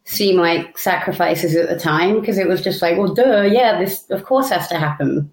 seem 0.06 0.38
like 0.38 0.78
sacrifices 0.78 1.56
at 1.56 1.70
the 1.70 1.80
time 1.80 2.20
because 2.20 2.38
it 2.38 2.48
was 2.48 2.64
just 2.64 2.82
like, 2.82 2.98
well, 2.98 3.14
duh, 3.14 3.42
yeah, 3.42 3.80
this 3.80 4.10
of 4.10 4.24
course 4.24 4.50
has 4.50 4.68
to 4.68 4.78
happen. 4.78 5.32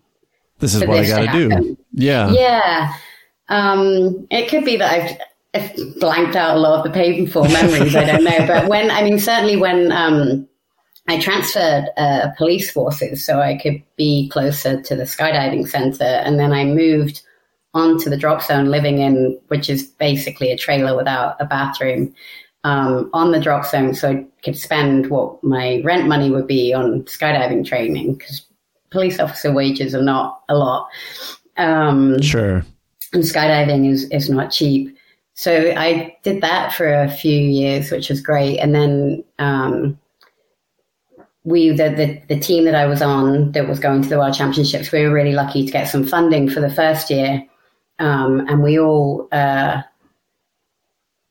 This 0.59 0.75
is 0.75 0.81
what 0.83 0.99
I 0.99 1.01
this 1.01 1.11
to 1.11 1.27
got 1.27 1.33
to 1.33 1.49
do. 1.49 1.79
Yeah. 1.93 2.31
Yeah. 2.31 2.95
Um, 3.49 4.27
it 4.31 4.49
could 4.49 4.65
be 4.65 4.77
that 4.79 5.21
I've, 5.55 5.63
I've 5.63 6.01
blanked 6.01 6.37
out 6.37 6.57
a 6.57 6.61
lot 6.61 6.79
of 6.79 6.85
the 6.85 6.99
painful 6.99 7.45
memories. 7.45 7.95
I 7.95 8.05
don't 8.05 8.25
know. 8.25 8.47
But 8.47 8.69
when, 8.69 8.91
I 8.91 9.03
mean, 9.03 9.19
certainly 9.19 9.57
when 9.57 9.93
um, 9.93 10.49
I 11.09 11.21
transferred 11.21 11.91
uh, 11.97 12.31
police 12.37 12.71
forces 12.71 13.25
so 13.25 13.41
I 13.41 13.59
could 13.59 13.83
be 13.97 14.29
closer 14.31 14.81
to 14.81 14.97
the 14.97 15.05
skydiving 15.05 15.69
center, 15.69 16.05
and 16.05 16.39
then 16.39 16.53
I 16.53 16.65
moved 16.65 17.23
onto 17.77 18.11
the 18.11 18.17
drop 18.17 18.43
zone 18.43 18.67
living 18.67 18.99
in, 18.99 19.39
which 19.49 19.69
is 19.71 19.85
basically 19.85 20.51
a 20.51 20.57
trailer 20.57 20.97
without 20.97 21.37
a 21.39 21.45
bathroom. 21.45 22.13
Um, 22.65 23.11
on 23.13 23.31
the 23.31 23.39
drop 23.39 23.65
zone, 23.65 23.95
so 23.95 24.11
I 24.11 24.27
could 24.43 24.59
spend 24.59 25.09
what 25.09 25.45
my 25.45 25.81
rent 25.85 26.09
money 26.09 26.31
would 26.31 26.49
be 26.49 26.75
on 26.75 27.03
skydiving 27.03 27.65
training 27.65 28.15
because 28.15 28.45
police 28.91 29.21
officer 29.21 29.53
wages 29.53 29.95
are 29.95 30.03
not 30.03 30.41
a 30.49 30.57
lot. 30.57 30.89
Um, 31.59 32.21
Sure. 32.21 32.65
and 33.13 33.23
skydiving 33.23 33.89
is, 33.89 34.11
is 34.11 34.29
not 34.29 34.51
cheap. 34.51 34.97
So 35.35 35.75
I 35.77 36.17
did 36.25 36.41
that 36.41 36.73
for 36.73 36.93
a 36.93 37.09
few 37.09 37.39
years, 37.39 37.93
which 37.93 38.09
was 38.09 38.21
great. 38.21 38.59
And 38.59 38.75
then 38.75 39.23
um, 39.39 39.97
we, 41.45 41.71
the, 41.71 41.91
the, 41.91 42.21
the 42.35 42.41
team 42.41 42.65
that 42.65 42.75
I 42.75 42.87
was 42.87 43.01
on 43.01 43.53
that 43.53 43.69
was 43.69 43.79
going 43.79 44.03
to 44.03 44.09
the 44.09 44.19
World 44.19 44.35
Championships, 44.35 44.91
we 44.91 45.03
were 45.03 45.13
really 45.13 45.35
lucky 45.35 45.65
to 45.67 45.71
get 45.71 45.89
some 45.89 46.05
funding 46.05 46.51
for 46.51 46.61
the 46.61 46.71
first 46.71 47.11
year. 47.11 47.47
Um, 47.99 48.47
and 48.49 48.63
we 48.63 48.79
all 48.79 49.29
uh, 49.33 49.83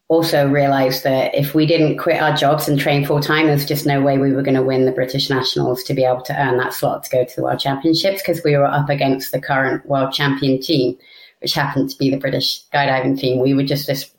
also 0.08 0.48
realized 0.48 1.04
that 1.04 1.34
if 1.34 1.56
we 1.56 1.66
didn't 1.66 1.98
quit 1.98 2.22
our 2.22 2.36
jobs 2.36 2.68
and 2.68 2.80
train 2.80 3.06
full 3.06 3.20
time, 3.20 3.48
there's 3.48 3.66
just 3.66 3.86
no 3.86 4.02
way 4.02 4.18
we 4.18 4.32
were 4.32 4.42
going 4.42 4.56
to 4.56 4.64
win 4.64 4.86
the 4.86 4.92
British 4.92 5.30
Nationals 5.30 5.84
to 5.84 5.94
be 5.94 6.04
able 6.04 6.22
to 6.22 6.40
earn 6.40 6.58
that 6.58 6.74
slot 6.74 7.04
to 7.04 7.10
go 7.10 7.26
to 7.26 7.36
the 7.36 7.44
World 7.44 7.60
Championships 7.60 8.22
because 8.22 8.44
we 8.44 8.56
were 8.56 8.66
up 8.66 8.90
against 8.90 9.32
the 9.32 9.42
current 9.42 9.86
world 9.86 10.14
champion 10.14 10.60
team, 10.62 10.98
which 11.42 11.54
happened 11.54 11.90
to 11.90 11.98
be 11.98 12.10
the 12.10 12.18
British 12.18 12.64
skydiving 12.72 13.20
team. 13.20 13.40
We 13.40 13.54
were 13.54 13.64
just 13.64 13.88
this 13.88 14.12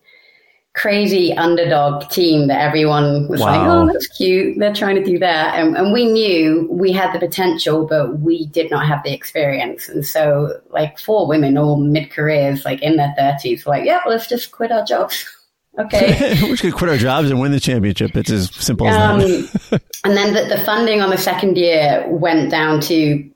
crazy 0.76 1.32
underdog 1.32 2.08
team 2.10 2.48
that 2.48 2.60
everyone 2.60 3.26
was 3.28 3.40
like, 3.40 3.58
oh, 3.66 3.86
that's 3.90 4.06
cute. 4.08 4.58
They're 4.58 4.74
trying 4.74 4.96
to 4.96 5.02
do 5.02 5.18
that. 5.18 5.54
And, 5.54 5.74
and 5.74 5.90
we 5.90 6.04
knew 6.04 6.68
we 6.70 6.92
had 6.92 7.14
the 7.14 7.18
potential, 7.18 7.86
but 7.86 8.20
we 8.20 8.46
did 8.48 8.70
not 8.70 8.86
have 8.86 9.02
the 9.02 9.12
experience. 9.12 9.88
And 9.88 10.04
so, 10.04 10.60
like, 10.68 10.98
four 10.98 11.26
women, 11.26 11.56
all 11.56 11.78
mid 11.78 12.10
careers, 12.10 12.66
like 12.66 12.82
in 12.82 12.96
their 12.96 13.14
30s, 13.18 13.64
were 13.64 13.72
like, 13.72 13.86
yeah, 13.86 14.00
let's 14.06 14.26
just 14.26 14.52
quit 14.52 14.70
our 14.70 14.84
jobs. 14.84 15.26
okay. 15.78 16.34
we 16.42 16.50
just 16.50 16.62
could 16.62 16.74
quit 16.74 16.90
our 16.90 16.98
jobs 16.98 17.30
and 17.30 17.40
win 17.40 17.52
the 17.52 17.60
championship. 17.60 18.14
It's 18.14 18.30
as 18.30 18.54
simple 18.54 18.86
as 18.86 18.94
that. 18.94 19.72
Um, 19.72 19.80
and 20.04 20.14
then 20.14 20.34
the, 20.34 20.54
the 20.54 20.62
funding 20.62 21.00
on 21.00 21.08
the 21.08 21.18
second 21.18 21.56
year 21.56 22.04
went 22.06 22.50
down 22.50 22.82
to 22.82 23.30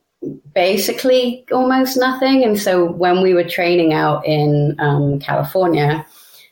basically 0.55 1.47
almost 1.51 1.97
nothing. 1.97 2.45
And 2.45 2.61
so 2.61 2.85
when 2.85 3.23
we 3.23 3.33
were 3.33 3.45
training 3.45 3.95
out 3.95 4.27
in 4.27 4.77
um, 4.79 5.19
California 5.21 6.05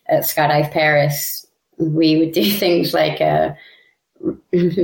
at 0.09 0.23
Skydive 0.23 0.73
Perris, 0.73 1.47
we 1.79 2.16
would 2.18 2.33
do 2.33 2.51
things 2.59 2.94
like 2.94 3.21
uh, 3.21 3.51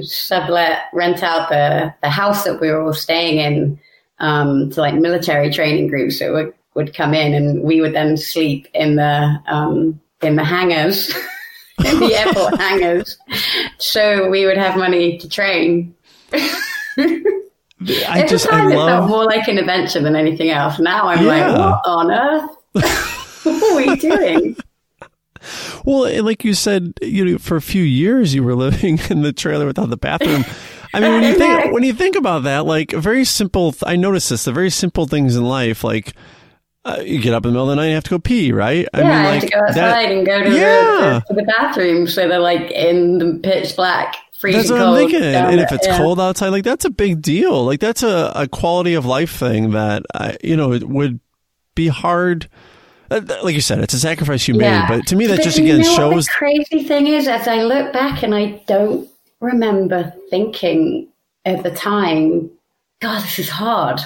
sublet, 0.03 0.79
rent 0.93 1.23
out 1.23 1.49
the, 1.49 1.95
the 2.03 2.11
house 2.11 2.45
that 2.45 2.61
we 2.61 2.71
were 2.71 2.81
all 2.83 2.93
staying 2.95 3.39
in 3.39 3.79
um, 4.19 4.71
to 4.71 4.81
like 4.81 4.95
military 4.95 5.51
training 5.51 5.89
groups 5.89 6.19
that 6.21 6.33
would, 6.33 6.53
would 6.75 6.95
come 6.95 7.15
in, 7.15 7.35
and 7.35 7.63
we 7.63 7.81
would 7.81 7.95
then 7.95 8.17
sleep 8.17 8.69
in 8.75 8.97
the 8.97 9.41
um, 9.47 10.01
in 10.23 10.37
the 10.37 10.45
hangars, 10.45 11.11
in 11.85 11.99
the 12.01 12.15
airport 12.15 12.57
hangars. 12.61 13.19
So 13.79 14.29
we 14.31 14.47
would 14.47 14.57
have 14.57 14.77
money 14.79 15.19
to 15.19 15.29
train. 15.29 15.95
I 16.33 18.21
At 18.21 18.29
just 18.29 18.47
the 18.47 18.55
I 18.55 18.59
time, 18.61 18.71
it 18.73 18.75
felt 18.77 18.87
love 18.87 19.09
more 19.11 19.25
like 19.25 19.47
an 19.49 19.59
adventure 19.59 20.01
than 20.01 20.17
anything 20.17 20.51
else. 20.51 20.79
Now 20.79 21.09
I'm 21.09 21.25
Yeah. 21.25 21.49
like, 21.49 21.59
what 21.59 21.87
on 21.87 22.11
earth? 22.11 22.51
what 23.45 23.63
are 23.63 23.77
we 23.77 23.97
doing? 23.97 24.57
Well, 25.85 26.23
like 26.25 26.45
you 26.45 26.55
said, 26.55 26.95
you 27.03 27.25
know, 27.25 27.39
for 27.39 27.57
a 27.57 27.63
few 27.63 27.83
years 27.83 28.35
you 28.35 28.43
were 28.43 28.55
living 28.67 28.99
in 29.11 29.23
the 29.23 29.33
trailer 29.33 29.67
without 29.67 29.91
the 29.91 29.97
bathroom. 29.97 30.45
I 30.93 31.01
mean, 31.01 31.13
when 31.13 31.23
you 31.25 31.35
think 31.39 31.73
when 31.73 31.83
you 31.83 31.93
think 31.93 32.17
about 32.17 32.45
that, 32.45 32.67
like 32.67 32.93
very 32.93 33.25
simple. 33.25 33.75
I 33.85 33.97
noticed 33.97 34.31
this. 34.31 34.45
The 34.45 34.53
very 34.53 34.71
simple 34.71 35.07
things 35.07 35.37
in 35.37 35.45
life, 35.45 35.83
like 35.85 36.15
uh, 36.85 37.01
you 37.05 37.21
get 37.21 37.33
up 37.35 37.45
in 37.47 37.51
the 37.51 37.53
middle 37.53 37.71
of 37.71 37.77
the 37.77 37.83
night, 37.83 37.89
you 37.89 37.95
have 37.95 38.05
to 38.05 38.11
go 38.11 38.19
pee, 38.19 38.53
right? 38.53 38.87
I 38.93 38.99
yeah, 39.01 39.05
mean, 39.05 39.13
I 39.13 39.25
like 39.25 39.41
have 39.43 39.51
to 39.51 39.57
go 39.57 39.61
outside 39.65 39.75
that. 39.75 40.13
and 40.13 40.27
go 40.27 40.43
to, 40.45 40.51
Yeah. 40.51 41.21
the, 41.29 41.35
to 41.35 41.41
the 41.41 41.47
bathroom. 41.47 42.07
So 42.07 42.29
they're 42.29 42.39
like 42.39 42.71
in 42.71 43.19
the 43.19 43.41
pitch 43.43 43.75
black, 43.75 44.15
freezing 44.39 44.59
That's 44.61 44.71
what 44.71 44.79
cold. 44.81 44.99
I'm 44.99 45.09
thinking. 45.09 45.23
And 45.35 45.61
if 45.61 45.73
it's 45.73 45.87
Yeah. 45.87 45.97
cold 45.97 46.21
outside, 46.21 46.51
like 46.51 46.63
that's 46.65 46.85
a 46.85 46.91
big 46.91 47.23
deal. 47.23 47.65
Like 47.65 47.81
that's 47.81 48.03
a, 48.03 48.33
a 48.37 48.47
quality 48.49 48.93
of 48.95 49.07
life 49.07 49.35
thing 49.35 49.71
that 49.71 50.05
I, 50.15 50.37
you 50.45 50.57
know, 50.57 50.73
it 50.73 50.87
would 50.89 51.21
be 51.75 51.89
hard. 51.89 52.49
Uh, 53.11 53.21
Like 53.43 53.55
you 53.55 53.61
said, 53.61 53.79
it's 53.81 53.95
a 53.95 53.99
sacrifice 54.01 54.47
you 54.49 54.55
Yeah. 54.61 54.87
made, 54.89 54.89
but 54.99 55.07
to 55.09 55.17
me, 55.17 55.27
that 55.27 55.37
But 55.39 55.45
just 55.45 55.59
again 55.59 55.83
shows 55.83 56.27
the 56.27 56.33
crazy 56.33 56.85
thing 56.85 57.07
is, 57.09 57.29
as 57.29 57.47
I 57.49 57.63
look 57.63 57.93
back, 57.93 58.23
and 58.23 58.35
I 58.35 58.63
don't 58.67 59.09
remember 59.41 60.13
thinking 60.31 61.09
at 61.45 61.63
the 61.63 61.71
time, 61.71 62.51
God, 63.01 63.23
this 63.23 63.39
is 63.39 63.49
hard. 63.49 64.01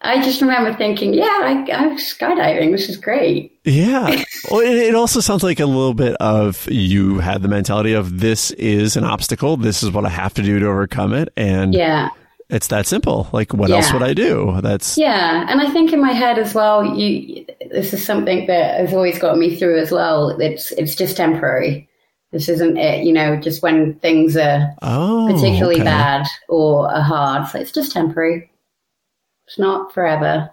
I 0.00 0.22
just 0.22 0.40
remember 0.40 0.72
thinking, 0.74 1.12
yeah, 1.12 1.24
I, 1.24 1.66
I'm 1.72 1.96
skydiving. 1.96 2.70
This 2.70 2.88
is 2.88 2.96
great. 2.96 3.58
Yeah. 3.64 4.22
Well, 4.50 4.60
it, 4.60 4.76
it 4.76 4.94
also 4.94 5.18
sounds 5.20 5.42
like 5.42 5.58
a 5.58 5.66
little 5.66 5.92
bit 5.94 6.14
of 6.20 6.70
you 6.70 7.18
had 7.18 7.42
the 7.42 7.48
mentality 7.48 7.92
of 7.92 8.20
this 8.20 8.52
is 8.52 8.96
an 8.96 9.02
obstacle. 9.04 9.56
This 9.56 9.82
is 9.82 9.90
what 9.90 10.06
I 10.06 10.08
have 10.10 10.32
to 10.34 10.42
do 10.42 10.60
to 10.60 10.66
overcome 10.66 11.12
it. 11.12 11.30
And 11.36 11.74
Yeah. 11.74 12.10
It's 12.50 12.68
that 12.68 12.86
simple. 12.86 13.28
Like, 13.32 13.52
what 13.52 13.70
else 13.70 13.92
would 13.92 14.02
I 14.02 14.14
do? 14.14 14.58
That's, 14.62 14.96
Yeah, 14.96 15.46
and 15.48 15.60
I 15.60 15.70
think 15.70 15.92
in 15.92 16.00
my 16.00 16.12
head 16.12 16.38
as 16.38 16.54
well, 16.54 16.96
you 16.96 17.44
this 17.70 17.92
is 17.92 18.04
something 18.04 18.46
that 18.46 18.80
has 18.80 18.94
always 18.94 19.18
got 19.18 19.36
me 19.36 19.56
through 19.56 19.78
as 19.78 19.90
well. 19.90 20.30
It's 20.40 20.72
it's 20.72 20.94
just 20.94 21.16
temporary. 21.16 21.88
This 22.30 22.48
isn't 22.48 22.76
it, 22.76 23.04
you 23.04 23.12
know, 23.12 23.36
just 23.36 23.62
when 23.62 23.94
things 24.00 24.36
are 24.36 24.74
oh, 24.82 25.28
particularly 25.30 25.76
okay. 25.76 25.84
bad 25.84 26.26
or 26.48 26.90
are 26.90 27.00
hard. 27.02 27.48
So 27.48 27.58
it's 27.58 27.72
just 27.72 27.92
temporary. 27.92 28.50
It's 29.46 29.58
not 29.58 29.94
forever. 29.94 30.50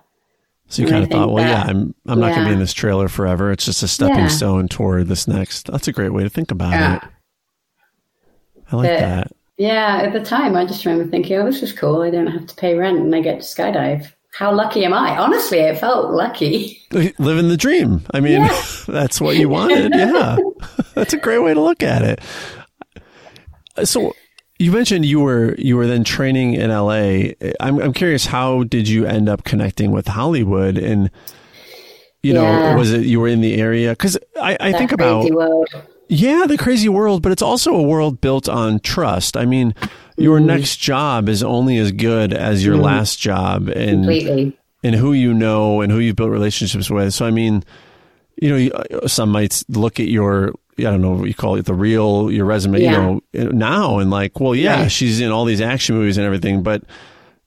So 0.67 0.81
you 0.81 0.87
And 0.87 0.93
kind 0.93 1.03
of 1.03 1.09
thought, 1.11 1.33
well, 1.33 1.45
yeah, 1.45 1.63
I'm, 1.67 1.93
I'm 2.07 2.19
not 2.19 2.29
going 2.31 2.43
to 2.43 2.45
be 2.45 2.53
in 2.53 2.59
this 2.59 2.73
trailer 2.73 3.09
forever. 3.09 3.51
It's 3.51 3.65
just 3.65 3.83
a 3.83 3.89
stepping 3.89 4.15
Yeah. 4.15 4.27
stone 4.29 4.67
toward 4.69 5.07
this 5.07 5.27
next. 5.27 5.69
That's 5.69 5.87
a 5.89 5.91
great 5.91 6.13
way 6.13 6.23
to 6.23 6.29
think 6.29 6.49
about 6.49 6.71
Yeah. 6.71 6.95
it. 6.95 7.01
I 8.71 8.75
like 8.77 8.89
But- 8.89 8.99
that. 8.99 9.31
Yeah, 9.57 10.01
at 10.03 10.13
the 10.13 10.19
time 10.23 10.55
I 10.55 10.65
just 10.65 10.85
remember 10.85 11.09
thinking, 11.09 11.37
Oh, 11.37 11.45
this 11.45 11.63
is 11.63 11.71
cool. 11.71 12.01
I 12.01 12.09
don't 12.09 12.27
have 12.27 12.45
to 12.47 12.55
pay 12.55 12.75
rent 12.75 12.97
and 12.99 13.15
I 13.15 13.21
get 13.21 13.39
to 13.39 13.45
skydive. 13.45 14.11
How 14.33 14.53
lucky 14.53 14.83
am 14.83 14.93
I? 14.93 15.17
Honestly, 15.17 15.59
it 15.59 15.77
felt 15.79 16.11
lucky. 16.11 16.81
Living 16.91 17.47
the 17.47 17.55
dream. 17.57 18.01
I 18.13 18.19
mean, 18.19 18.41
Yeah. 18.41 18.61
that's 18.87 19.21
what 19.21 19.37
you 19.37 19.47
wanted. 19.49 19.93
Yeah. 19.95 20.37
that's 20.93 21.13
a 21.13 21.17
great 21.17 21.39
way 21.39 21.53
to 21.53 21.61
look 21.61 21.83
at 21.83 22.01
it. 22.01 22.19
Uh, 23.77 23.85
so 23.85 24.13
you 24.59 24.71
mentioned 24.71 25.05
you 25.05 25.19
were 25.21 25.55
you 25.57 25.75
were 25.77 25.87
then 25.87 26.03
training 26.03 26.53
in 26.53 26.69
LA. 26.69 27.33
I'm 27.59 27.79
I'm 27.79 27.93
curious 27.93 28.25
how 28.25 28.63
did 28.63 28.87
you 28.89 29.05
end 29.05 29.27
up 29.29 29.43
connecting 29.43 29.91
with 29.91 30.07
Hollywood 30.07 30.77
and 30.77 31.09
you 32.23 32.33
know 32.33 32.43
Yeah. 32.43 32.75
was 32.75 32.91
it 32.93 33.05
you 33.05 33.19
were 33.19 33.27
in 33.27 33.41
the 33.41 33.55
area 33.55 33.95
cuz 33.95 34.17
I 34.41 34.55
I 34.59 34.71
That 34.71 34.77
think 34.77 34.91
about 34.93 35.29
world. 35.31 35.69
Yeah, 36.07 36.45
the 36.47 36.57
crazy 36.57 36.89
world, 36.89 37.21
but 37.21 37.31
it's 37.31 37.41
also 37.41 37.73
a 37.75 37.81
world 37.83 38.21
built 38.21 38.47
on 38.47 38.79
trust. 38.79 39.35
I 39.37 39.45
mean, 39.45 39.73
your 40.17 40.37
Mm-hmm. 40.37 40.47
next 40.47 40.77
job 40.77 41.27
is 41.29 41.43
only 41.43 41.77
as 41.77 41.91
good 41.91 42.33
as 42.33 42.63
your 42.65 42.77
last 42.77 43.19
job 43.19 43.67
and 43.69 44.03
Completely. 44.05 44.57
and 44.83 44.95
who 44.95 45.13
you 45.13 45.33
know 45.33 45.81
and 45.81 45.91
who 45.91 45.99
you've 45.99 46.15
built 46.15 46.29
relationships 46.31 46.89
with. 46.89 47.13
So 47.13 47.25
I 47.25 47.31
mean, 47.31 47.63
you 48.41 48.49
know, 48.69 49.07
some 49.07 49.29
might 49.29 49.63
look 49.69 49.99
at 49.99 50.07
your 50.07 50.53
I 50.77 50.83
don't 50.83 51.01
know 51.01 51.11
what 51.11 51.27
you 51.29 51.33
call 51.33 51.55
it, 51.55 51.65
the 51.65 51.73
real 51.73 52.29
your 52.31 52.45
resume, 52.45 52.81
Yeah. 52.81 52.91
you 53.33 53.45
know, 53.45 53.49
now 53.51 53.99
and 53.99 54.11
like, 54.11 54.39
well, 54.39 54.53
yeah, 54.55 54.81
Right. 54.83 54.91
she's 54.91 55.21
in 55.21 55.31
all 55.31 55.45
these 55.45 55.61
action 55.61 55.95
movies 55.95 56.17
and 56.17 56.25
everything, 56.25 56.63
but 56.63 56.83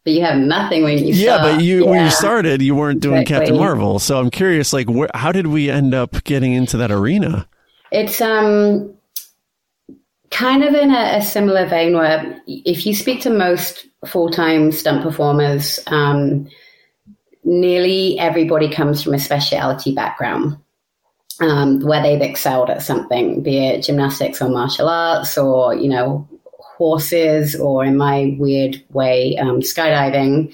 But 0.05 0.15
you 0.15 0.23
have 0.23 0.39
nothing 0.39 0.83
when 0.83 0.99
you 0.99 1.13
yeah, 1.15 1.37
start. 1.37 1.57
but 1.57 1.63
you 1.65 1.87
when 1.87 2.05
you 2.05 2.11
started, 2.11 2.63
you 2.63 2.75
weren't 2.75 3.01
doing 3.01 3.25
Captain 3.27 3.57
Marvel. 3.57 3.99
So 3.99 4.19
I'm 4.19 4.31
curious, 4.31 4.73
like, 4.73 4.89
where, 4.89 5.11
how 5.15 5.31
did 5.33 5.47
we 5.47 5.71
end 5.71 5.93
up 5.95 6.25
getting 6.25 6.53
into 6.55 6.77
that 6.79 6.91
arena? 6.91 7.47
It's 7.91 8.21
um 8.21 8.95
kind 10.31 10.63
of 10.63 10.75
in 10.75 10.91
a, 10.91 11.19
a 11.19 11.23
similar 11.23 11.67
vein 11.67 11.95
where 11.95 12.41
if 12.47 12.85
you 12.87 12.95
speak 12.95 13.23
to 13.23 13.31
most 13.31 13.87
full 14.07 14.31
time 14.31 14.73
stunt 14.73 15.03
performers, 15.03 15.81
um, 15.87 16.49
nearly 17.45 18.19
everybody 18.19 18.71
comes 18.71 19.03
from 19.03 19.15
a 19.15 19.19
speciality 19.19 19.95
background. 19.95 20.57
um, 21.41 21.81
where 21.81 22.03
they've 22.03 22.21
excelled 22.21 22.71
at 22.71 22.83
something, 22.83 23.43
be 23.43 23.59
it 23.67 23.83
gymnastics 23.83 24.43
or 24.43 24.49
martial 24.49 24.89
arts 24.89 25.39
or, 25.39 25.75
you 25.75 25.89
know, 25.89 26.29
horses 26.59 27.55
or 27.55 27.85
in 27.85 27.97
my 27.97 28.37
weird 28.39 28.83
way, 28.91 29.37
um, 29.39 29.61
skydiving. 29.61 30.53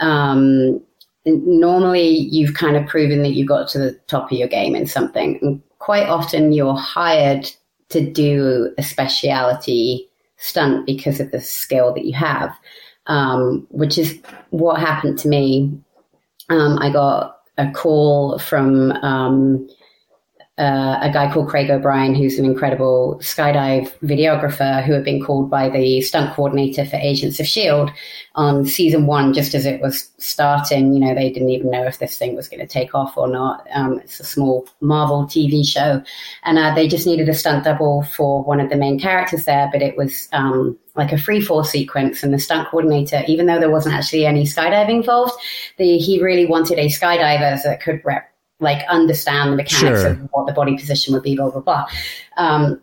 Um, 0.00 0.80
normally 1.24 2.08
you've 2.08 2.54
kind 2.54 2.76
of 2.76 2.86
proven 2.86 3.22
that 3.22 3.32
you 3.34 3.46
got 3.46 3.68
to 3.68 3.78
the 3.78 3.92
top 4.08 4.30
of 4.30 4.38
your 4.38 4.48
game 4.48 4.74
in 4.74 4.86
something. 4.86 5.38
And 5.42 5.62
quite 5.86 6.08
often 6.08 6.52
you're 6.52 6.74
hired 6.74 7.48
to 7.90 8.00
do 8.00 8.74
a 8.76 8.82
speciality 8.82 10.08
stunt 10.36 10.84
because 10.84 11.20
of 11.20 11.30
the 11.30 11.40
skill 11.40 11.94
that 11.94 12.04
you 12.04 12.12
have, 12.12 12.52
um, 13.06 13.64
which 13.70 13.96
is 13.96 14.20
what 14.50 14.80
happened 14.80 15.16
to 15.16 15.28
me. 15.28 15.70
Um, 16.50 16.76
I 16.80 16.90
got 16.90 17.36
a 17.56 17.70
call 17.70 18.36
from 18.40 18.90
um, 19.10 19.68
uh, 20.58 20.98
a 21.02 21.10
guy 21.12 21.30
called 21.30 21.48
Craig 21.48 21.70
O'Brien, 21.70 22.14
who's 22.14 22.38
an 22.38 22.46
incredible 22.46 23.18
skydive 23.20 23.92
videographer 24.02 24.82
who 24.82 24.94
had 24.94 25.04
been 25.04 25.22
called 25.22 25.50
by 25.50 25.68
the 25.68 26.00
stunt 26.00 26.34
coordinator 26.34 26.86
for 26.86 26.96
Agents 26.96 27.38
of 27.38 27.44
S.H.I.E.L.D. 27.44 27.92
on 28.36 28.64
season 28.64 29.06
one, 29.06 29.34
just 29.34 29.54
as 29.54 29.66
it 29.66 29.82
was 29.82 30.10
starting. 30.16 30.94
You 30.94 31.00
know, 31.00 31.14
they 31.14 31.30
didn't 31.30 31.50
even 31.50 31.70
know 31.70 31.84
if 31.84 31.98
this 31.98 32.16
thing 32.16 32.34
was 32.34 32.48
going 32.48 32.60
to 32.60 32.66
take 32.66 32.94
off 32.94 33.18
or 33.18 33.28
not. 33.28 33.66
Um, 33.74 33.98
it's 33.98 34.18
a 34.18 34.24
small 34.24 34.66
Marvel 34.80 35.24
TV 35.24 35.66
show. 35.66 36.02
And 36.44 36.58
uh, 36.58 36.74
they 36.74 36.88
just 36.88 37.06
needed 37.06 37.28
a 37.28 37.34
stunt 37.34 37.64
double 37.64 38.04
for 38.04 38.42
one 38.42 38.60
of 38.60 38.70
the 38.70 38.76
main 38.76 38.98
characters 38.98 39.44
there, 39.44 39.68
but 39.70 39.82
it 39.82 39.94
was 39.98 40.26
um, 40.32 40.78
like 40.94 41.12
a 41.12 41.18
free 41.18 41.42
fall 41.42 41.64
sequence. 41.64 42.22
And 42.22 42.32
the 42.32 42.38
stunt 42.38 42.70
coordinator, 42.70 43.22
even 43.28 43.44
though 43.44 43.60
there 43.60 43.70
wasn't 43.70 43.94
actually 43.94 44.24
any 44.24 44.44
skydiving 44.44 45.00
involved, 45.00 45.34
the, 45.76 45.98
he 45.98 46.22
really 46.22 46.46
wanted 46.46 46.78
a 46.78 46.86
skydiver 46.86 47.62
that 47.62 47.82
could 47.82 48.00
rep 48.06 48.32
like 48.60 48.86
understand 48.88 49.52
the 49.52 49.56
mechanics 49.56 50.00
sure. 50.00 50.10
of 50.10 50.28
what 50.32 50.46
the 50.46 50.52
body 50.52 50.76
position 50.76 51.14
would 51.14 51.22
be, 51.22 51.36
blah 51.36 51.50
blah 51.50 51.60
blah. 51.60 51.86
Um, 52.36 52.80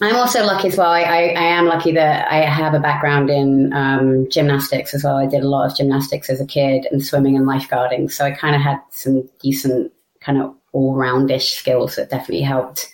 I'm 0.00 0.16
also 0.16 0.44
lucky 0.44 0.68
as 0.68 0.76
well. 0.76 0.90
I, 0.90 1.02
I, 1.02 1.18
I, 1.18 1.44
am 1.44 1.66
lucky 1.66 1.92
that 1.92 2.26
I 2.30 2.38
have 2.38 2.74
a 2.74 2.80
background 2.80 3.30
in 3.30 3.72
um, 3.72 4.28
gymnastics 4.30 4.94
as 4.94 5.04
well. 5.04 5.16
I 5.16 5.26
did 5.26 5.44
a 5.44 5.48
lot 5.48 5.70
of 5.70 5.76
gymnastics 5.76 6.28
as 6.30 6.40
a 6.40 6.46
kid 6.46 6.86
and 6.90 7.04
swimming 7.04 7.36
and 7.36 7.46
lifeguarding, 7.46 8.10
so 8.10 8.24
I 8.24 8.32
kind 8.32 8.56
of 8.56 8.62
had 8.62 8.80
some 8.90 9.28
decent 9.40 9.92
kind 10.20 10.40
of 10.40 10.54
all 10.72 10.94
roundish 10.94 11.50
skills 11.50 11.96
that 11.96 12.10
definitely 12.10 12.42
helped 12.42 12.92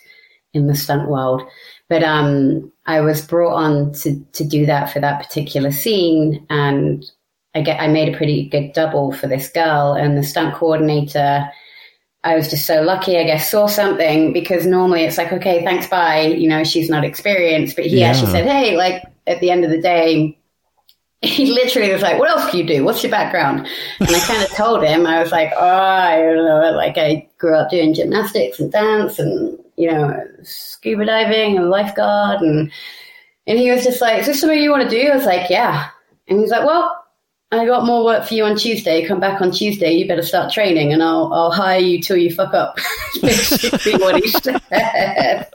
in 0.53 0.67
the 0.67 0.75
stunt 0.75 1.09
world. 1.09 1.43
But 1.89 2.03
um, 2.03 2.71
I 2.87 3.01
was 3.01 3.23
brought 3.23 3.55
on 3.55 3.93
to 3.93 4.21
to 4.33 4.45
do 4.45 4.67
that 4.67 4.93
for 4.93 5.01
that 5.01 5.23
particular 5.23 5.73
scene, 5.73 6.47
and 6.51 7.05
I 7.55 7.63
get 7.63 7.81
I 7.81 7.87
made 7.87 8.13
a 8.13 8.17
pretty 8.17 8.49
good 8.49 8.73
double 8.73 9.13
for 9.13 9.27
this 9.27 9.49
girl, 9.49 9.95
and 9.95 10.19
the 10.19 10.23
stunt 10.23 10.55
coordinator 10.55 11.49
I 12.25 12.35
was 12.35 12.51
just 12.51 12.67
so 12.67 12.83
lucky, 12.83 13.17
I 13.17 13.25
guess, 13.25 13.51
saw 13.51 13.67
something 13.67 14.33
because 14.33 14.67
normally 14.67 15.05
it's 15.05 15.19
like, 15.19 15.33
okay, 15.33 15.65
thanks, 15.65 15.87
bye. 15.87 16.23
You 16.23 16.49
know, 16.49 16.65
she's 16.65 16.91
not 16.91 17.05
experienced. 17.05 17.77
But 17.77 17.87
he 17.87 18.01
yeah. 18.01 18.09
actually 18.09 18.33
said, 18.33 18.47
hey, 18.47 18.77
like 18.77 19.05
at 19.27 19.41
the 19.41 19.51
end 19.51 19.65
of 19.65 19.71
the 19.71 19.81
day, 19.81 20.37
he 21.23 21.47
literally 21.47 21.93
was 21.93 22.03
like, 22.03 22.19
what 22.19 22.29
else 22.29 22.51
do 22.51 22.59
you 22.59 22.67
do? 22.67 22.85
What's 22.85 23.03
your 23.03 23.11
background? 23.11 23.69
And 24.01 24.09
I 24.09 24.21
kind 24.21 24.43
of 24.43 24.51
told 24.51 24.83
him, 24.83 25.07
I 25.07 25.23
was 25.23 25.33
like, 25.33 25.53
oh, 25.57 25.65
I 25.65 26.17
don't 26.17 26.45
know. 26.45 26.73
Like 26.73 26.99
I 26.99 27.29
grew 27.39 27.57
up 27.57 27.71
doing 27.71 27.95
gymnastics 27.95 28.59
and 28.59 28.71
dance 28.71 29.19
and, 29.19 29.59
you 29.77 29.91
know, 29.91 30.21
scuba 30.43 31.05
diving 31.05 31.57
and 31.57 31.71
lifeguard. 31.71 32.41
And, 32.41 32.71
and 33.47 33.59
he 33.59 33.71
was 33.71 33.85
just 33.85 34.01
like, 34.01 34.21
is 34.21 34.27
this 34.27 34.41
something 34.41 34.61
you 34.61 34.71
want 34.71 34.89
to 34.89 34.91
do? 34.91 35.11
I 35.11 35.17
was 35.17 35.25
like, 35.25 35.51
yeah. 35.51 35.89
And 36.27 36.41
he's 36.41 36.51
like, 36.51 36.65
well, 36.65 37.05
I 37.51 37.65
got 37.65 37.87
more 37.87 38.05
work 38.05 38.27
for 38.27 38.35
you 38.35 38.45
on 38.45 38.57
Tuesday. 38.57 39.07
Come 39.07 39.21
back 39.21 39.41
on 39.41 39.51
Tuesday. 39.51 39.93
You 39.93 40.07
better 40.07 40.23
start 40.23 40.53
training, 40.53 40.93
and 40.93 41.03
I'll 41.03 41.33
I'll 41.33 41.51
hire 41.51 41.81
you 41.81 42.01
till 42.01 42.17
you 42.17 42.33
fuck 42.33 42.55
up. 42.55 42.79
What 43.23 44.23
he 44.23 44.29
said. 44.29 45.49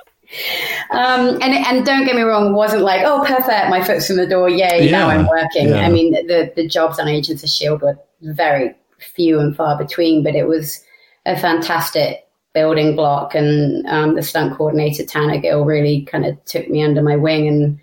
Um, 0.90 1.40
and 1.42 1.54
and 1.54 1.86
don't 1.86 2.06
get 2.06 2.16
me 2.16 2.22
wrong, 2.24 2.48
it 2.48 2.54
wasn't 2.54 2.82
like 2.82 3.02
oh 3.06 3.24
perfect, 3.26 3.70
my 3.70 3.84
foot's 3.84 4.10
in 4.10 4.18
the 4.18 4.26
door, 4.26 4.50
yay, 4.50 4.86
yeah. 4.86 4.92
now 4.92 5.10
I'm 5.10 5.28
working. 5.28 5.70
Yeah. 5.70 5.86
I 5.86 5.90
mean, 5.90 6.12
the 6.12 6.52
the 6.56 6.68
jobs 6.68 7.00
on 7.00 7.08
Agents 7.08 7.44
of 7.44 7.50
Shield 7.50 7.82
were 7.82 7.98
very 8.22 8.74
few 9.00 9.40
and 9.40 9.56
far 9.56 9.78
between, 9.78 10.24
but 10.24 10.36
it 10.36 10.48
was 10.48 10.84
a 11.26 11.38
fantastic 11.38 12.28
building 12.54 12.96
block, 12.96 13.36
and 13.36 13.86
um, 13.88 14.16
the 14.16 14.24
stunt 14.24 14.58
coordinator 14.58 15.06
Tanner 15.06 15.40
Gill 15.40 15.66
really 15.66 16.04
kind 16.04 16.26
of 16.26 16.44
took 16.46 16.68
me 16.68 16.84
under 16.84 17.04
my 17.04 17.16
wing, 17.16 17.48
and 17.48 17.80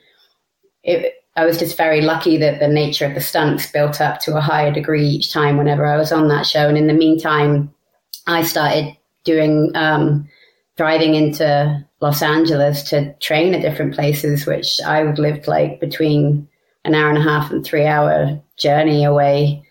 it 0.83 1.15
I 1.41 1.47
was 1.47 1.57
just 1.57 1.75
very 1.75 2.03
lucky 2.03 2.37
that 2.37 2.61
the 2.61 2.69
nature 2.69 3.07
of 3.07 3.15
the 3.15 3.21
stunts 3.23 3.73
built 3.73 3.99
up 3.99 4.21
to 4.21 4.37
a 4.37 4.43
higher 4.43 4.71
degree 4.71 5.09
each 5.09 5.33
time 5.33 5.57
whenever 5.57 5.87
I 5.87 5.97
was 5.97 6.13
on 6.13 6.29
that 6.29 6.47
show. 6.47 6.69
And 6.69 6.77
in 6.77 6.87
the 6.87 6.93
meantime, 6.93 7.73
I 8.27 8.43
started 8.43 8.95
doing 9.25 9.73
um, 9.75 10.29
driving 10.77 11.15
into 11.15 11.83
Los 12.03 12.21
Angeles 12.21 12.83
to 12.91 13.15
train 13.21 13.55
at 13.55 13.63
different 13.63 13.95
places, 13.95 14.45
which 14.45 14.83
I 14.83 15.03
would 15.03 15.19
lived 15.19 15.47
like 15.47 15.81
between 15.81 16.47
an 16.85 16.95
hour 16.95 17.09
and 17.09 17.17
a 17.17 17.23
half 17.23 17.51
and 17.51 17.65
three 17.65 17.87
hour 17.87 18.39
journey 18.59 19.03
away. 19.05 19.63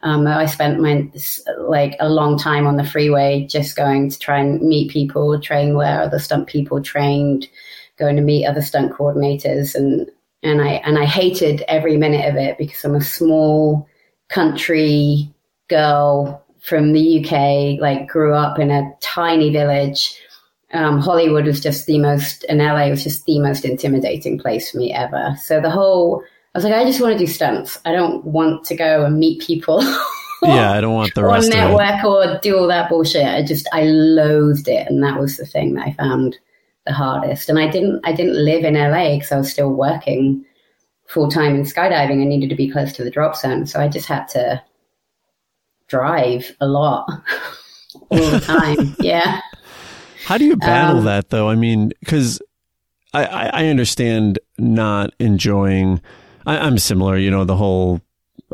Um, 0.00 0.26
I 0.26 0.46
spent 0.46 0.80
my 0.80 1.10
like 1.58 1.94
a 2.00 2.08
long 2.08 2.38
time 2.38 2.66
on 2.66 2.78
the 2.78 2.84
freeway 2.84 3.46
just 3.50 3.76
going 3.76 4.08
to 4.08 4.18
try 4.18 4.38
and 4.38 4.62
meet 4.62 4.90
people, 4.90 5.38
train 5.42 5.74
where 5.74 6.00
other 6.00 6.20
stunt 6.20 6.46
people 6.46 6.80
trained, 6.80 7.48
going 7.98 8.16
to 8.16 8.22
meet 8.22 8.46
other 8.46 8.62
stunt 8.62 8.94
coordinators, 8.94 9.74
and 9.74 10.10
and 10.42 10.62
I 10.62 10.74
and 10.84 10.98
I 10.98 11.04
hated 11.04 11.62
every 11.68 11.96
minute 11.96 12.28
of 12.28 12.36
it 12.36 12.58
because 12.58 12.84
I'm 12.84 12.94
a 12.94 13.00
small 13.00 13.88
country 14.28 15.32
girl 15.68 16.44
from 16.60 16.92
the 16.92 17.24
UK, 17.24 17.80
like 17.80 18.08
grew 18.08 18.34
up 18.34 18.58
in 18.58 18.70
a 18.70 18.92
tiny 19.00 19.50
village. 19.50 20.20
Um, 20.72 21.00
Hollywood 21.00 21.46
was 21.46 21.60
just 21.60 21.86
the 21.86 21.98
most, 21.98 22.44
and 22.48 22.58
LA 22.58 22.88
was 22.88 23.02
just 23.02 23.24
the 23.24 23.40
most 23.40 23.64
intimidating 23.64 24.38
place 24.38 24.70
for 24.70 24.78
me 24.78 24.92
ever. 24.92 25.34
So 25.42 25.60
the 25.60 25.70
whole, 25.70 26.22
I 26.54 26.58
was 26.58 26.64
like, 26.64 26.74
I 26.74 26.84
just 26.84 27.00
want 27.00 27.14
to 27.14 27.18
do 27.18 27.30
stunts. 27.30 27.78
I 27.86 27.92
don't 27.92 28.22
want 28.24 28.64
to 28.66 28.76
go 28.76 29.04
and 29.04 29.18
meet 29.18 29.40
people. 29.40 29.82
yeah, 30.42 30.72
I 30.72 30.80
don't 30.82 30.94
want 30.94 31.14
the 31.14 31.24
rest 31.24 31.48
or 31.48 31.54
network 31.54 32.04
or 32.04 32.38
do 32.42 32.58
all 32.58 32.66
that 32.66 32.90
bullshit. 32.90 33.24
I 33.24 33.42
just, 33.42 33.66
I 33.72 33.84
loathed 33.84 34.68
it, 34.68 34.86
and 34.88 35.02
that 35.02 35.18
was 35.18 35.38
the 35.38 35.46
thing 35.46 35.74
that 35.74 35.86
I 35.86 35.92
found 35.94 36.36
the 36.88 36.94
hardest. 36.94 37.48
And 37.48 37.58
I 37.58 37.68
didn't 37.68 38.00
I 38.04 38.12
didn't 38.12 38.42
live 38.44 38.64
in 38.64 38.74
LA 38.74 39.14
because 39.14 39.30
I 39.30 39.38
was 39.38 39.50
still 39.50 39.70
working 39.70 40.44
full 41.06 41.30
time 41.30 41.54
in 41.54 41.62
skydiving. 41.62 42.20
I 42.20 42.24
needed 42.24 42.50
to 42.50 42.56
be 42.56 42.70
close 42.70 42.92
to 42.94 43.04
the 43.04 43.10
drop 43.10 43.36
zone, 43.36 43.66
so 43.66 43.80
I 43.80 43.88
just 43.88 44.08
had 44.08 44.26
to 44.28 44.62
drive 45.86 46.54
a 46.60 46.66
lot 46.66 47.08
all 48.10 48.30
the 48.30 48.40
time. 48.40 48.96
yeah. 49.00 49.40
How 50.24 50.36
do 50.36 50.44
you 50.44 50.56
battle 50.56 50.98
um, 50.98 51.04
that 51.04 51.30
though? 51.30 51.48
I 51.48 51.54
mean, 51.54 51.92
because 52.00 52.42
I, 53.14 53.24
I 53.24 53.66
understand 53.68 54.38
not 54.58 55.14
enjoying. 55.18 56.02
I, 56.46 56.58
I'm 56.58 56.78
similar, 56.78 57.16
you 57.16 57.30
know, 57.30 57.44
the 57.44 57.56
whole 57.56 58.00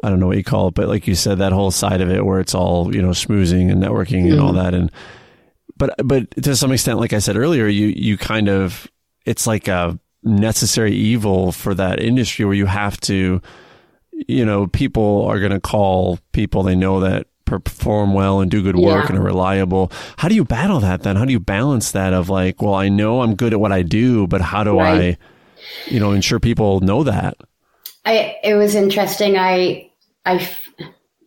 I 0.02 0.10
don't 0.10 0.20
know 0.20 0.26
what 0.26 0.36
you 0.36 0.44
call 0.44 0.68
it, 0.68 0.74
but 0.74 0.88
like 0.88 1.06
you 1.06 1.14
said, 1.14 1.38
that 1.38 1.52
whole 1.52 1.70
side 1.70 2.00
of 2.00 2.10
it 2.10 2.24
where 2.24 2.40
it's 2.40 2.54
all 2.54 2.94
you 2.94 3.00
know 3.00 3.10
schmoozing 3.10 3.70
and 3.70 3.82
networking 3.82 4.30
and 4.30 4.40
all 4.40 4.52
mm-hmm. 4.52 4.58
that, 4.58 4.74
and 4.74 4.90
but 5.76 5.94
but 6.04 6.30
to 6.42 6.56
some 6.56 6.72
extent, 6.72 6.98
like 6.98 7.12
I 7.12 7.18
said 7.18 7.36
earlier, 7.36 7.66
you 7.66 7.88
you 7.88 8.16
kind 8.16 8.48
of 8.48 8.88
it's 9.24 9.46
like 9.46 9.68
a 9.68 9.98
necessary 10.22 10.94
evil 10.94 11.52
for 11.52 11.74
that 11.74 12.00
industry 12.00 12.44
where 12.44 12.54
you 12.54 12.66
have 12.66 13.00
to, 13.02 13.40
you 14.26 14.44
know, 14.44 14.66
people 14.66 15.24
are 15.26 15.38
going 15.38 15.52
to 15.52 15.60
call 15.60 16.18
people 16.32 16.62
they 16.62 16.74
know 16.74 17.00
that 17.00 17.26
perform 17.44 18.14
well 18.14 18.40
and 18.40 18.50
do 18.50 18.62
good 18.62 18.76
work 18.76 19.04
yeah. 19.04 19.10
and 19.10 19.18
are 19.18 19.22
reliable. 19.22 19.92
How 20.16 20.28
do 20.28 20.34
you 20.34 20.44
battle 20.44 20.80
that 20.80 21.02
then? 21.02 21.16
How 21.16 21.24
do 21.24 21.32
you 21.32 21.40
balance 21.40 21.92
that 21.92 22.12
of 22.12 22.28
like, 22.28 22.62
well, 22.62 22.74
I 22.74 22.88
know 22.88 23.20
I'm 23.20 23.34
good 23.34 23.52
at 23.52 23.60
what 23.60 23.72
I 23.72 23.82
do, 23.82 24.26
but 24.26 24.40
how 24.40 24.64
do 24.64 24.78
right. 24.78 25.18
I, 25.18 25.90
you 25.90 26.00
know, 26.00 26.12
ensure 26.12 26.40
people 26.40 26.80
know 26.80 27.04
that? 27.04 27.36
I 28.04 28.36
it 28.42 28.54
was 28.54 28.74
interesting. 28.74 29.36
I 29.36 29.90
I 30.26 30.48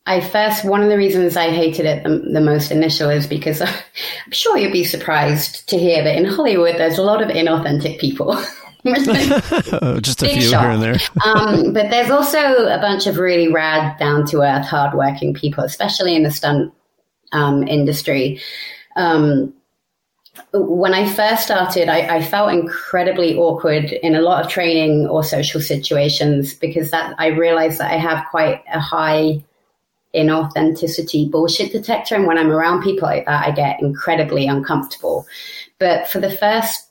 I 0.08 0.22
first, 0.22 0.64
one 0.64 0.82
of 0.82 0.88
the 0.88 0.98
reasons 0.98 1.36
I 1.36 1.52
hated 1.52 1.86
it 1.86 2.04
the, 2.04 2.20
the, 2.20 2.40
most 2.40 2.72
initial 2.72 3.10
is 3.10 3.28
because 3.28 3.62
I'm 3.62 4.32
sure 4.32 4.58
you'd 4.58 4.72
be 4.72 4.86
surprised 4.86 5.68
to 5.68 5.78
hear 5.78 6.02
that 6.02 6.16
in 6.16 6.24
Hollywood 6.24 6.78
there's 6.78 6.98
a 6.98 7.04
lot 7.04 7.22
of 7.22 7.28
inauthentic 7.28 8.00
people. 8.00 8.42
Just 10.02 10.24
a 10.24 10.30
few 10.30 10.42
shock. 10.42 10.62
here 10.62 10.70
and 10.70 10.82
there. 10.82 10.98
um, 11.26 11.74
but 11.74 11.90
there's 11.90 12.10
also 12.10 12.68
a 12.68 12.80
bunch 12.80 13.06
of 13.06 13.18
really 13.18 13.52
rad, 13.52 13.98
down 14.00 14.26
to 14.28 14.42
earth, 14.44 14.66
hardworking 14.66 15.34
people, 15.34 15.66
especially 15.66 16.16
in 16.16 16.24
the 16.24 16.32
stunt 16.32 16.74
um, 17.34 17.68
industry. 17.68 18.40
Um, 18.96 19.54
when 20.54 20.94
I 20.94 21.12
first 21.12 21.44
started, 21.44 21.90
I, 21.90 22.18
I, 22.18 22.22
felt 22.24 22.54
incredibly 22.54 23.36
awkward 23.36 23.92
in 23.92 24.16
a 24.16 24.22
lot 24.22 24.46
of 24.46 24.50
training 24.50 25.08
or 25.08 25.24
social 25.24 25.60
situations 25.60 26.54
because 26.54 26.92
that 26.92 27.14
I 27.18 27.28
realized 27.28 27.80
that 27.80 27.92
I 27.92 27.98
have 27.98 28.26
quite 28.30 28.64
a 28.72 28.80
high 28.80 29.44
inauthenticity 30.16 31.30
bullshit 31.30 31.72
detector. 31.72 32.16
And 32.16 32.26
when 32.26 32.38
I'm 32.38 32.52
around 32.52 32.84
people 32.84 33.08
like 33.08 33.26
that, 33.26 33.46
I 33.46 33.52
get 33.52 33.82
incredibly 33.82 34.48
uncomfortable. 34.48 35.26
But 35.80 36.08
for 36.08 36.20
the 36.20 36.32
first 36.32 36.90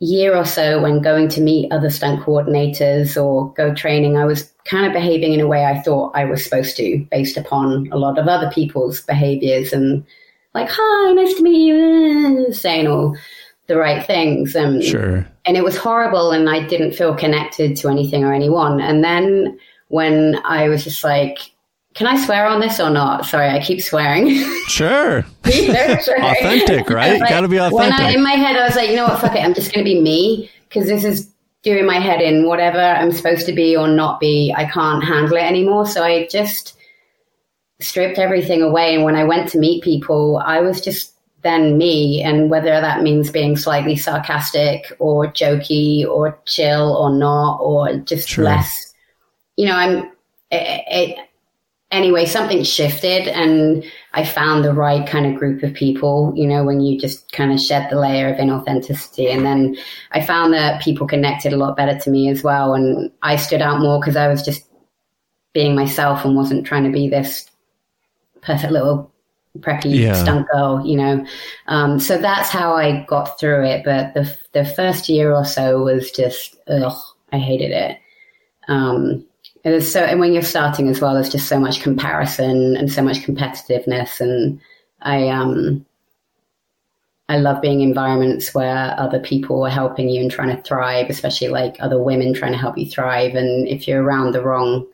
year 0.00 0.36
or 0.36 0.44
so, 0.44 0.80
when 0.80 1.02
going 1.02 1.28
to 1.28 1.40
meet 1.40 1.72
other 1.72 1.90
stunt 1.90 2.22
coordinators 2.24 3.20
or 3.20 3.52
go 3.54 3.74
training, 3.74 4.16
I 4.16 4.24
was 4.24 4.52
kind 4.64 4.86
of 4.86 4.92
behaving 4.92 5.32
in 5.32 5.40
a 5.40 5.46
way 5.46 5.64
I 5.64 5.80
thought 5.80 6.12
I 6.14 6.24
was 6.24 6.44
supposed 6.44 6.76
to, 6.76 7.04
based 7.10 7.36
upon 7.36 7.88
a 7.90 7.96
lot 7.96 8.18
of 8.18 8.28
other 8.28 8.50
people's 8.50 9.00
behaviors 9.00 9.72
and 9.72 10.04
like, 10.54 10.68
hi, 10.70 11.12
nice 11.12 11.34
to 11.34 11.42
meet 11.42 11.66
you, 11.66 12.52
saying 12.52 12.86
all 12.86 13.16
the 13.66 13.76
right 13.76 14.06
things. 14.06 14.54
Um, 14.54 14.80
Sure. 14.80 15.26
and 15.44 15.56
it 15.56 15.64
was 15.64 15.76
horrible 15.76 16.30
and 16.30 16.48
I 16.48 16.66
didn't 16.66 16.92
feel 16.92 17.14
connected 17.14 17.76
to 17.78 17.88
anything 17.88 18.24
or 18.24 18.32
anyone. 18.32 18.80
And 18.80 19.02
then 19.02 19.58
when 19.88 20.40
I 20.44 20.68
was 20.68 20.84
just 20.84 21.02
like, 21.02 21.38
can 21.98 22.06
I 22.06 22.16
swear 22.24 22.46
on 22.46 22.60
this 22.60 22.78
or 22.78 22.90
not? 22.90 23.26
Sorry, 23.26 23.48
I 23.48 23.60
keep 23.60 23.82
swearing. 23.82 24.28
Sure. 24.68 25.24
Authentic, 25.46 26.88
right? 26.90 27.20
Gotta 27.28 27.48
be 27.48 27.56
When 27.56 27.62
I, 27.64 27.66
authentic. 27.66 28.14
in 28.14 28.22
my 28.22 28.32
head, 28.32 28.54
I 28.54 28.64
was 28.66 28.76
like, 28.76 28.90
you 28.90 28.94
know 28.96 29.06
what, 29.06 29.18
fuck 29.18 29.34
it, 29.34 29.40
I'm 29.40 29.54
just 29.54 29.72
going 29.72 29.84
to 29.84 29.90
be 29.92 30.00
me 30.00 30.48
because 30.68 30.86
this 30.86 31.02
is 31.04 31.28
doing 31.64 31.86
my 31.86 31.98
head 31.98 32.20
in. 32.20 32.46
Whatever 32.46 32.78
I'm 32.78 33.10
supposed 33.10 33.46
to 33.46 33.52
be 33.52 33.76
or 33.76 33.88
not 33.88 34.20
be, 34.20 34.54
I 34.56 34.66
can't 34.66 35.02
handle 35.02 35.36
it 35.36 35.42
anymore. 35.42 35.86
So 35.86 36.04
I 36.04 36.28
just 36.28 36.76
stripped 37.80 38.18
everything 38.18 38.62
away. 38.62 38.94
And 38.94 39.04
when 39.04 39.16
I 39.16 39.24
went 39.24 39.48
to 39.50 39.58
meet 39.58 39.82
people, 39.82 40.36
I 40.36 40.60
was 40.60 40.80
just 40.80 41.14
then 41.42 41.78
me. 41.78 42.22
And 42.22 42.48
whether 42.50 42.80
that 42.80 43.02
means 43.02 43.30
being 43.32 43.56
slightly 43.56 43.96
sarcastic 43.96 44.92
or 45.00 45.26
jokey 45.26 46.06
or 46.06 46.38
chill 46.44 46.94
or 46.94 47.10
not, 47.12 47.56
or 47.60 47.96
just 47.96 48.28
Sure. 48.28 48.44
less, 48.44 48.94
you 49.56 49.66
know, 49.66 49.74
I'm, 49.74 50.12
it, 50.52 50.84
it, 50.88 51.27
anyway, 51.90 52.26
something 52.26 52.62
shifted 52.62 53.28
and 53.28 53.84
I 54.12 54.24
found 54.24 54.64
the 54.64 54.74
right 54.74 55.06
kind 55.06 55.26
of 55.26 55.38
group 55.38 55.62
of 55.62 55.74
people, 55.74 56.32
you 56.36 56.46
know, 56.46 56.64
when 56.64 56.80
you 56.80 56.98
just 56.98 57.32
kind 57.32 57.52
of 57.52 57.60
shed 57.60 57.88
the 57.90 57.98
layer 57.98 58.28
of 58.28 58.38
inauthenticity. 58.38 59.32
And 59.32 59.44
then 59.44 59.76
I 60.12 60.24
found 60.24 60.52
that 60.52 60.82
people 60.82 61.06
connected 61.06 61.52
a 61.52 61.56
lot 61.56 61.76
better 61.76 61.98
to 61.98 62.10
me 62.10 62.28
as 62.28 62.42
well. 62.42 62.74
And 62.74 63.10
I 63.22 63.36
stood 63.36 63.62
out 63.62 63.80
more 63.80 64.00
because 64.00 64.16
I 64.16 64.28
was 64.28 64.42
just 64.42 64.64
being 65.54 65.74
myself 65.74 66.24
and 66.24 66.36
wasn't 66.36 66.66
trying 66.66 66.84
to 66.84 66.90
be 66.90 67.08
this 67.08 67.50
perfect 68.42 68.72
little 68.72 69.10
preppy 69.60 69.98
Yeah. 69.98 70.12
stunt 70.12 70.46
girl, 70.52 70.82
you 70.84 70.96
know. 70.96 71.24
Um, 71.66 71.98
so 71.98 72.18
that's 72.18 72.50
how 72.50 72.74
I 72.74 73.04
got 73.08 73.40
through 73.40 73.64
it. 73.64 73.84
But 73.84 74.14
the 74.14 74.36
the 74.52 74.64
first 74.64 75.08
year 75.08 75.34
or 75.34 75.44
so 75.44 75.82
was 75.82 76.10
just 76.10 76.56
ugh, 76.68 76.96
I 77.32 77.38
hated 77.38 77.70
it. 77.70 77.98
Um, 78.68 79.24
it 79.68 79.74
was 79.74 79.92
so, 79.92 80.00
and 80.00 80.20
when 80.20 80.32
you're 80.32 80.42
starting 80.42 80.88
as 80.88 81.00
well, 81.00 81.14
there's 81.14 81.28
just 81.28 81.48
so 81.48 81.58
much 81.60 81.80
comparison 81.82 82.76
and 82.76 82.90
so 82.92 83.02
much 83.02 83.18
competitiveness, 83.18 84.20
and 84.20 84.60
I 85.02 85.28
um. 85.28 85.84
I 87.30 87.36
love 87.36 87.60
being 87.60 87.82
in 87.82 87.90
environments 87.90 88.54
where 88.54 88.98
other 88.98 89.20
people 89.20 89.62
are 89.66 89.68
helping 89.70 90.08
you 90.08 90.22
and 90.22 90.30
trying 90.30 90.56
to 90.56 90.62
thrive, 90.62 91.10
especially 91.10 91.48
like 91.48 91.76
other 91.78 92.02
women 92.02 92.32
trying 92.32 92.52
to 92.52 92.58
help 92.58 92.78
you 92.78 92.86
thrive. 92.86 93.34
And 93.34 93.68
if 93.68 93.86
you're 93.86 94.02
around 94.02 94.32
the 94.32 94.42
wrong 94.42 94.86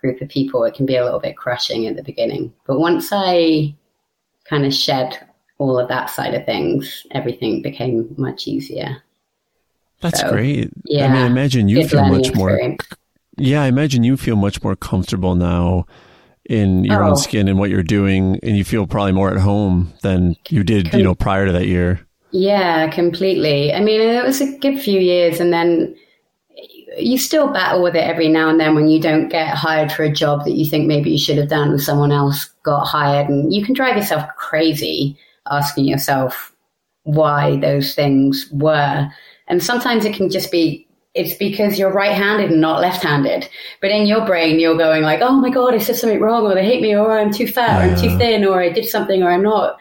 group 0.00 0.20
of 0.20 0.28
people, 0.28 0.64
it 0.64 0.74
can 0.74 0.84
be 0.84 0.96
a 0.96 1.04
little 1.04 1.20
bit 1.20 1.36
crushing 1.36 1.86
at 1.86 1.94
the 1.94 2.02
beginning. 2.02 2.52
But 2.66 2.80
once 2.80 3.10
I 3.12 3.72
kind 4.46 4.66
of 4.66 4.74
shed 4.74 5.28
all 5.58 5.78
of 5.78 5.86
that 5.86 6.10
side 6.10 6.34
of 6.34 6.44
things, 6.44 7.06
everything 7.12 7.62
became 7.62 8.12
much 8.18 8.48
easier. 8.48 9.00
That's 10.00 10.22
So, 10.22 10.30
great. 10.32 10.66
I 10.66 10.70
yeah, 10.86 11.12
mean, 11.12 11.22
I 11.22 11.26
imagine 11.26 11.68
you 11.68 11.86
feel 11.86 12.04
much 12.06 12.34
more. 12.34 12.58
Yeah, 13.36 13.62
I 13.62 13.66
imagine 13.66 14.04
you 14.04 14.16
feel 14.16 14.36
much 14.36 14.62
more 14.62 14.76
comfortable 14.76 15.34
now 15.34 15.86
in 16.48 16.84
your 16.84 17.02
Oh. 17.04 17.10
own 17.10 17.16
skin 17.16 17.48
and 17.48 17.58
what 17.58 17.70
you're 17.70 17.82
doing, 17.82 18.38
and 18.42 18.56
you 18.56 18.64
feel 18.64 18.86
probably 18.86 19.12
more 19.12 19.30
at 19.30 19.38
home 19.38 19.92
than 20.02 20.36
you 20.48 20.62
did, 20.62 20.92
you 20.94 21.02
know, 21.02 21.14
prior 21.14 21.46
to 21.46 21.52
that 21.52 21.66
year. 21.66 22.00
Yeah, 22.30 22.88
completely. 22.88 23.72
I 23.72 23.80
mean, 23.80 24.00
it 24.00 24.24
was 24.24 24.40
a 24.40 24.56
good 24.58 24.80
few 24.80 25.00
years, 25.00 25.40
and 25.40 25.52
then 25.52 25.94
you 26.98 27.18
still 27.18 27.48
battle 27.48 27.82
with 27.82 27.94
it 27.94 28.04
every 28.04 28.28
now 28.28 28.48
and 28.48 28.58
then 28.58 28.74
when 28.74 28.88
you 28.88 28.98
don't 29.00 29.28
get 29.28 29.54
hired 29.54 29.92
for 29.92 30.02
a 30.02 30.12
job 30.12 30.44
that 30.44 30.52
you 30.54 30.64
think 30.64 30.86
maybe 30.86 31.10
you 31.10 31.18
should 31.18 31.36
have 31.36 31.48
done 31.48 31.68
and 31.68 31.80
someone 31.80 32.10
else 32.10 32.48
got 32.62 32.84
hired. 32.86 33.28
And 33.28 33.52
you 33.52 33.64
can 33.64 33.74
drive 33.74 33.96
yourself 33.96 34.24
crazy 34.38 35.16
asking 35.50 35.84
yourself 35.84 36.54
why 37.02 37.56
those 37.56 37.94
things 37.94 38.48
were. 38.50 39.08
And 39.46 39.62
sometimes 39.62 40.06
it 40.06 40.14
can 40.16 40.30
just 40.30 40.50
be 40.50 40.85
it's 41.16 41.34
because 41.34 41.78
you're 41.78 41.92
right-handed 41.92 42.50
and 42.52 42.60
not 42.60 42.80
left-handed. 42.80 43.48
But 43.80 43.90
in 43.90 44.06
your 44.06 44.24
brain, 44.26 44.60
you're 44.60 44.76
going 44.76 45.02
like, 45.02 45.20
"Oh 45.22 45.32
my 45.40 45.50
god, 45.50 45.74
I 45.74 45.78
said 45.78 45.96
something 45.96 46.20
wrong, 46.20 46.44
or 46.44 46.54
they 46.54 46.64
hate 46.64 46.82
me, 46.82 46.94
or 46.94 47.18
I'm 47.18 47.32
too 47.32 47.48
fat, 47.48 47.80
or 47.80 47.90
I'm 47.90 48.00
too 48.00 48.16
thin, 48.18 48.44
or 48.44 48.60
I 48.60 48.70
did 48.70 48.86
something, 48.86 49.22
or 49.22 49.30
I'm 49.30 49.42
not 49.42 49.78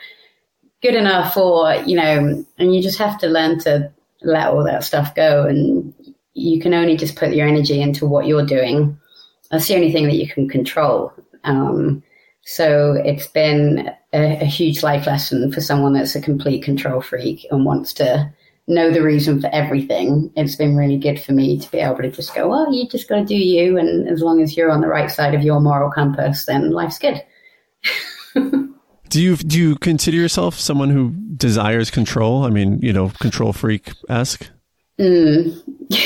good 0.81 0.95
enough 0.95 1.35
or 1.35 1.73
you 1.87 1.95
know 1.95 2.45
and 2.59 2.75
you 2.75 2.79
just 2.79 2.99
have 2.99 3.17
to 3.17 3.27
learn 3.27 3.57
to 3.57 3.91
let 4.21 4.47
all 4.47 4.63
that 4.63 4.83
stuff 4.83 5.15
go. 5.15 5.45
And 5.45 5.93
you 6.33 6.59
can 6.59 6.73
only 6.73 6.97
just 6.97 7.15
put 7.15 7.33
your 7.33 7.47
energy 7.47 7.81
into 7.81 8.05
what 8.05 8.27
you're 8.27 8.45
doing. 8.45 8.97
That's 9.51 9.67
the 9.67 9.75
only 9.75 9.91
thing 9.91 10.05
that 10.05 10.15
you 10.15 10.27
can 10.27 10.49
control. 10.49 11.13
Um, 11.43 12.03
so 12.43 12.93
it's 12.93 13.27
been 13.27 13.89
a, 14.13 14.41
a 14.41 14.45
huge 14.45 14.83
life 14.83 15.07
lesson 15.07 15.51
for 15.51 15.61
someone 15.61 15.93
that's 15.93 16.15
a 16.15 16.21
complete 16.21 16.63
control 16.63 17.01
freak 17.01 17.45
and 17.51 17.65
wants 17.65 17.93
to 17.93 18.31
know 18.67 18.91
the 18.91 19.03
reason 19.03 19.39
for 19.39 19.49
everything 19.53 20.31
it's 20.35 20.55
been 20.55 20.75
really 20.75 20.97
good 20.97 21.19
for 21.19 21.33
me 21.33 21.59
to 21.59 21.69
be 21.71 21.77
able 21.77 21.97
to 21.97 22.09
just 22.09 22.33
go 22.33 22.47
well 22.47 22.73
you 22.73 22.87
just 22.87 23.07
got 23.07 23.17
to 23.17 23.25
do 23.25 23.35
you 23.35 23.77
and 23.77 24.07
as 24.09 24.21
long 24.21 24.41
as 24.41 24.57
you're 24.57 24.71
on 24.71 24.81
the 24.81 24.87
right 24.87 25.11
side 25.11 25.35
of 25.35 25.43
your 25.43 25.59
moral 25.59 25.91
compass 25.91 26.45
then 26.45 26.71
life's 26.71 26.97
good 26.97 27.23
Do 29.09 29.21
you 29.21 29.37
do 29.37 29.59
you 29.59 29.75
consider 29.77 30.17
yourself 30.17 30.59
someone 30.59 30.89
who 30.89 31.11
desires 31.37 31.91
control? 31.91 32.43
I 32.43 32.49
mean, 32.49 32.79
you 32.81 32.91
know, 32.91 33.09
control 33.09 33.53
freak 33.53 33.91
esque. 34.09 34.49
mm. 34.99 35.61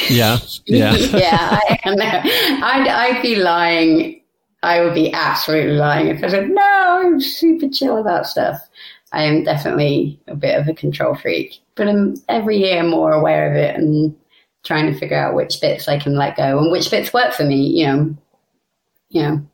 Yeah, 0.10 0.38
yeah. 0.66 0.96
yeah, 0.96 1.60
I 1.86 1.96
know. 1.96 2.22
I'd, 2.64 2.88
I'd 2.88 3.22
be 3.22 3.38
lying. 3.38 4.22
I 4.62 4.82
would 4.82 4.94
be 4.94 5.12
absolutely 5.14 5.78
lying 5.78 6.08
if 6.10 6.24
I 6.24 6.28
said, 6.28 6.50
no, 6.50 6.62
I'm 6.62 7.22
super 7.22 7.70
chill 7.70 7.98
about 7.98 8.28
stuff. 8.28 8.60
I 9.12 9.24
am 9.24 9.44
definitely 9.44 10.20
a 10.28 10.36
bit 10.36 10.60
of 10.60 10.68
a 10.68 10.74
control 10.74 11.16
freak, 11.16 11.60
but 11.76 11.88
I'm 11.88 12.16
every 12.28 12.58
year 12.58 12.84
more 12.84 13.12
aware 13.12 13.50
of 13.50 13.56
it 13.56 13.76
and 13.76 14.16
trying 14.64 14.92
to 14.92 14.98
figure 14.98 15.18
out 15.18 15.36
which 15.36 15.60
bits 15.62 15.88
I 15.88 15.98
can 15.98 16.16
let 16.16 16.38
go 16.38 16.60
and 16.60 16.72
which 16.72 16.92
bits 16.92 17.14
work 17.14 17.34
for 17.34 17.44
me. 17.44 17.68
You 17.68 17.88
know, 17.88 18.18
you 19.10 19.22
know, 19.24 19.48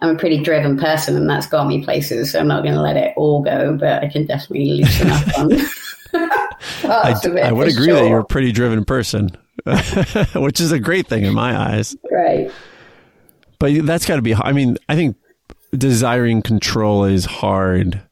I'm 0.00 0.16
a 0.16 0.18
pretty 0.18 0.42
driven 0.42 0.76
person 0.76 1.16
and 1.16 1.28
that's 1.28 1.46
got 1.46 1.66
me 1.66 1.82
places. 1.82 2.32
So 2.32 2.40
I'm 2.40 2.48
not 2.48 2.62
going 2.62 2.74
to 2.74 2.82
let 2.82 2.96
it 2.96 3.14
all 3.16 3.42
go, 3.42 3.76
but 3.78 4.02
I 4.02 4.08
can 4.08 4.26
definitely 4.26 4.72
loosen 4.72 5.10
up 5.10 5.38
on 5.38 5.52
I, 6.14 6.48
parts 6.82 7.24
of 7.24 7.36
it. 7.36 7.44
I 7.44 7.52
would 7.52 7.68
agree 7.68 7.92
that 7.92 8.06
you're 8.06 8.18
a 8.18 8.24
pretty 8.24 8.52
driven 8.52 8.84
person, 8.84 9.30
which 10.34 10.60
is 10.60 10.72
a 10.72 10.80
great 10.80 11.06
thing 11.06 11.24
in 11.24 11.34
my 11.34 11.56
eyes. 11.56 11.96
right. 12.10 12.50
But 13.58 13.86
that's 13.86 14.04
got 14.04 14.16
to 14.16 14.22
be. 14.22 14.34
I 14.34 14.50
mean, 14.50 14.76
I 14.88 14.96
think 14.96 15.16
desiring 15.70 16.42
control 16.42 17.04
is 17.04 17.24
hard 17.24 18.02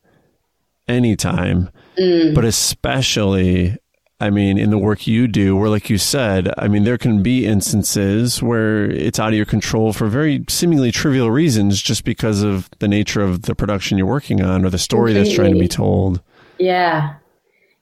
anytime, 0.91 1.71
Mm. 1.99 2.35
but 2.35 2.45
especially, 2.45 3.77
I 4.21 4.31
mean, 4.31 4.59
in 4.59 4.71
the 4.71 4.79
work 4.79 5.07
you 5.07 5.27
do, 5.29 5.57
where, 5.57 5.69
like 5.71 5.89
you 5.91 5.99
said, 5.99 6.53
I 6.59 6.69
mean, 6.69 6.85
there 6.85 6.99
can 6.99 7.23
be 7.23 7.47
instances 7.47 8.43
where 8.43 8.91
it's 8.91 9.19
out 9.19 9.29
of 9.29 9.35
your 9.35 9.47
control 9.47 9.93
for 9.93 10.07
very 10.09 10.45
seemingly 10.49 10.93
trivial 10.93 11.31
reasons, 11.31 11.81
just 11.81 12.05
because 12.05 12.43
of 12.43 12.69
the 12.81 12.89
nature 12.89 13.23
of 13.23 13.43
the 13.43 13.55
production 13.55 13.97
you're 13.99 14.07
working 14.07 14.43
on 14.43 14.65
or 14.65 14.71
the 14.71 14.79
story 14.79 15.13
that's 15.13 15.33
trying 15.35 15.53
to 15.55 15.59
be 15.59 15.69
told. 15.69 16.21
Yeah, 16.59 17.15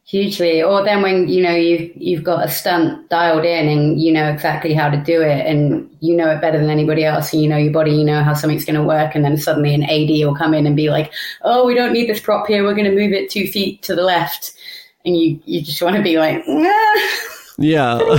hugely. 0.09 0.63
Or 0.63 0.83
then 0.83 1.03
when 1.03 1.29
you 1.29 1.43
know 1.43 1.55
you've 1.55 1.93
you've 1.95 2.25
got 2.25 2.45
a 2.45 2.51
stunt 2.51 3.09
dialed 3.11 3.45
in 3.45 3.69
and 3.69 4.01
you 4.01 4.11
know 4.11 4.29
exactly 4.29 4.73
how 4.73 4.89
to 4.89 4.97
do 4.97 5.21
it 5.21 5.47
and 5.47 5.89
you 6.01 6.17
know 6.17 6.31
it 6.31 6.41
better 6.41 6.59
than 6.59 6.71
anybody 6.71 7.05
else 7.05 7.33
and 7.33 7.43
you 7.43 7.49
know 7.49 7.59
your 7.59 7.73
body, 7.73 7.93
you 7.93 8.05
know 8.05 8.25
how 8.25 8.33
something's 8.33 8.65
going 8.65 8.81
to 8.81 8.83
work, 8.83 9.15
and 9.15 9.25
then 9.25 9.37
suddenly 9.37 9.75
an 9.75 9.85
AD 9.85 10.09
will 10.27 10.35
come 10.35 10.55
in 10.55 10.67
and 10.67 10.75
be 10.75 10.91
like, 10.91 11.13
"Oh, 11.43 11.67
we 11.67 11.75
don't 11.75 11.93
need 11.93 12.09
this 12.09 12.21
prop 12.21 12.47
here. 12.49 12.65
We're 12.65 12.75
going 12.75 12.91
to 12.91 12.97
move 12.97 13.13
it 13.13 13.31
two 13.31 13.47
feet 13.47 13.83
to 13.83 13.95
the 13.95 14.03
left," 14.03 14.55
and 15.05 15.17
you 15.17 15.41
you 15.45 15.61
just 15.63 15.83
want 15.83 15.97
to 15.97 16.03
be 16.03 16.19
like. 16.19 16.43
"Ah." 16.49 17.25
Yeah. 17.61 17.99
oh, 18.01 18.19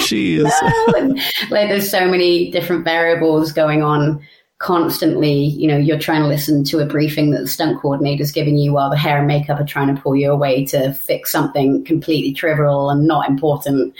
jeez. 0.00 0.42
no. 0.42 1.22
Like 1.50 1.68
there's 1.68 1.88
so 1.88 2.08
many 2.08 2.50
different 2.50 2.84
variables 2.84 3.52
going 3.52 3.84
on 3.84 4.20
constantly. 4.62 5.32
You 5.32 5.66
know, 5.66 5.76
you're 5.76 5.98
trying 5.98 6.22
to 6.22 6.28
listen 6.28 6.62
to 6.64 6.78
a 6.78 6.86
briefing 6.86 7.32
that 7.32 7.40
the 7.40 7.48
stunt 7.48 7.80
coordinator's 7.80 8.30
giving 8.30 8.56
you 8.56 8.72
while 8.72 8.90
the 8.90 8.96
hair 8.96 9.18
and 9.18 9.26
makeup 9.26 9.58
are 9.58 9.64
trying 9.64 9.92
to 9.94 10.00
pull 10.00 10.14
you 10.14 10.30
away 10.30 10.64
to 10.66 10.94
fix 10.94 11.32
something 11.32 11.84
completely 11.84 12.32
trivial 12.32 12.88
and 12.88 13.06
not 13.06 13.28
important. 13.28 13.94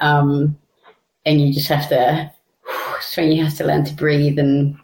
Um, 0.00 0.58
and 1.26 1.40
you 1.40 1.52
just 1.52 1.68
have 1.68 1.88
to, 1.90 2.32
so 3.00 3.20
you 3.20 3.44
have 3.44 3.56
to 3.58 3.64
learn 3.64 3.84
to 3.84 3.94
breathe 3.94 4.38
and 4.38 4.78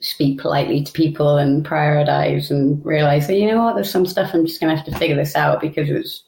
speak 0.00 0.40
politely 0.40 0.84
to 0.84 0.92
people 0.92 1.36
and 1.36 1.66
prioritize 1.66 2.50
and 2.50 2.84
realize 2.86 3.26
that, 3.26 3.36
you 3.36 3.48
know 3.48 3.64
what, 3.64 3.74
there's 3.74 3.90
some 3.90 4.06
stuff 4.06 4.32
I'm 4.32 4.46
just 4.46 4.60
going 4.60 4.70
to 4.70 4.76
have 4.76 4.86
to 4.86 4.98
figure 4.98 5.16
this 5.16 5.34
out 5.34 5.60
because 5.60 5.90
it's, 5.90 6.22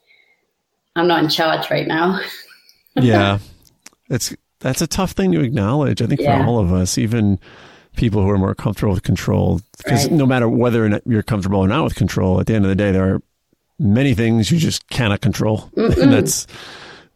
I'm 0.97 1.07
not 1.07 1.23
in 1.23 1.31
charge 1.31 1.71
right 1.71 1.87
now. 1.87 2.21
yeah. 2.97 3.39
It's 4.11 4.35
that's 4.59 4.83
a 4.83 4.87
tough 4.89 5.13
thing 5.13 5.33
to 5.33 5.41
acknowledge. 5.41 6.03
I 6.03 6.07
think 6.07 6.21
Yeah. 6.21 6.43
for 6.43 6.49
all 6.49 6.59
of 6.59 6.73
us, 6.73 6.99
even 6.99 7.39
people 7.97 8.23
who 8.23 8.31
are 8.31 8.39
more 8.39 8.55
comfortable 8.55 8.95
with 8.95 9.03
control, 9.03 9.61
because 9.79 10.05
Right. 10.05 10.13
no 10.13 10.27
matter 10.27 10.49
whether 10.49 10.85
or 10.85 10.89
not 10.89 11.03
you're 11.07 11.23
comfortable 11.23 11.59
or 11.61 11.69
not 11.69 11.85
with 11.85 11.95
control, 11.95 12.41
at 12.41 12.47
the 12.47 12.55
end 12.55 12.65
of 12.65 12.69
the 12.69 12.75
day, 12.75 12.93
there 12.93 13.15
are 13.15 13.23
many 13.79 14.15
things 14.15 14.51
you 14.51 14.59
just 14.59 14.89
cannot 14.89 15.21
control, 15.21 15.71
and 15.77 16.13
that's 16.13 16.47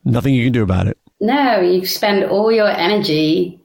nothing 0.05 0.35
you 0.35 0.45
can 0.45 0.53
do 0.53 0.63
about 0.63 0.87
it. 0.87 0.99
No, 1.21 1.61
you 1.61 1.87
spend 1.87 2.25
all 2.25 2.53
your 2.53 2.69
energy 2.69 3.61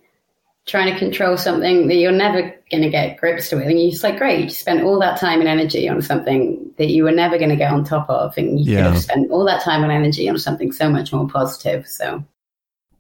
trying 0.66 0.93
to 0.93 0.97
control 0.97 1.38
something 1.38 1.88
that 1.88 1.95
you're 1.95 2.12
never 2.12 2.43
going 2.70 2.84
to 2.84 2.89
get 2.89 3.18
grips 3.18 3.49
to 3.49 3.57
it. 3.57 3.68
And 3.68 3.82
you're 3.82 3.91
just 3.91 4.03
like, 4.03 4.18
great, 4.18 4.43
you 4.43 4.49
spent 4.49 4.84
all 4.84 4.99
that 4.99 5.20
time 5.20 5.39
and 5.39 5.49
energy 5.49 5.89
on 5.89 6.01
something 6.01 6.72
that 6.78 6.88
you 6.88 7.03
were 7.03 7.12
never 7.12 7.38
going 7.38 7.49
to 7.49 7.55
get 7.55 7.74
on 7.74 7.84
top 7.84 8.09
of. 8.09 8.38
And 8.38 8.59
you 8.59 8.74
yeah. 8.74 8.84
could 8.84 8.93
have 8.93 9.01
spent 9.01 9.32
all 9.32 9.43
that 9.45 9.64
time 9.64 9.84
and 9.84 9.91
energy 9.91 10.30
on 10.30 10.38
something 10.38 10.72
so 10.72 10.89
much 10.89 11.12
more 11.12 11.28
positive. 11.28 11.88
So. 11.88 12.24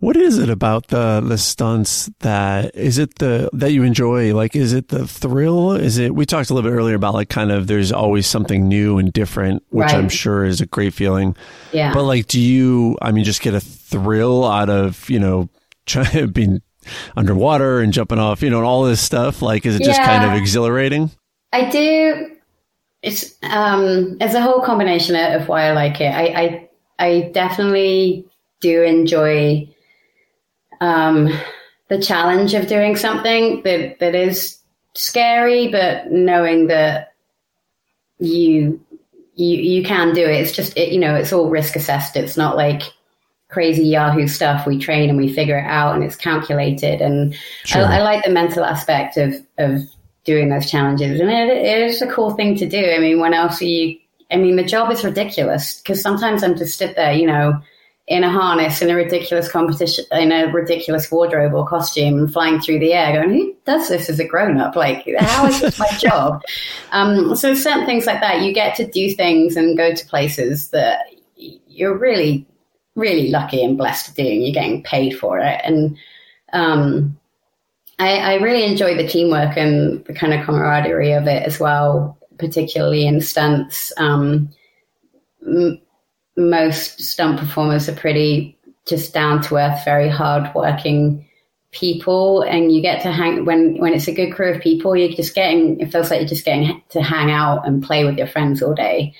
What 0.01 0.17
is 0.17 0.39
it 0.39 0.49
about 0.49 0.87
the 0.87 1.21
the 1.23 1.37
stunts 1.37 2.09
that 2.21 2.75
is 2.75 2.97
it 2.97 3.19
the 3.19 3.51
that 3.53 3.71
you 3.71 3.83
enjoy? 3.83 4.33
Like, 4.33 4.55
is 4.55 4.73
it 4.73 4.87
the 4.87 5.07
thrill? 5.07 5.73
Is 5.73 5.99
it? 5.99 6.15
We 6.15 6.25
talked 6.25 6.49
a 6.49 6.55
little 6.55 6.71
bit 6.71 6.75
earlier 6.75 6.95
about 6.95 7.13
like 7.13 7.29
kind 7.29 7.51
of 7.51 7.67
there's 7.67 7.91
always 7.91 8.25
something 8.25 8.67
new 8.67 8.97
and 8.97 9.13
different, 9.13 9.63
which 9.69 9.85
right. 9.85 9.95
I'm 9.95 10.09
sure 10.09 10.43
is 10.43 10.59
a 10.59 10.65
great 10.65 10.95
feeling. 10.95 11.35
Yeah. 11.71 11.93
But 11.93 12.05
like, 12.05 12.25
do 12.25 12.41
you? 12.41 12.97
I 12.99 13.11
mean, 13.11 13.23
just 13.23 13.43
get 13.43 13.53
a 13.53 13.59
thrill 13.59 14.43
out 14.43 14.71
of 14.71 15.07
you 15.07 15.19
know 15.19 15.49
trying 15.85 16.31
being 16.31 16.63
underwater 17.15 17.79
and 17.79 17.93
jumping 17.93 18.17
off, 18.17 18.41
you 18.41 18.49
know, 18.49 18.57
and 18.57 18.65
all 18.65 18.81
this 18.81 19.01
stuff? 19.01 19.43
Like, 19.43 19.67
is 19.67 19.75
it 19.75 19.83
just 19.83 19.99
yeah, 19.99 20.05
kind 20.07 20.31
of 20.31 20.35
exhilarating? 20.35 21.11
I 21.53 21.69
do. 21.69 22.37
It's 23.03 23.35
um, 23.43 24.17
it's 24.19 24.33
a 24.33 24.41
whole 24.41 24.61
combination 24.61 25.15
of 25.15 25.47
why 25.47 25.65
I 25.65 25.73
like 25.73 26.01
it. 26.01 26.09
I 26.09 26.23
I, 26.25 26.69
I 26.97 27.31
definitely 27.35 28.25
do 28.61 28.81
enjoy 28.81 29.67
um, 30.81 31.29
the 31.87 32.01
challenge 32.01 32.53
of 32.53 32.67
doing 32.67 32.97
something 32.97 33.61
that 33.63 33.99
that 33.99 34.15
is 34.15 34.57
scary, 34.93 35.69
but 35.69 36.11
knowing 36.11 36.67
that 36.67 37.13
you 38.19 38.81
you 39.35 39.57
you 39.57 39.83
can 39.83 40.13
do 40.13 40.23
it. 40.23 40.41
It's 40.41 40.51
just 40.51 40.75
it, 40.75 40.91
you 40.91 40.99
know 40.99 41.15
it's 41.15 41.31
all 41.31 41.49
risk 41.49 41.75
assessed. 41.75 42.17
It's 42.17 42.35
not 42.35 42.57
like 42.57 42.81
crazy 43.49 43.83
Yahoo 43.83 44.27
stuff. 44.27 44.65
We 44.65 44.79
train 44.79 45.09
and 45.09 45.17
we 45.17 45.31
figure 45.31 45.57
it 45.57 45.65
out, 45.65 45.95
and 45.95 46.03
it's 46.03 46.15
calculated. 46.15 47.01
And 47.01 47.35
sure. 47.63 47.85
I, 47.85 47.97
I, 47.97 48.01
like 48.01 48.23
the 48.23 48.31
mental 48.31 48.65
aspect 48.65 49.17
of 49.17 49.35
of 49.57 49.81
doing 50.23 50.49
those 50.49 50.69
challenges, 50.69 51.19
and 51.19 51.29
it, 51.29 51.49
it 51.49 51.89
is 51.89 52.01
a 52.01 52.11
cool 52.11 52.31
thing 52.31 52.55
to 52.57 52.67
do. 52.67 52.91
I 52.91 52.99
mean, 52.99 53.19
when 53.19 53.33
else 53.33 53.61
are 53.61 53.65
you? 53.65 53.97
I 54.31 54.37
mean, 54.37 54.55
the 54.55 54.63
job 54.63 54.91
is 54.91 55.03
ridiculous 55.03 55.81
because 55.81 56.01
sometimes 56.01 56.41
I'm 56.41 56.57
just 56.57 56.77
sit 56.77 56.95
there, 56.95 57.11
you 57.11 57.27
know, 57.27 57.61
in 58.11 58.25
a 58.25 58.29
harness 58.29 58.81
in 58.81 58.89
a 58.89 58.95
ridiculous 58.95 59.49
competition, 59.49 60.03
in 60.11 60.33
a 60.33 60.51
ridiculous 60.51 61.09
wardrobe 61.09 61.53
or 61.53 61.65
costume, 61.65 62.19
and 62.19 62.33
flying 62.33 62.59
through 62.59 62.77
the 62.77 62.91
air, 62.91 63.13
going, 63.13 63.33
"Who 63.33 63.55
does 63.65 63.87
this 63.87 64.09
as 64.09 64.19
a 64.19 64.27
grown 64.27 64.59
up? 64.59 64.75
Like, 64.75 65.07
how 65.17 65.45
is 65.47 65.61
this 65.61 65.79
my 65.79 65.87
job?" 65.97 66.43
Um, 66.91 67.33
so 67.37 67.55
certain 67.55 67.85
things 67.85 68.05
like 68.05 68.19
that, 68.19 68.41
you 68.41 68.53
get 68.53 68.75
to 68.75 68.85
do 68.85 69.13
things 69.13 69.55
and 69.55 69.77
go 69.77 69.95
to 69.95 70.05
places 70.07 70.71
that 70.71 71.05
you're 71.37 71.97
really 71.97 72.45
really 72.95 73.29
lucky 73.29 73.63
and 73.63 73.77
blessed 73.77 74.07
to 74.07 74.13
do, 74.13 74.27
and 74.27 74.43
you're 74.43 74.53
getting 74.53 74.83
paid 74.83 75.17
for 75.17 75.39
it. 75.39 75.61
And 75.63 75.97
um, 76.51 77.17
I, 77.97 78.17
I, 78.17 78.33
really 78.35 78.65
enjoy 78.65 78.97
the 78.97 79.07
teamwork 79.07 79.55
and 79.55 80.03
the 80.03 80.13
kind 80.13 80.33
of 80.33 80.45
camaraderie 80.45 81.13
of 81.13 81.27
it 81.27 81.43
as 81.43 81.61
well, 81.61 82.17
particularly 82.37 83.07
in 83.07 83.21
stunts. 83.21 83.93
Um, 83.95 84.49
m- 85.47 85.79
most 86.37 87.01
stunt 87.01 87.39
performers 87.39 87.87
are 87.89 87.95
pretty 87.95 88.57
just 88.87 89.13
down 89.13 89.41
to 89.43 89.57
earth, 89.57 89.83
very 89.85 90.09
hard 90.09 90.53
working 90.55 91.27
people 91.71 92.41
and 92.41 92.73
you 92.73 92.81
get 92.81 93.01
to 93.01 93.11
hang 93.13 93.45
when 93.45 93.77
when 93.77 93.93
it's 93.93 94.09
a 94.09 94.13
good 94.13 94.33
crew 94.33 94.53
of 94.53 94.61
people 94.61 94.93
you're 94.93 95.07
just 95.07 95.33
getting 95.33 95.79
it 95.79 95.89
feels 95.89 96.11
like 96.11 96.19
you're 96.19 96.27
just 96.27 96.43
getting 96.43 96.83
to 96.89 97.01
hang 97.01 97.31
out 97.31 97.65
and 97.65 97.81
play 97.81 98.03
with 98.03 98.17
your 98.17 98.27
friends 98.27 98.61
all 98.61 98.73
day 98.73 99.15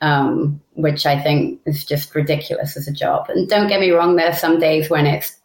um, 0.00 0.60
which 0.74 1.06
I 1.06 1.20
think 1.20 1.60
is 1.66 1.84
just 1.84 2.14
ridiculous 2.14 2.76
as 2.76 2.88
a 2.88 2.92
job. 2.92 3.28
And 3.28 3.48
don't 3.48 3.68
get 3.68 3.80
me 3.80 3.90
wrong, 3.90 4.16
there 4.16 4.30
are 4.30 4.34
some 4.34 4.58
days 4.58 4.90
when 4.90 5.06
it's 5.06 5.38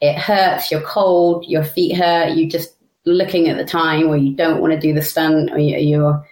it 0.00 0.18
hurts, 0.18 0.70
you're 0.70 0.82
cold, 0.82 1.46
your 1.46 1.64
feet 1.64 1.96
hurt, 1.96 2.36
you 2.36 2.50
just 2.50 2.74
looking 3.06 3.48
at 3.48 3.56
the 3.56 3.64
time, 3.64 4.08
or 4.08 4.16
you 4.16 4.34
don't 4.34 4.60
want 4.60 4.74
to 4.74 4.78
do 4.78 4.92
the 4.92 5.02
stunt, 5.02 5.50
or 5.50 5.58
you're 5.58 6.26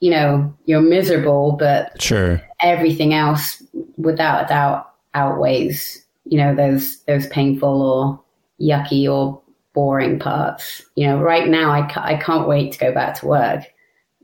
you 0.00 0.10
know 0.10 0.54
you're 0.66 0.80
miserable. 0.80 1.56
But 1.58 2.00
sure, 2.00 2.40
everything 2.60 3.14
else, 3.14 3.62
without 3.96 4.44
a 4.44 4.48
doubt, 4.48 4.92
outweighs 5.14 6.04
you 6.24 6.38
know 6.38 6.54
those 6.54 6.98
those 7.04 7.26
painful 7.28 7.82
or 7.82 8.20
yucky 8.60 9.08
or 9.10 9.40
boring 9.72 10.18
parts. 10.18 10.82
You 10.94 11.06
know, 11.06 11.20
right 11.20 11.48
now 11.48 11.70
I, 11.70 11.82
ca- 11.86 12.02
I 12.02 12.16
can't 12.16 12.48
wait 12.48 12.72
to 12.72 12.78
go 12.78 12.92
back 12.92 13.20
to 13.20 13.26
work, 13.26 13.64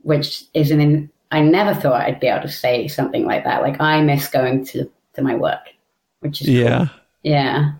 which 0.01 0.43
is 0.53 0.71
an 0.71 1.09
I 1.31 1.41
never 1.41 1.73
thought 1.73 2.01
I'd 2.01 2.19
be 2.19 2.27
able 2.27 2.43
to 2.43 2.51
say 2.51 2.87
something 2.87 3.25
like 3.25 3.43
that. 3.45 3.61
Like 3.61 3.79
I 3.79 4.01
miss 4.01 4.27
going 4.27 4.65
to 4.67 4.89
to 5.13 5.21
my 5.21 5.35
work, 5.35 5.61
which 6.19 6.41
is 6.41 6.49
yeah, 6.49 6.77
cool. 6.77 6.89
yeah. 7.23 7.71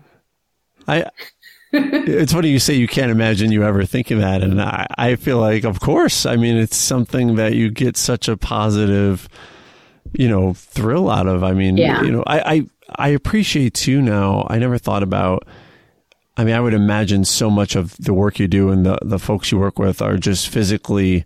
I. 0.88 1.10
it's 1.76 2.32
funny 2.32 2.50
you 2.50 2.60
say 2.60 2.74
you 2.74 2.86
can't 2.86 3.10
imagine 3.10 3.50
you 3.50 3.64
ever 3.64 3.84
thinking 3.84 4.20
that, 4.20 4.44
and 4.44 4.62
I, 4.62 4.86
I 4.96 5.16
feel 5.16 5.38
like, 5.40 5.64
of 5.64 5.80
course. 5.80 6.24
I 6.24 6.36
mean, 6.36 6.56
it's 6.56 6.76
something 6.76 7.34
that 7.34 7.54
you 7.54 7.68
get 7.68 7.96
such 7.96 8.28
a 8.28 8.36
positive, 8.36 9.28
you 10.14 10.28
know, 10.28 10.54
thrill 10.54 11.10
out 11.10 11.26
of. 11.26 11.42
I 11.42 11.52
mean, 11.52 11.76
yeah. 11.76 12.02
you 12.02 12.10
know, 12.10 12.22
I, 12.26 12.40
I 12.40 12.66
I 12.96 13.08
appreciate 13.08 13.74
too. 13.74 14.02
Now, 14.02 14.46
I 14.48 14.58
never 14.58 14.78
thought 14.78 15.02
about. 15.02 15.46
I 16.36 16.42
mean, 16.42 16.54
I 16.54 16.60
would 16.60 16.74
imagine 16.74 17.24
so 17.24 17.48
much 17.48 17.76
of 17.76 17.96
the 17.98 18.12
work 18.12 18.38
you 18.40 18.48
do 18.48 18.70
and 18.70 18.84
the 18.84 18.98
the 19.02 19.18
folks 19.18 19.52
you 19.52 19.58
work 19.58 19.78
with 19.78 20.02
are 20.02 20.16
just 20.16 20.48
physically 20.48 21.24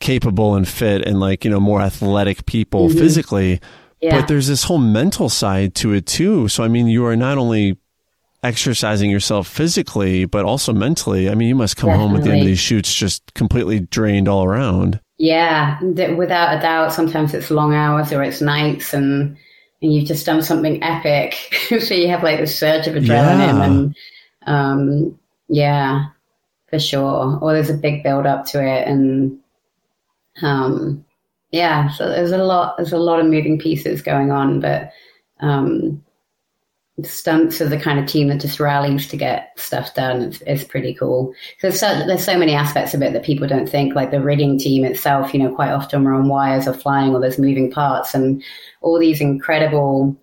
capable 0.00 0.54
and 0.54 0.66
fit 0.66 1.06
and 1.06 1.20
like, 1.20 1.44
you 1.44 1.50
know, 1.50 1.60
more 1.60 1.80
athletic 1.80 2.46
people 2.46 2.88
mm-hmm. 2.88 2.98
physically. 2.98 3.60
Yeah. 4.00 4.20
But 4.20 4.28
there's 4.28 4.48
this 4.48 4.64
whole 4.64 4.78
mental 4.78 5.28
side 5.28 5.74
to 5.76 5.92
it 5.92 6.06
too. 6.06 6.48
So, 6.48 6.62
I 6.62 6.68
mean, 6.68 6.88
you 6.88 7.06
are 7.06 7.16
not 7.16 7.38
only 7.38 7.78
exercising 8.42 9.10
yourself 9.10 9.48
physically, 9.48 10.26
but 10.26 10.44
also 10.44 10.72
mentally. 10.72 11.30
I 11.30 11.34
mean, 11.34 11.48
you 11.48 11.54
must 11.54 11.76
come 11.76 11.88
Definitely. 11.88 12.08
home 12.08 12.16
at 12.18 12.24
the 12.24 12.30
end 12.32 12.40
of 12.40 12.46
these 12.46 12.58
shoots 12.58 12.92
just 12.92 13.32
completely 13.34 13.80
drained 13.80 14.28
all 14.28 14.44
around. 14.44 15.00
Yeah, 15.24 15.80
without 15.82 16.58
a 16.58 16.60
doubt. 16.60 16.92
Sometimes 16.92 17.32
it's 17.32 17.50
long 17.50 17.72
hours 17.72 18.12
or 18.12 18.22
it's 18.22 18.42
nights 18.42 18.92
and, 18.92 19.38
and 19.80 19.94
you've 19.94 20.06
just 20.06 20.26
done 20.26 20.42
something 20.42 20.82
epic. 20.82 21.34
so 21.80 21.94
you 21.94 22.08
have 22.08 22.22
like 22.22 22.38
this 22.38 22.58
surge 22.58 22.86
of 22.86 22.94
adrenaline 22.94 23.58
yeah. 23.58 23.64
and, 23.64 23.96
um, 24.46 25.18
yeah, 25.48 26.08
for 26.68 26.78
sure. 26.78 27.38
Or 27.40 27.54
there's 27.54 27.70
a 27.70 27.74
big 27.74 28.02
build 28.02 28.26
up 28.26 28.44
to 28.48 28.62
it 28.62 28.86
and, 28.86 29.38
um, 30.42 31.02
yeah, 31.52 31.88
so 31.88 32.06
there's 32.06 32.32
a 32.32 32.44
lot 32.44 32.76
there's 32.76 32.92
a 32.92 32.98
lot 32.98 33.18
of 33.18 33.24
moving 33.24 33.58
pieces 33.58 34.02
going 34.02 34.30
on, 34.30 34.60
but 34.60 34.90
um, 35.40 36.03
stunts 37.02 37.60
are 37.60 37.68
the 37.68 37.78
kind 37.78 37.98
of 37.98 38.06
team 38.06 38.28
that 38.28 38.40
just 38.40 38.60
rallies 38.60 39.08
to 39.08 39.16
get 39.16 39.58
stuff 39.58 39.94
done. 39.94 40.32
It's, 40.46 40.64
pretty 40.64 40.94
cool. 40.94 41.34
There's, 41.60 41.80
so 41.80 42.06
there's 42.06 42.24
so 42.24 42.38
many 42.38 42.54
aspects 42.54 42.94
of 42.94 43.02
it 43.02 43.12
that 43.12 43.24
people 43.24 43.48
don't 43.48 43.68
think, 43.68 43.94
like 43.94 44.12
the 44.12 44.22
rigging 44.22 44.58
team 44.58 44.84
itself. 44.84 45.34
You 45.34 45.42
know, 45.42 45.54
quite 45.54 45.72
often 45.72 46.04
we're 46.04 46.14
on 46.14 46.28
wires 46.28 46.68
or 46.68 46.72
flying, 46.72 47.14
or 47.14 47.20
there's 47.20 47.38
moving 47.38 47.70
parts, 47.70 48.14
and 48.14 48.42
all 48.80 48.98
these 48.98 49.20
incredible 49.20 50.16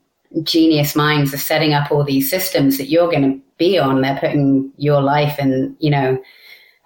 genius 0.44 0.96
minds 0.96 1.34
are 1.34 1.38
setting 1.38 1.74
up 1.74 1.92
all 1.92 2.06
these 2.06 2.30
systems 2.30 2.78
that 2.78 2.88
you're 2.90 3.12
going 3.12 3.34
to 3.34 3.42
be 3.58 3.78
on. 3.78 4.02
They're 4.02 4.20
putting 4.20 4.72
your 4.78 5.02
life 5.02 5.38
and 5.40 5.76
you 5.80 5.90
know. 5.90 6.22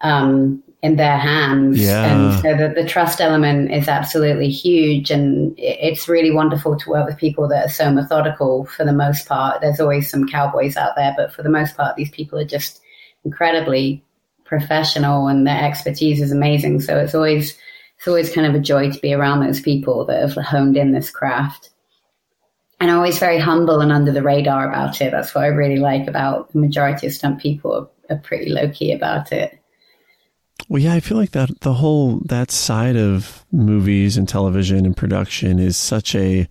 Um, 0.01 0.61
in 0.85 0.97
their 0.97 1.17
hands. 1.17 1.79
Yeah. 1.79 2.05
And 2.05 2.41
so 2.41 2.55
the, 2.55 2.71
the 2.79 2.87
trust 2.87 3.19
element 3.19 3.71
is 3.71 3.87
absolutely 3.87 4.49
huge. 4.51 5.09
And 5.09 5.55
it's 5.57 6.07
really 6.07 6.29
wonderful 6.29 6.77
to 6.77 6.89
work 6.91 7.07
with 7.07 7.17
people 7.17 7.47
that 7.47 7.65
are 7.65 7.69
so 7.69 7.91
methodical 7.91 8.65
for 8.65 8.85
the 8.85 8.93
most 8.93 9.27
part. 9.27 9.61
There's 9.61 9.79
always 9.79 10.07
some 10.07 10.27
cowboys 10.27 10.77
out 10.77 10.95
there, 10.95 11.11
but 11.17 11.33
for 11.33 11.41
the 11.41 11.49
most 11.49 11.75
part, 11.75 11.95
these 11.95 12.11
people 12.11 12.37
are 12.37 12.45
just 12.45 12.81
incredibly 13.23 14.05
professional 14.43 15.27
and 15.27 15.47
their 15.47 15.63
expertise 15.63 16.21
is 16.21 16.31
amazing. 16.31 16.81
So 16.81 16.99
it's 16.99 17.15
always, 17.15 17.57
it's 17.97 18.07
always 18.07 18.31
kind 18.31 18.45
of 18.45 18.53
a 18.53 18.59
joy 18.59 18.91
to 18.91 18.99
be 18.99 19.11
around 19.11 19.39
those 19.39 19.61
people 19.61 20.05
that 20.05 20.21
have 20.21 20.45
honed 20.45 20.77
in 20.77 20.91
this 20.91 21.09
craft. 21.09 21.71
And 22.79 22.91
always 22.91 23.17
very 23.17 23.39
humble 23.39 23.79
and 23.79 23.91
under 23.91 24.11
the 24.11 24.21
radar 24.21 24.69
about 24.69 25.01
it. 25.01 25.09
That's 25.09 25.33
what 25.33 25.45
I 25.45 25.47
really 25.47 25.77
like 25.77 26.07
about 26.07 26.51
the 26.51 26.59
majority 26.59 27.07
of 27.07 27.13
stunt 27.13 27.41
people 27.41 27.73
are, 27.73 28.15
are 28.15 28.19
pretty 28.19 28.51
low 28.51 28.69
key 28.69 28.91
about 28.91 29.31
it. 29.31 29.57
Well, 30.67 30.81
yeah, 30.81 30.93
I 30.93 30.99
feel 30.99 31.17
like 31.17 31.31
that 31.31 31.61
the 31.61 31.73
whole 31.73 32.21
that 32.25 32.49
side 32.51 32.95
of 32.95 33.45
movies 33.51 34.17
and 34.17 34.27
television 34.27 34.85
and 34.85 34.95
production 34.95 35.59
is 35.59 35.77
such 35.77 36.15
a 36.15 36.47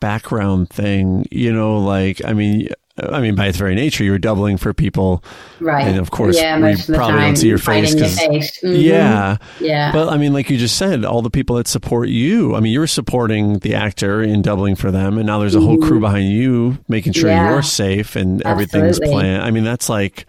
background 0.00 0.70
thing. 0.70 1.26
You 1.30 1.52
know, 1.52 1.78
like 1.78 2.24
I 2.24 2.32
mean, 2.32 2.68
I 2.96 3.20
mean, 3.20 3.34
by 3.34 3.48
its 3.48 3.58
very 3.58 3.74
nature, 3.74 4.04
you're 4.04 4.18
doubling 4.18 4.56
for 4.56 4.72
people, 4.72 5.24
right? 5.58 5.88
And 5.88 5.98
of 5.98 6.12
course, 6.12 6.36
yeah, 6.36 6.56
we 6.58 6.76
probably 6.94 7.20
don't 7.20 7.36
see 7.36 7.48
your 7.48 7.58
face 7.58 7.92
because, 7.92 8.16
mm-hmm. 8.18 8.80
yeah, 8.80 9.38
yeah. 9.60 9.90
But 9.90 10.10
I 10.10 10.16
mean, 10.16 10.32
like 10.32 10.48
you 10.48 10.56
just 10.56 10.76
said, 10.76 11.04
all 11.04 11.20
the 11.20 11.30
people 11.30 11.56
that 11.56 11.66
support 11.66 12.08
you. 12.08 12.54
I 12.54 12.60
mean, 12.60 12.72
you're 12.72 12.86
supporting 12.86 13.58
the 13.58 13.74
actor 13.74 14.22
in 14.22 14.42
doubling 14.42 14.76
for 14.76 14.92
them, 14.92 15.18
and 15.18 15.26
now 15.26 15.40
there's 15.40 15.56
a 15.56 15.60
whole 15.60 15.78
crew 15.78 15.92
mm-hmm. 15.92 16.00
behind 16.02 16.30
you 16.30 16.78
making 16.86 17.14
sure 17.14 17.30
yeah. 17.30 17.50
you're 17.50 17.62
safe 17.62 18.14
and 18.14 18.46
Absolutely. 18.46 18.80
everything's 18.80 19.00
planned. 19.00 19.42
I 19.42 19.50
mean, 19.50 19.64
that's 19.64 19.88
like 19.88 20.26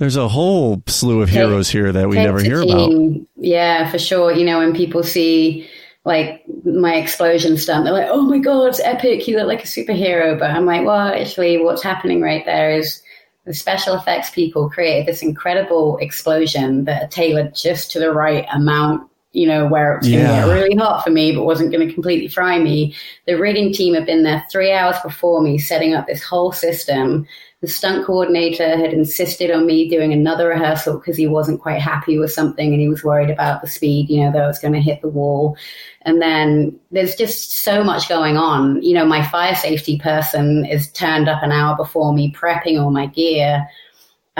there's 0.00 0.16
a 0.16 0.28
whole 0.28 0.82
slew 0.86 1.20
of 1.20 1.28
heroes 1.28 1.68
here 1.68 1.92
that 1.92 2.08
we 2.08 2.16
never 2.16 2.40
hear 2.40 2.62
about. 2.62 2.90
Yeah, 3.36 3.90
for 3.90 3.98
sure. 3.98 4.32
You 4.32 4.46
know, 4.46 4.58
when 4.58 4.74
people 4.74 5.02
see 5.02 5.68
like 6.06 6.42
my 6.64 6.94
explosion 6.94 7.58
stunt, 7.58 7.84
they're 7.84 7.92
like, 7.92 8.08
"Oh 8.10 8.22
my 8.22 8.38
god, 8.38 8.68
it's 8.68 8.80
epic! 8.80 9.28
You 9.28 9.36
look 9.36 9.46
like 9.46 9.62
a 9.62 9.66
superhero." 9.66 10.38
But 10.38 10.52
I'm 10.52 10.64
like, 10.64 10.86
well, 10.86 11.08
actually, 11.08 11.58
what's 11.58 11.82
happening 11.82 12.22
right 12.22 12.46
there 12.46 12.74
is 12.74 13.02
the 13.44 13.52
special 13.52 13.94
effects 13.94 14.30
people 14.30 14.70
created 14.70 15.06
this 15.06 15.20
incredible 15.20 15.98
explosion 15.98 16.84
that 16.86 17.10
tailored 17.10 17.54
just 17.54 17.90
to 17.90 17.98
the 17.98 18.10
right 18.10 18.46
amount 18.54 19.09
you 19.32 19.46
know, 19.46 19.66
where 19.66 19.94
it 19.94 19.98
was 19.98 20.08
going 20.08 20.22
to 20.22 20.28
get 20.28 20.52
really 20.52 20.74
hot 20.74 21.04
for 21.04 21.10
me, 21.10 21.32
but 21.32 21.44
wasn't 21.44 21.70
going 21.70 21.86
to 21.86 21.94
completely 21.94 22.26
fry 22.26 22.58
me. 22.58 22.94
The 23.26 23.34
rigging 23.34 23.72
team 23.72 23.94
had 23.94 24.06
been 24.06 24.24
there 24.24 24.44
three 24.50 24.72
hours 24.72 24.96
before 25.04 25.40
me, 25.40 25.56
setting 25.56 25.94
up 25.94 26.06
this 26.06 26.22
whole 26.22 26.50
system. 26.50 27.26
The 27.60 27.68
stunt 27.68 28.06
coordinator 28.06 28.76
had 28.76 28.92
insisted 28.92 29.50
on 29.50 29.66
me 29.66 29.88
doing 29.88 30.12
another 30.12 30.48
rehearsal 30.48 30.98
because 30.98 31.16
he 31.16 31.28
wasn't 31.28 31.60
quite 31.60 31.80
happy 31.80 32.18
with 32.18 32.32
something 32.32 32.72
and 32.72 32.80
he 32.80 32.88
was 32.88 33.04
worried 33.04 33.30
about 33.30 33.60
the 33.60 33.68
speed, 33.68 34.08
you 34.08 34.24
know, 34.24 34.32
that 34.32 34.42
I 34.42 34.46
was 34.46 34.58
going 34.58 34.74
to 34.74 34.80
hit 34.80 35.00
the 35.00 35.08
wall. 35.08 35.56
And 36.02 36.20
then 36.20 36.80
there's 36.90 37.14
just 37.14 37.52
so 37.62 37.84
much 37.84 38.08
going 38.08 38.36
on. 38.36 38.82
You 38.82 38.94
know, 38.94 39.04
my 39.04 39.24
fire 39.24 39.54
safety 39.54 39.98
person 39.98 40.64
is 40.64 40.90
turned 40.90 41.28
up 41.28 41.42
an 41.42 41.52
hour 41.52 41.76
before 41.76 42.14
me, 42.14 42.32
prepping 42.32 42.82
all 42.82 42.90
my 42.90 43.06
gear 43.06 43.68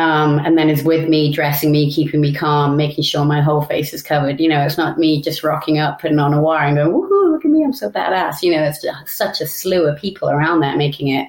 um, 0.01 0.39
and 0.39 0.57
then 0.57 0.71
is 0.71 0.83
with 0.83 1.09
me, 1.09 1.33
dressing 1.33 1.71
me, 1.71 1.93
keeping 1.93 2.21
me 2.21 2.35
calm, 2.35 2.77
making 2.77 3.05
sure 3.05 3.25
my 3.25 3.41
whole 3.41 3.63
face 3.63 3.93
is 3.93 4.03
covered. 4.03 4.41
You 4.41 4.49
know, 4.49 4.63
it's 4.63 4.79
not 4.79 4.99
me 4.99 5.21
just 5.21 5.45
rocking 5.45 5.79
up, 5.79 6.01
putting 6.01 6.19
on 6.19 6.33
a 6.33 6.41
wire 6.41 6.69
and 6.69 6.77
going, 6.77 6.91
woohoo, 6.91 7.33
look 7.33 7.45
at 7.45 7.51
me, 7.51 7.63
I'm 7.63 7.73
so 7.73 7.91
badass. 7.91 8.43
You 8.43 8.57
know, 8.57 8.63
it's 8.63 8.85
such 9.13 9.41
a 9.41 9.47
slew 9.47 9.87
of 9.87 9.99
people 9.99 10.31
around 10.31 10.61
there 10.61 10.77
making 10.77 11.09
it 11.09 11.29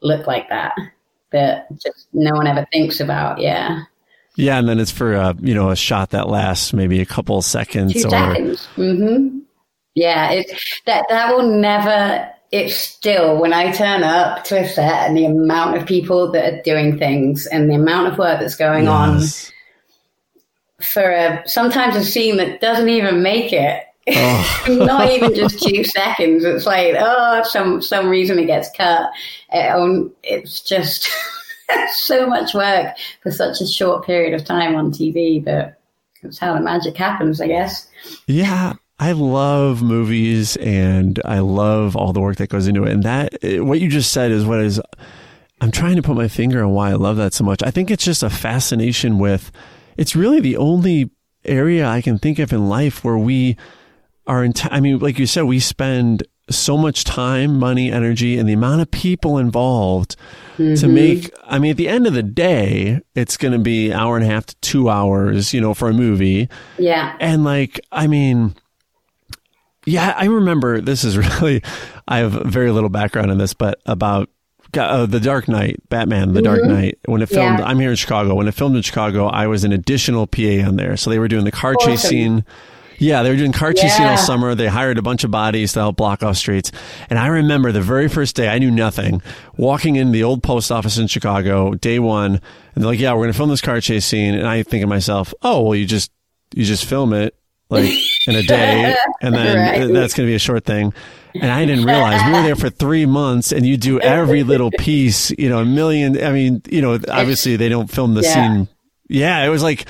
look 0.00 0.26
like 0.26 0.48
that 0.48 0.74
that 1.30 1.66
just 1.72 2.08
no 2.12 2.32
one 2.32 2.46
ever 2.46 2.66
thinks 2.72 3.00
about. 3.00 3.40
Yeah. 3.40 3.82
Yeah, 4.36 4.58
and 4.58 4.68
then 4.68 4.78
it's 4.78 4.92
for 4.92 5.14
a 5.14 5.34
you 5.40 5.52
know 5.52 5.70
a 5.70 5.76
shot 5.76 6.10
that 6.10 6.28
lasts 6.28 6.72
maybe 6.72 7.00
a 7.00 7.06
couple 7.06 7.42
seconds 7.42 7.92
Two 7.92 8.06
or 8.06 8.10
seconds. 8.10 8.68
Mm-hmm. 8.76 9.40
Yeah, 9.96 10.30
it, 10.30 10.46
that 10.86 11.06
that 11.08 11.34
will 11.34 11.50
never 11.50 12.30
it's 12.50 12.76
still 12.76 13.38
when 13.38 13.52
I 13.52 13.72
turn 13.72 14.02
up 14.02 14.44
to 14.44 14.60
a 14.60 14.68
set 14.68 15.08
and 15.08 15.16
the 15.16 15.26
amount 15.26 15.76
of 15.76 15.86
people 15.86 16.32
that 16.32 16.52
are 16.52 16.62
doing 16.62 16.98
things 16.98 17.46
and 17.46 17.68
the 17.68 17.74
amount 17.74 18.12
of 18.12 18.18
work 18.18 18.40
that's 18.40 18.56
going 18.56 18.84
yes. 18.84 19.52
on 20.80 20.84
for 20.84 21.10
a 21.10 21.42
sometimes 21.46 21.96
a 21.96 22.04
scene 22.04 22.36
that 22.38 22.60
doesn't 22.60 22.88
even 22.88 23.22
make 23.22 23.52
it. 23.52 23.84
Oh. 24.10 24.66
Not 24.86 25.10
even 25.10 25.34
just 25.34 25.62
two 25.62 25.84
seconds. 25.84 26.42
It's 26.44 26.64
like, 26.64 26.94
oh, 26.98 27.42
some 27.44 27.82
some 27.82 28.08
reason 28.08 28.38
it 28.38 28.46
gets 28.46 28.70
cut. 28.74 29.10
It, 29.52 30.12
it's 30.22 30.60
just 30.60 31.10
so 31.92 32.26
much 32.26 32.54
work 32.54 32.96
for 33.22 33.30
such 33.30 33.60
a 33.60 33.66
short 33.66 34.06
period 34.06 34.32
of 34.32 34.46
time 34.46 34.74
on 34.74 34.90
TV, 34.90 35.44
but 35.44 35.78
it's 36.22 36.38
how 36.38 36.54
the 36.54 36.60
magic 36.60 36.96
happens, 36.96 37.40
I 37.40 37.48
guess. 37.48 37.88
Yeah, 38.26 38.74
I 39.00 39.12
love 39.12 39.82
movies 39.82 40.56
and 40.56 41.20
I 41.24 41.38
love 41.38 41.94
all 41.94 42.12
the 42.12 42.20
work 42.20 42.36
that 42.38 42.48
goes 42.48 42.66
into 42.66 42.84
it. 42.84 42.92
And 42.92 43.02
that, 43.04 43.38
what 43.42 43.80
you 43.80 43.88
just 43.88 44.12
said 44.12 44.32
is 44.32 44.44
what 44.44 44.60
is, 44.60 44.80
I'm 45.60 45.70
trying 45.70 45.96
to 45.96 46.02
put 46.02 46.16
my 46.16 46.28
finger 46.28 46.64
on 46.64 46.70
why 46.70 46.90
I 46.90 46.94
love 46.94 47.16
that 47.16 47.32
so 47.32 47.44
much. 47.44 47.62
I 47.62 47.70
think 47.70 47.90
it's 47.90 48.04
just 48.04 48.22
a 48.22 48.30
fascination 48.30 49.18
with, 49.18 49.52
it's 49.96 50.16
really 50.16 50.40
the 50.40 50.56
only 50.56 51.10
area 51.44 51.86
I 51.86 52.00
can 52.00 52.18
think 52.18 52.38
of 52.38 52.52
in 52.52 52.68
life 52.68 53.04
where 53.04 53.18
we 53.18 53.56
are 54.26 54.42
in, 54.44 54.52
t- 54.52 54.68
I 54.70 54.80
mean, 54.80 54.98
like 54.98 55.18
you 55.18 55.26
said, 55.26 55.42
we 55.44 55.60
spend 55.60 56.24
so 56.50 56.76
much 56.76 57.04
time, 57.04 57.58
money, 57.58 57.92
energy, 57.92 58.38
and 58.38 58.48
the 58.48 58.52
amount 58.54 58.80
of 58.80 58.90
people 58.90 59.38
involved 59.38 60.16
mm-hmm. 60.56 60.74
to 60.74 60.88
make, 60.88 61.30
I 61.44 61.58
mean, 61.58 61.72
at 61.72 61.76
the 61.76 61.88
end 61.88 62.06
of 62.06 62.14
the 62.14 62.22
day, 62.22 63.00
it's 63.14 63.36
going 63.36 63.52
to 63.52 63.58
be 63.58 63.92
hour 63.92 64.16
and 64.16 64.24
a 64.24 64.28
half 64.28 64.46
to 64.46 64.56
two 64.56 64.88
hours, 64.88 65.52
you 65.52 65.60
know, 65.60 65.74
for 65.74 65.88
a 65.88 65.94
movie. 65.94 66.48
Yeah. 66.78 67.16
And 67.20 67.44
like, 67.44 67.80
I 67.92 68.06
mean, 68.06 68.54
yeah, 69.88 70.14
I 70.16 70.26
remember 70.26 70.80
this 70.80 71.04
is 71.04 71.16
really, 71.40 71.62
I 72.06 72.18
have 72.18 72.32
very 72.32 72.70
little 72.70 72.90
background 72.90 73.30
in 73.30 73.38
this, 73.38 73.54
but 73.54 73.80
about 73.86 74.28
uh, 74.76 75.06
The 75.06 75.20
Dark 75.20 75.48
Knight, 75.48 75.80
Batman, 75.88 76.32
The 76.32 76.40
mm-hmm. 76.40 76.44
Dark 76.44 76.64
Knight, 76.64 76.98
when 77.06 77.22
it 77.22 77.28
filmed, 77.28 77.58
yeah. 77.58 77.64
I'm 77.64 77.78
here 77.78 77.90
in 77.90 77.96
Chicago. 77.96 78.34
When 78.34 78.48
it 78.48 78.54
filmed 78.54 78.76
in 78.76 78.82
Chicago, 78.82 79.26
I 79.26 79.46
was 79.46 79.64
an 79.64 79.72
additional 79.72 80.26
PA 80.26 80.66
on 80.66 80.76
there. 80.76 80.96
So 80.96 81.10
they 81.10 81.18
were 81.18 81.28
doing 81.28 81.44
the 81.44 81.52
car 81.52 81.74
awesome. 81.74 81.92
chase 81.92 82.02
scene. 82.02 82.44
Yeah, 83.00 83.22
they 83.22 83.30
were 83.30 83.36
doing 83.36 83.52
car 83.52 83.72
chase 83.72 83.84
yeah. 83.84 83.96
scene 83.96 84.06
all 84.06 84.16
summer. 84.16 84.54
They 84.56 84.66
hired 84.66 84.98
a 84.98 85.02
bunch 85.02 85.22
of 85.22 85.30
bodies 85.30 85.72
to 85.74 85.80
help 85.80 85.96
block 85.96 86.22
off 86.22 86.36
streets. 86.36 86.72
And 87.08 87.18
I 87.18 87.28
remember 87.28 87.70
the 87.70 87.80
very 87.80 88.08
first 88.08 88.34
day, 88.34 88.48
I 88.48 88.58
knew 88.58 88.72
nothing, 88.72 89.22
walking 89.56 89.96
in 89.96 90.10
the 90.10 90.24
old 90.24 90.42
post 90.42 90.72
office 90.72 90.98
in 90.98 91.06
Chicago, 91.06 91.74
day 91.74 92.00
one, 92.00 92.32
and 92.34 92.42
they're 92.74 92.90
like, 92.90 92.98
yeah, 92.98 93.12
we're 93.12 93.20
going 93.20 93.32
to 93.32 93.36
film 93.36 93.50
this 93.50 93.60
car 93.60 93.80
chase 93.80 94.04
scene. 94.04 94.34
And 94.34 94.48
I 94.48 94.64
think 94.64 94.82
to 94.82 94.88
myself, 94.88 95.32
oh, 95.42 95.62
well, 95.62 95.74
you 95.76 95.86
just, 95.86 96.10
you 96.54 96.64
just 96.64 96.86
film 96.86 97.12
it 97.12 97.37
like 97.70 97.90
in 98.26 98.34
a 98.34 98.42
day, 98.42 98.94
and 99.20 99.34
then 99.34 99.56
right. 99.56 99.92
that's 99.92 100.14
going 100.14 100.26
to 100.26 100.30
be 100.30 100.34
a 100.34 100.38
short 100.38 100.64
thing. 100.64 100.92
And 101.34 101.50
I 101.50 101.64
didn't 101.66 101.84
realize 101.84 102.20
we 102.26 102.32
were 102.32 102.42
there 102.42 102.56
for 102.56 102.70
three 102.70 103.06
months, 103.06 103.52
and 103.52 103.66
you 103.66 103.76
do 103.76 104.00
every 104.00 104.42
little 104.42 104.70
piece, 104.70 105.30
you 105.32 105.48
know, 105.48 105.60
a 105.60 105.64
million. 105.64 106.22
I 106.22 106.32
mean, 106.32 106.62
you 106.70 106.82
know, 106.82 106.98
obviously 107.08 107.56
they 107.56 107.68
don't 107.68 107.90
film 107.90 108.14
the 108.14 108.22
yeah. 108.22 108.34
scene. 108.34 108.68
Yeah, 109.08 109.44
it 109.44 109.48
was 109.48 109.62
like, 109.62 109.86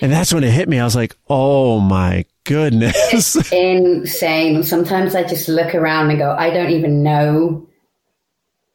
and 0.00 0.12
that's 0.12 0.32
when 0.32 0.44
it 0.44 0.50
hit 0.50 0.68
me. 0.68 0.78
I 0.78 0.84
was 0.84 0.96
like, 0.96 1.16
oh 1.28 1.80
my 1.80 2.24
goodness, 2.44 2.94
it's 3.36 3.52
insane. 3.52 4.62
Sometimes 4.62 5.14
I 5.14 5.22
just 5.22 5.48
look 5.48 5.74
around 5.74 6.10
and 6.10 6.18
go, 6.18 6.34
I 6.36 6.50
don't 6.50 6.70
even 6.70 7.02
know 7.02 7.66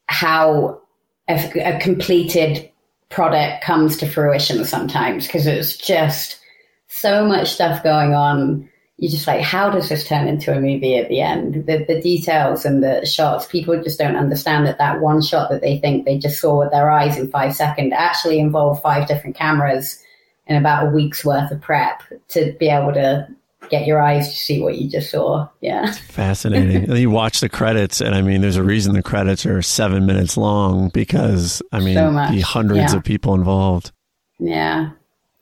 how 0.06 0.80
a, 1.28 1.34
a 1.60 1.78
completed 1.80 2.70
product 3.10 3.62
comes 3.62 3.96
to 3.98 4.06
fruition 4.06 4.64
sometimes 4.64 5.26
because 5.26 5.46
it's 5.46 5.76
just 5.76 6.40
so 6.88 7.24
much 7.24 7.52
stuff 7.52 7.82
going 7.82 8.14
on. 8.14 8.68
You're 8.96 9.12
just 9.12 9.28
like, 9.28 9.42
how 9.42 9.70
does 9.70 9.88
this 9.88 10.06
turn 10.06 10.26
into 10.26 10.52
a 10.52 10.60
movie 10.60 10.96
at 10.96 11.08
the 11.08 11.20
end? 11.20 11.66
The, 11.66 11.84
the 11.86 12.00
details 12.00 12.64
and 12.64 12.82
the 12.82 13.06
shots, 13.06 13.46
people 13.46 13.80
just 13.80 13.98
don't 13.98 14.16
understand 14.16 14.66
that 14.66 14.78
that 14.78 15.00
one 15.00 15.22
shot 15.22 15.50
that 15.50 15.60
they 15.60 15.78
think 15.78 16.04
they 16.04 16.18
just 16.18 16.40
saw 16.40 16.58
with 16.58 16.72
their 16.72 16.90
eyes 16.90 17.16
in 17.16 17.30
five 17.30 17.54
seconds 17.54 17.92
actually 17.96 18.40
involved 18.40 18.82
five 18.82 19.06
different 19.06 19.36
cameras 19.36 20.02
and 20.48 20.58
about 20.58 20.86
a 20.86 20.90
week's 20.90 21.24
worth 21.24 21.50
of 21.52 21.60
prep 21.60 22.02
to 22.28 22.56
be 22.58 22.68
able 22.68 22.92
to 22.92 23.28
get 23.70 23.86
your 23.86 24.02
eyes 24.02 24.30
to 24.30 24.36
see 24.36 24.60
what 24.60 24.78
you 24.78 24.88
just 24.88 25.10
saw. 25.10 25.46
Yeah. 25.60 25.88
It's 25.88 25.98
fascinating. 25.98 26.90
you 26.96 27.10
watch 27.10 27.40
the 27.40 27.48
credits, 27.48 28.00
and 28.00 28.14
I 28.14 28.22
mean, 28.22 28.40
there's 28.40 28.56
a 28.56 28.62
reason 28.64 28.94
the 28.94 29.02
credits 29.02 29.46
are 29.46 29.62
seven 29.62 30.06
minutes 30.06 30.36
long 30.36 30.88
because, 30.88 31.62
I 31.72 31.80
mean, 31.80 31.94
so 31.94 32.10
the 32.12 32.40
hundreds 32.40 32.92
yeah. 32.92 32.96
of 32.96 33.04
people 33.04 33.34
involved. 33.34 33.92
Yeah. 34.38 34.90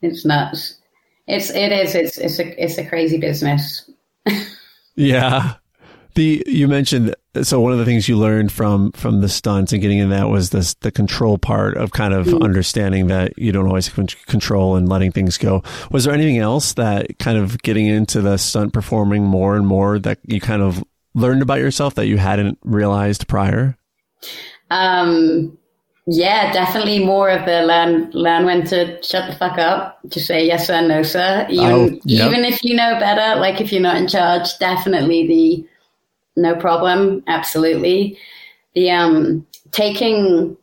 It's 0.02 0.24
nuts. 0.24 0.78
It's 1.26 1.50
it 1.50 1.72
is 1.72 1.94
it's 1.94 2.18
it's 2.18 2.38
a 2.38 2.62
it's 2.62 2.78
a 2.78 2.84
crazy 2.84 3.18
business. 3.18 3.88
yeah. 4.94 5.54
The 6.14 6.42
you 6.46 6.66
mentioned 6.68 7.14
so 7.42 7.60
one 7.60 7.72
of 7.72 7.78
the 7.78 7.84
things 7.84 8.08
you 8.08 8.16
learned 8.16 8.50
from 8.52 8.92
from 8.92 9.20
the 9.20 9.28
stunts 9.28 9.72
and 9.72 9.82
getting 9.82 9.98
in 9.98 10.10
that 10.10 10.28
was 10.28 10.50
this 10.50 10.74
the 10.74 10.90
control 10.90 11.36
part 11.36 11.76
of 11.76 11.92
kind 11.92 12.14
of 12.14 12.26
mm-hmm. 12.26 12.42
understanding 12.42 13.08
that 13.08 13.38
you 13.38 13.52
don't 13.52 13.66
always 13.66 13.88
control 13.88 14.76
and 14.76 14.88
letting 14.88 15.12
things 15.12 15.36
go. 15.36 15.62
Was 15.90 16.04
there 16.04 16.14
anything 16.14 16.38
else 16.38 16.72
that 16.74 17.18
kind 17.18 17.36
of 17.36 17.60
getting 17.62 17.86
into 17.86 18.22
the 18.22 18.36
stunt 18.38 18.72
performing 18.72 19.24
more 19.24 19.56
and 19.56 19.66
more 19.66 19.98
that 19.98 20.18
you 20.24 20.40
kind 20.40 20.62
of 20.62 20.82
learned 21.14 21.42
about 21.42 21.58
yourself 21.58 21.94
that 21.96 22.06
you 22.06 22.18
hadn't 22.18 22.58
realized 22.62 23.28
prior? 23.28 23.76
Um 24.70 25.58
yeah, 26.08 26.52
definitely 26.52 27.04
more 27.04 27.28
of 27.30 27.44
the 27.46 27.62
learn 27.62 28.10
learn 28.12 28.44
when 28.44 28.64
to 28.66 29.02
shut 29.02 29.28
the 29.28 29.36
fuck 29.36 29.58
up, 29.58 29.98
to 30.10 30.20
say 30.20 30.46
yes 30.46 30.68
sir, 30.68 30.86
no 30.86 31.02
sir. 31.02 31.46
Even 31.50 31.72
oh, 31.72 32.00
yep. 32.04 32.28
even 32.28 32.44
if 32.44 32.62
you 32.62 32.76
know 32.76 32.96
better, 33.00 33.40
like 33.40 33.60
if 33.60 33.72
you're 33.72 33.82
not 33.82 33.96
in 33.96 34.06
charge, 34.06 34.56
definitely 34.58 35.26
the 35.26 35.68
no 36.40 36.54
problem, 36.54 37.24
absolutely. 37.26 38.18
The 38.74 38.90
um 38.90 39.46
taking 39.72 40.56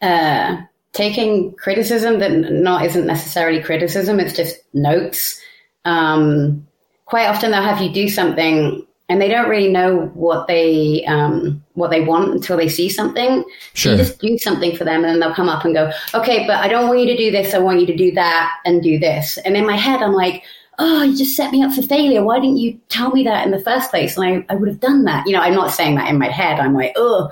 uh 0.00 0.58
taking 0.92 1.52
criticism 1.54 2.20
that 2.20 2.30
not 2.30 2.84
isn't 2.84 3.06
necessarily 3.06 3.60
criticism, 3.60 4.20
it's 4.20 4.36
just 4.36 4.60
notes. 4.72 5.40
Um 5.84 6.64
quite 7.06 7.26
often 7.26 7.50
they'll 7.50 7.62
have 7.62 7.82
you 7.82 7.92
do 7.92 8.08
something 8.08 8.86
and 9.12 9.20
they 9.20 9.28
don't 9.28 9.50
really 9.50 9.70
know 9.70 10.06
what 10.14 10.46
they 10.46 11.04
um, 11.04 11.62
what 11.74 11.90
they 11.90 12.00
want 12.00 12.32
until 12.32 12.56
they 12.56 12.68
see 12.68 12.88
something. 12.88 13.44
Sure. 13.74 13.92
you 13.92 13.98
just 13.98 14.18
do 14.20 14.38
something 14.38 14.74
for 14.74 14.84
them, 14.84 15.04
and 15.04 15.04
then 15.04 15.20
they'll 15.20 15.34
come 15.34 15.50
up 15.50 15.66
and 15.66 15.74
go, 15.74 15.92
"Okay, 16.14 16.46
but 16.46 16.56
I 16.56 16.68
don't 16.68 16.88
want 16.88 17.00
you 17.00 17.06
to 17.06 17.16
do 17.16 17.30
this. 17.30 17.52
I 17.52 17.58
want 17.58 17.80
you 17.80 17.86
to 17.86 17.96
do 17.96 18.10
that 18.12 18.54
and 18.64 18.82
do 18.82 18.98
this." 18.98 19.36
And 19.44 19.54
in 19.54 19.66
my 19.66 19.76
head, 19.76 20.00
I'm 20.00 20.14
like, 20.14 20.44
"Oh, 20.78 21.02
you 21.02 21.14
just 21.14 21.36
set 21.36 21.52
me 21.52 21.62
up 21.62 21.74
for 21.74 21.82
failure. 21.82 22.24
Why 22.24 22.40
didn't 22.40 22.56
you 22.56 22.80
tell 22.88 23.10
me 23.10 23.22
that 23.24 23.44
in 23.44 23.50
the 23.52 23.60
first 23.60 23.90
place?" 23.90 24.16
And 24.16 24.44
I, 24.48 24.54
I 24.54 24.56
would 24.56 24.68
have 24.68 24.80
done 24.80 25.04
that. 25.04 25.26
You 25.26 25.34
know, 25.34 25.40
I'm 25.40 25.54
not 25.54 25.72
saying 25.72 25.96
that 25.96 26.08
in 26.08 26.18
my 26.18 26.30
head. 26.30 26.58
I'm 26.58 26.74
like, 26.74 26.94
"Oh." 26.96 27.30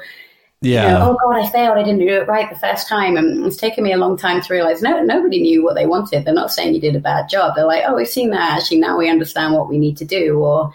Yeah. 0.62 0.82
You 0.82 0.88
know, 0.98 1.10
oh 1.12 1.16
God, 1.24 1.42
I 1.42 1.48
failed. 1.48 1.78
I 1.78 1.82
didn't 1.82 2.00
do 2.00 2.08
it 2.08 2.28
right 2.28 2.50
the 2.50 2.58
first 2.58 2.86
time, 2.86 3.16
and 3.16 3.46
it's 3.46 3.56
taken 3.56 3.82
me 3.82 3.94
a 3.94 3.96
long 3.96 4.18
time 4.18 4.42
to 4.42 4.52
realize 4.52 4.82
no, 4.82 5.02
nobody 5.02 5.40
knew 5.40 5.64
what 5.64 5.74
they 5.74 5.86
wanted. 5.86 6.26
They're 6.26 6.34
not 6.34 6.52
saying 6.52 6.74
you 6.74 6.82
did 6.82 6.94
a 6.94 7.00
bad 7.00 7.30
job. 7.30 7.54
They're 7.56 7.64
like, 7.64 7.84
oh, 7.86 7.94
we've 7.94 8.06
seen 8.06 8.28
that. 8.32 8.58
Actually, 8.58 8.80
now 8.80 8.98
we 8.98 9.08
understand 9.08 9.54
what 9.54 9.70
we 9.70 9.78
need 9.78 9.96
to 9.96 10.04
do, 10.04 10.38
or 10.38 10.70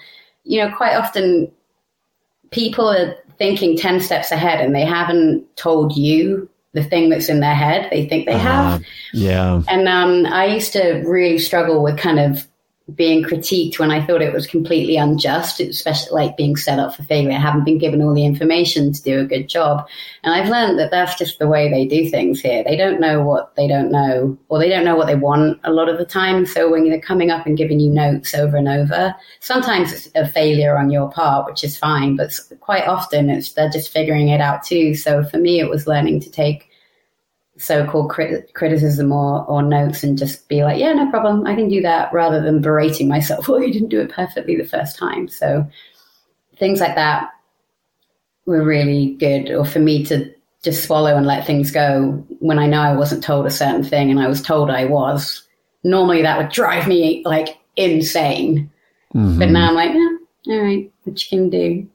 you 0.46 0.62
know, 0.62 0.74
quite 0.76 0.96
often 0.96 1.52
people 2.52 2.90
are 2.90 3.16
thinking 3.38 3.78
10 3.78 4.00
steps 4.00 4.32
ahead 4.32 4.62
and 4.62 4.74
they 4.74 4.86
haven't 4.86 5.44
told 5.58 5.96
you 5.96 6.50
the 6.74 6.84
thing 6.84 7.10
that's 7.10 7.30
in 7.30 7.40
their 7.40 7.56
head. 7.56 7.90
They 7.92 8.08
think 8.08 8.26
they 8.26 8.34
uh, 8.34 8.40
have. 8.40 8.84
Yeah. 9.14 9.62
And 9.68 9.88
um, 9.88 10.26
I 10.32 10.46
used 10.46 10.74
to 10.74 11.04
really 11.06 11.40
struggle 11.40 11.84
with 11.84 11.98
kind 11.98 12.20
of 12.20 12.48
being 12.94 13.24
critiqued 13.24 13.80
when 13.80 13.90
I 13.90 14.06
thought 14.06 14.22
it 14.22 14.32
was 14.32 14.46
completely 14.46 14.96
unjust, 14.96 15.60
especially 15.60 16.12
like 16.12 16.38
being 16.38 16.56
set 16.56 16.78
up 16.78 16.96
for 16.96 17.02
failure. 17.04 17.32
I 17.32 17.40
haven't 17.40 17.64
been 17.64 17.80
given 17.80 18.02
all 18.02 18.14
the 18.14 18.26
information 18.26 18.94
to 18.94 19.02
do 19.02 19.20
a 19.20 19.26
good 19.26 19.50
job. 19.50 19.88
And 20.24 20.36
I've 20.36 20.50
learned 20.50 20.78
that 20.78 20.92
that's 20.92 21.18
just 21.18 21.40
the 21.40 21.48
way 21.48 21.68
they 21.68 21.88
do 21.88 22.08
things 22.08 22.42
here. 22.42 22.64
They 22.64 22.76
don't 22.76 23.00
know 23.00 23.24
what 23.24 23.56
they 23.56 23.68
don't 23.68 23.92
know, 23.92 24.38
or 24.50 24.60
they 24.60 24.70
don't 24.70 24.86
know 24.86 24.96
what 24.96 25.08
they 25.08 25.16
want 25.16 25.60
a 25.64 25.72
lot 25.72 25.90
of 25.90 25.98
the 25.98 26.06
time. 26.06 26.46
So 26.46 26.70
when 26.70 26.88
they're 26.88 27.02
coming 27.02 27.32
up 27.32 27.48
and 27.48 27.58
giving 27.58 27.80
you 27.80 27.90
notes 27.90 28.36
over 28.36 28.56
and 28.56 28.68
over, 28.68 29.16
sometimes 29.40 29.92
it's 29.92 30.10
a 30.14 30.28
failure 30.28 30.78
on 30.78 30.92
your 30.92 31.10
part, 31.10 31.48
which 31.48 31.64
is 31.64 31.76
fine, 31.76 32.16
but 32.16 32.40
quite 32.60 32.88
often 32.88 33.32
it's 33.32 33.54
they're 33.54 33.70
just 33.70 33.92
figuring 33.92 34.30
it 34.30 34.42
out 34.42 34.64
too. 34.64 34.94
So 34.94 35.24
for 35.24 35.38
me, 35.38 35.60
it 35.60 35.72
was 35.72 35.88
learning 35.88 36.20
to 36.20 36.30
take 36.30 36.70
so-called 37.58 38.10
crit- 38.10 38.54
criticism 38.54 39.12
or, 39.12 39.46
or 39.46 39.62
notes 39.62 40.04
and 40.04 40.18
just 40.18 40.48
be 40.50 40.64
like, 40.64 40.80
yeah, 40.80 40.94
no 40.94 41.10
problem, 41.10 41.46
I 41.48 41.56
can 41.56 41.70
do 41.70 41.82
that, 41.82 42.12
rather 42.14 42.42
than 42.42 42.62
berating 42.62 43.08
myself, 43.08 43.48
well, 43.48 43.62
you 43.64 43.72
didn't 43.72 43.90
do 43.90 44.02
it 44.02 44.12
perfectly 44.12 44.56
the 44.56 44.68
first 44.68 44.98
time. 44.98 45.28
So 45.28 45.68
things 46.58 46.80
like 46.80 46.96
that 46.96 47.30
were 48.46 48.64
really 48.64 49.16
good, 49.16 49.52
or 49.52 49.66
for 49.66 49.80
me 49.80 50.04
to 50.06 50.34
just 50.64 50.84
swallow 50.84 51.16
and 51.16 51.26
let 51.26 51.46
things 51.46 51.72
go 51.72 52.26
when 52.40 52.60
I 52.60 52.66
know 52.66 52.82
I 52.82 52.96
wasn't 52.96 53.24
told 53.24 53.46
a 53.46 53.52
certain 53.52 53.84
thing 53.84 54.10
and 54.10 54.20
I 54.20 54.28
was 54.28 54.42
told 54.42 54.70
I 54.70 54.86
was. 54.86 55.44
Normally 55.84 56.24
that 56.24 56.38
would 56.38 56.50
drive 56.50 56.88
me 56.88 57.22
like 57.26 57.60
insane. 57.76 58.72
Mm-hmm. 59.14 59.40
But 59.40 59.50
now 59.50 59.70
I'm 59.70 59.76
like, 59.76 59.94
yeah, 59.94 60.56
all 60.56 60.64
right, 60.64 60.92
what 61.04 61.22
you 61.24 61.38
can 61.38 61.50
do 61.50 61.88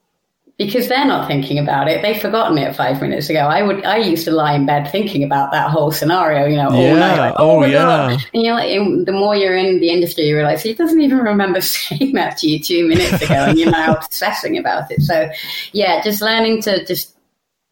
because 0.61 0.89
they're 0.89 1.07
not 1.07 1.27
thinking 1.27 1.59
about 1.59 1.89
it. 1.89 2.03
They've 2.03 2.21
forgotten 2.21 2.59
it 2.59 2.77
five 2.77 3.01
minutes 3.01 3.31
ago. 3.31 3.39
I 3.39 3.63
would, 3.63 3.83
I 3.83 3.97
used 3.97 4.27
to 4.27 4.31
lie 4.31 4.53
in 4.53 4.67
bed 4.67 4.93
thinking 4.93 5.25
about 5.25 5.53
that 5.53 5.71
whole 5.71 5.91
scenario, 5.91 6.45
you 6.45 6.57
know, 6.57 6.69
all 6.69 6.83
yeah. 6.83 6.99
night. 6.99 7.19
Like, 7.19 7.35
oh, 7.39 7.63
oh 7.63 7.65
yeah. 7.65 7.79
God. 7.79 8.27
And 8.35 8.43
you're 8.43 8.55
like, 8.55 9.07
the 9.07 9.13
more 9.13 9.35
you're 9.35 9.57
in 9.57 9.81
the 9.81 9.89
industry, 9.89 10.25
you 10.25 10.37
realize 10.37 10.63
he 10.63 10.75
doesn't 10.75 11.01
even 11.01 11.17
remember 11.17 11.61
saying 11.63 12.13
that 12.13 12.37
to 12.39 12.47
you 12.47 12.61
two 12.61 12.87
minutes 12.87 13.23
ago, 13.23 13.33
and 13.33 13.59
you're 13.59 13.71
now 13.71 13.95
obsessing 14.05 14.59
about 14.59 14.91
it. 14.91 15.01
So, 15.01 15.31
yeah, 15.73 16.03
just 16.03 16.21
learning 16.21 16.61
to 16.63 16.85
just 16.85 17.17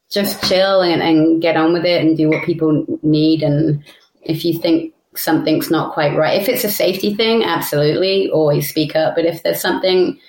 just 0.09 0.43
chill 0.49 0.81
and, 0.81 1.03
and 1.03 1.39
get 1.39 1.57
on 1.57 1.73
with 1.73 1.85
it 1.85 2.03
and 2.03 2.17
do 2.17 2.27
what 2.27 2.43
people 2.43 2.87
need. 3.03 3.43
And 3.43 3.83
if 4.23 4.43
you 4.43 4.57
think 4.57 4.95
something's 5.15 5.69
not 5.69 5.93
quite 5.93 6.17
right, 6.17 6.41
if 6.41 6.49
it's 6.49 6.63
a 6.63 6.71
safety 6.71 7.13
thing, 7.13 7.43
absolutely, 7.43 8.31
always 8.31 8.67
speak 8.67 8.95
up. 8.95 9.13
But 9.13 9.25
if 9.25 9.43
there's 9.43 9.61
something 9.61 10.19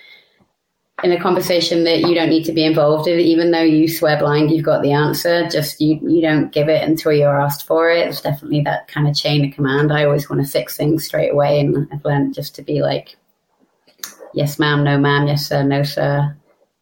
in 1.03 1.13
a 1.13 1.21
conversation 1.21 1.85
that 1.85 2.01
you 2.01 2.15
don't 2.15 2.29
need 2.29 2.45
to 2.45 2.53
be 2.53 2.65
involved 2.65 3.09
in, 3.09 3.19
even 3.19 3.51
though 3.51 3.63
you 3.63 3.89
swear 3.89 4.19
blind 4.19 4.51
you've 4.51 4.65
got 4.65 4.83
the 4.83 4.93
answer, 4.93 5.49
just 5.49 5.81
you, 5.81 5.99
you 6.03 6.21
don't 6.21 6.53
give 6.53 6.69
it 6.69 6.87
until 6.87 7.13
you're 7.13 7.41
asked 7.41 7.67
for 7.67 7.91
it. 7.91 8.09
It's 8.09 8.21
definitely 8.21 8.63
that 8.63 8.89
kind 8.89 9.09
of 9.09 9.15
chain 9.15 9.45
of 9.45 9.55
command. 9.55 9.93
I 9.93 10.05
always 10.05 10.29
want 10.29 10.45
to 10.45 10.51
fix 10.51 10.77
things 10.77 11.05
straight 11.05 11.33
away, 11.33 11.61
and 11.61 11.89
I've 11.93 12.05
learned 12.05 12.35
just 12.35 12.55
to 12.57 12.63
be 12.63 12.83
like, 12.83 13.17
yes, 14.35 14.59
ma'am, 14.59 14.85
no, 14.85 14.99
ma'am, 14.99 15.27
yes, 15.27 15.47
sir, 15.47 15.63
no, 15.63 15.83
sir. 15.83 16.37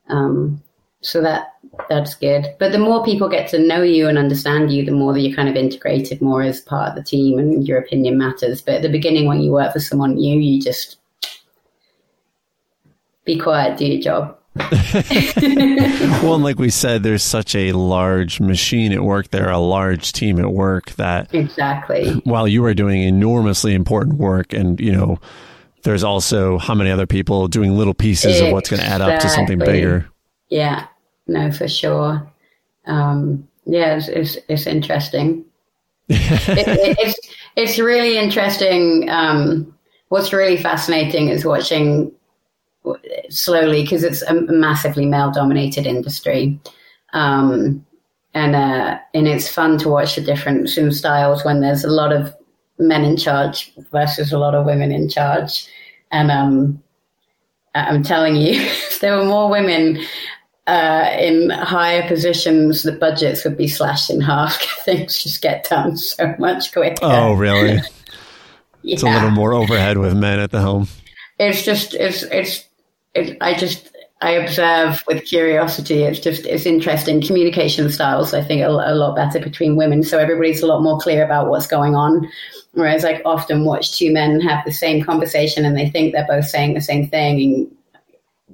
Um, 0.09 0.63
so 1.01 1.21
that 1.23 1.55
that's 1.89 2.15
good. 2.15 2.47
But 2.59 2.73
the 2.73 2.79
more 2.79 3.05
people 3.05 3.29
get 3.29 3.49
to 3.51 3.59
know 3.59 3.83
you 3.83 4.09
and 4.09 4.19
understand 4.19 4.73
you, 4.73 4.85
the 4.85 4.93
more 4.93 5.13
that 5.13 5.21
you're 5.21 5.37
kind 5.37 5.49
of 5.49 5.55
integrated 5.55 6.21
more 6.21 6.43
as 6.43 6.61
part 6.61 6.91
of 6.91 6.97
the 6.97 7.05
team 7.05 7.39
and 7.39 7.67
your 7.67 7.79
opinion 7.79 8.19
matters. 8.19 8.61
But 8.61 8.77
at 8.77 8.83
the 8.83 8.89
beginning, 8.89 9.27
when 9.27 9.41
you 9.41 9.53
work 9.53 9.73
for 9.73 9.81
someone 9.81 10.15
new, 10.15 10.39
you 10.39 10.61
just 10.61 10.99
be 13.29 13.39
quiet, 13.39 13.77
do 13.77 13.87
your 13.87 14.01
job. 14.01 14.35
well, 14.59 16.35
and 16.35 16.43
like 16.43 16.59
we 16.59 16.71
said, 16.71 17.03
there's 17.03 17.23
such 17.23 17.55
a 17.55 17.73
large 17.73 18.41
machine 18.41 18.91
at 18.93 19.03
work 19.03 19.31
there, 19.31 19.51
a 19.51 19.59
large 19.59 20.13
team 20.13 20.41
at 20.41 20.51
work 20.51 20.91
that 20.93 21.33
exactly. 21.33 22.11
While 22.25 22.49
you 22.49 22.65
are 22.65 22.75
doing 22.75 23.03
enormously 23.03 23.75
important 23.75 24.17
work, 24.17 24.53
and 24.53 24.81
you 24.81 24.91
know, 24.91 25.21
there's 25.83 26.03
also 26.03 26.59
how 26.59 26.75
many 26.75 26.91
other 26.91 27.07
people 27.07 27.47
doing 27.47 27.77
little 27.77 27.95
pieces 27.95 28.33
exactly. 28.33 28.49
of 28.49 28.55
what's 28.55 28.71
going 28.71 28.81
to 28.81 28.89
add 28.89 29.01
up 29.01 29.21
to 29.21 29.29
something 29.29 29.59
bigger. 29.59 30.09
Yeah, 30.49 30.87
no, 31.27 31.53
for 31.53 31.69
sure. 31.69 32.27
Um, 32.87 33.47
yeah, 33.67 33.97
it's, 33.97 34.09
it's, 34.09 34.39
it's 34.49 34.67
interesting. 34.67 35.45
it, 36.09 36.67
it, 36.67 36.99
it's 36.99 37.21
it's 37.55 37.79
really 37.79 38.17
interesting. 38.17 39.09
Um, 39.11 39.75
what's 40.09 40.33
really 40.33 40.57
fascinating 40.57 41.29
is 41.29 41.45
watching 41.45 42.11
slowly 43.31 43.83
because 43.83 44.03
it's 44.03 44.23
a 44.23 44.35
massively 44.35 45.07
male 45.07 45.31
dominated 45.31 45.87
industry. 45.87 46.59
Um, 47.13 47.85
and 48.35 48.55
uh, 48.55 48.99
and 49.15 49.27
it's 49.27 49.49
fun 49.49 49.79
to 49.79 49.89
watch 49.89 50.15
the 50.15 50.21
difference 50.21 50.77
in 50.77 50.93
styles 50.93 51.45
when 51.45 51.61
there's 51.61 51.85
a 51.85 51.91
lot 51.91 52.13
of 52.13 52.35
men 52.79 53.05
in 53.05 53.17
charge 53.17 53.73
versus 53.91 54.33
a 54.33 54.39
lot 54.39 54.55
of 54.55 54.67
women 54.67 54.93
in 54.93 55.09
charge. 55.09 55.67
And 56.11 56.31
um, 56.31 56.83
I'm 57.75 58.03
telling 58.03 58.37
you, 58.37 58.53
if 58.61 59.01
there 59.01 59.17
were 59.17 59.25
more 59.25 59.51
women 59.51 59.99
uh, 60.67 61.17
in 61.19 61.51
higher 61.51 62.07
positions, 62.07 62.83
the 62.83 62.93
budgets 62.93 63.45
would 63.45 63.57
be 63.57 63.69
slashed 63.69 64.11
in 64.11 64.21
half. 64.21 64.61
Things 64.85 65.23
just 65.23 65.43
get 65.43 65.67
done 65.69 65.97
so 65.97 66.35
much 66.39 66.73
quicker. 66.73 67.01
Oh, 67.03 67.35
really? 67.35 67.75
yeah. 67.75 67.83
It's 68.85 69.03
a 69.03 69.07
little 69.07 69.33
more 69.33 69.53
overhead 69.53 69.99
with 69.99 70.17
men 70.17 70.39
at 70.39 70.51
the 70.51 70.61
helm. 70.61 70.89
It's 71.39 71.63
just 71.63 71.95
it's 71.95 72.23
it's 72.23 72.68
it, 73.19 73.37
I 73.41 73.55
just 73.55 73.91
I 74.21 74.33
observe 74.33 75.05
with 75.07 75.25
curiosity. 75.25 76.03
It's 76.03 76.19
just 76.19 76.45
it's 76.47 76.67
interesting. 76.67 77.21
Communication 77.21 77.89
styles, 77.91 78.35
I 78.35 78.43
think, 78.43 78.63
are 78.63 78.69
a 78.69 78.95
lot 78.95 79.15
better 79.15 79.39
between 79.39 79.77
women, 79.77 80.03
so 80.03 80.19
everybody's 80.19 80.63
a 80.63 80.67
lot 80.67 80.83
more 80.83 80.99
clear 80.99 81.25
about 81.25 81.49
what's 81.49 81.69
going 81.69 81.95
on. 81.95 82.29
Whereas 82.73 83.05
I 83.05 83.23
often 83.25 83.65
watch 83.65 83.97
two 83.97 84.13
men 84.13 84.41
have 84.41 84.65
the 84.65 84.73
same 84.73 85.03
conversation 85.03 85.65
and 85.65 85.77
they 85.77 85.89
think 85.89 86.13
they're 86.13 86.27
both 86.27 86.47
saying 86.47 86.75
the 86.75 86.81
same 86.81 87.09
thing, 87.09 87.41
and 87.41 87.77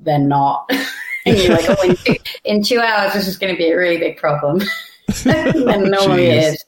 they're 0.04 0.18
not. 0.18 0.70
and 1.26 1.38
you're 1.38 1.54
like, 1.54 1.68
oh, 1.68 1.82
in 1.82 1.96
two, 1.96 2.16
in 2.44 2.62
two 2.62 2.80
hours, 2.80 3.14
this 3.14 3.26
is 3.26 3.38
going 3.38 3.52
to 3.52 3.58
be 3.58 3.70
a 3.70 3.76
really 3.76 3.98
big 3.98 4.18
problem. 4.18 4.60
and 5.26 5.90
normally 5.90 6.26
it 6.26 6.54
is. 6.54 6.64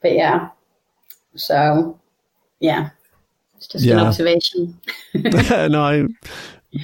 But 0.00 0.12
yeah, 0.12 0.48
so 1.34 1.98
yeah, 2.60 2.90
it's 3.56 3.66
just 3.66 3.84
yeah. 3.84 3.94
an 3.94 4.06
observation. 4.06 4.80
no, 5.14 5.82
I 5.82 6.06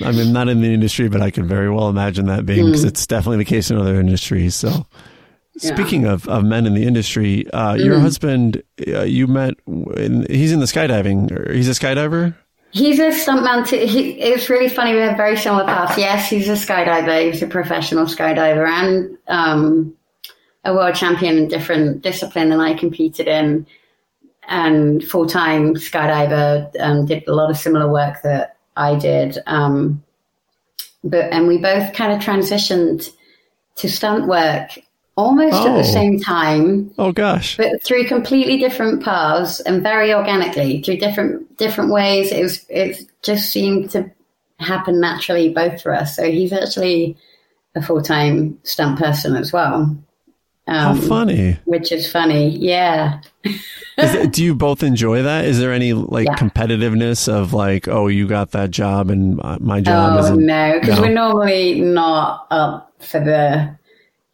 I 0.04 0.12
mean, 0.12 0.32
not 0.32 0.48
in 0.48 0.60
the 0.60 0.72
industry, 0.72 1.08
but 1.08 1.22
I 1.22 1.30
can 1.30 1.46
very 1.46 1.70
well 1.70 1.88
imagine 1.88 2.26
that 2.26 2.44
being 2.44 2.66
because 2.66 2.84
mm. 2.84 2.88
it's 2.88 3.06
definitely 3.06 3.38
the 3.38 3.44
case 3.46 3.70
in 3.70 3.78
other 3.78 3.98
industries. 3.98 4.54
So, 4.54 4.86
yeah. 5.60 5.74
speaking 5.74 6.04
of, 6.04 6.28
of 6.28 6.44
men 6.44 6.66
in 6.66 6.74
the 6.74 6.84
industry, 6.84 7.50
uh, 7.52 7.74
mm. 7.74 7.84
your 7.84 7.98
husband, 7.98 8.62
uh, 8.86 9.02
you 9.02 9.26
met, 9.26 9.54
in, 9.66 10.26
he's 10.28 10.52
in 10.52 10.60
the 10.60 10.66
skydiving. 10.66 11.54
He's 11.54 11.68
a 11.68 11.72
skydiver? 11.72 12.34
He's 12.70 12.98
a 12.98 13.08
stuntman. 13.08 13.66
Too. 13.66 13.86
He, 13.86 14.10
it's 14.20 14.50
really 14.50 14.68
funny. 14.68 14.92
We 14.92 15.00
have 15.00 15.16
very 15.16 15.38
similar 15.38 15.64
paths. 15.64 15.96
Yes, 15.96 16.28
he's 16.28 16.48
a 16.48 16.52
skydiver. 16.52 17.32
He's 17.32 17.42
a 17.42 17.46
professional 17.46 18.04
skydiver 18.04 18.68
and 18.68 19.16
um, 19.26 19.96
a 20.64 20.74
world 20.74 20.94
champion 20.94 21.38
in 21.38 21.48
different 21.48 22.02
discipline 22.02 22.50
than 22.50 22.60
I 22.60 22.74
competed 22.74 23.26
in, 23.26 23.66
and 24.48 25.02
full 25.02 25.26
time 25.26 25.76
skydiver. 25.76 26.70
Um, 26.78 27.06
did 27.06 27.26
a 27.26 27.32
lot 27.32 27.48
of 27.48 27.56
similar 27.56 27.90
work 27.90 28.20
that 28.22 28.57
I 28.78 28.94
did. 28.94 29.38
Um, 29.46 30.02
but 31.04 31.32
and 31.32 31.46
we 31.46 31.58
both 31.58 31.92
kind 31.92 32.12
of 32.12 32.20
transitioned 32.20 33.10
to 33.76 33.88
stunt 33.88 34.26
work 34.26 34.78
almost 35.16 35.56
oh. 35.56 35.68
at 35.68 35.82
the 35.82 35.88
oh. 35.88 35.92
same 35.92 36.20
time. 36.20 36.92
Oh 36.98 37.12
gosh! 37.12 37.56
But 37.56 37.82
through 37.82 38.06
completely 38.06 38.56
different 38.58 39.02
paths 39.02 39.60
and 39.60 39.82
very 39.82 40.14
organically 40.14 40.80
through 40.82 40.98
different 40.98 41.56
different 41.58 41.90
ways. 41.90 42.32
It 42.32 42.42
was 42.42 42.64
it 42.68 43.10
just 43.22 43.50
seemed 43.50 43.90
to 43.90 44.10
happen 44.58 45.00
naturally 45.00 45.52
both 45.52 45.82
for 45.82 45.94
us. 45.94 46.16
So 46.16 46.30
he's 46.30 46.52
actually 46.52 47.16
a 47.74 47.82
full 47.82 48.02
time 48.02 48.58
stunt 48.62 48.98
person 48.98 49.36
as 49.36 49.52
well. 49.52 49.96
Um, 50.68 50.98
How 50.98 51.08
funny! 51.08 51.58
Which 51.64 51.90
is 51.92 52.12
funny, 52.12 52.50
yeah. 52.50 53.22
it, 53.96 54.32
do 54.34 54.44
you 54.44 54.54
both 54.54 54.82
enjoy 54.82 55.22
that? 55.22 55.46
Is 55.46 55.58
there 55.58 55.72
any 55.72 55.94
like 55.94 56.26
yeah. 56.26 56.34
competitiveness 56.34 57.26
of 57.26 57.54
like, 57.54 57.88
oh, 57.88 58.08
you 58.08 58.28
got 58.28 58.50
that 58.50 58.70
job 58.70 59.10
and 59.10 59.36
my 59.60 59.80
job 59.80 60.18
oh, 60.18 60.24
isn't? 60.24 60.44
No, 60.44 60.78
because 60.78 60.96
no? 60.96 61.02
we're 61.02 61.14
normally 61.14 61.80
not 61.80 62.46
up 62.50 62.92
for 62.98 63.18
the 63.18 63.74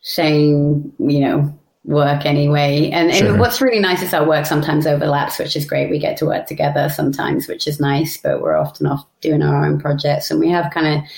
same, 0.01 0.93
you 0.99 1.21
know, 1.21 1.57
work 1.85 2.27
anyway. 2.27 2.91
And, 2.91 3.15
sure. 3.15 3.29
and 3.29 3.39
what's 3.39 3.61
really 3.61 3.79
nice 3.79 4.03
is 4.03 4.13
our 4.13 4.27
work 4.27 4.45
sometimes 4.45 4.89
overlaps, 4.89 5.39
which 5.39 5.55
is 5.55 5.65
great. 5.65 5.89
We 5.89 6.01
get 6.01 6.17
to 6.17 6.27
work 6.27 6.49
together 6.49 6.89
sometimes, 6.89 7.47
which 7.47 7.69
is 7.69 7.79
nice. 7.79 8.17
But 8.17 8.43
we're 8.43 8.57
often 8.57 8.87
off 8.87 9.07
doing 9.21 9.41
our 9.41 9.65
own 9.65 9.79
projects, 9.79 10.33
and 10.33 10.41
we 10.41 10.51
have 10.51 10.73
kind 10.73 10.99
of 10.99 11.09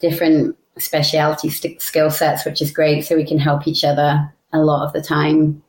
different 0.00 0.56
specialty 0.78 1.48
skill 1.50 2.10
sets, 2.10 2.44
which 2.44 2.60
is 2.60 2.72
great. 2.72 3.02
So 3.02 3.14
we 3.14 3.24
can 3.24 3.38
help 3.38 3.68
each 3.68 3.84
other 3.84 4.34
a 4.54 4.64
lot 4.64 4.86
of 4.86 4.92
the 4.94 5.02
time. 5.02 5.62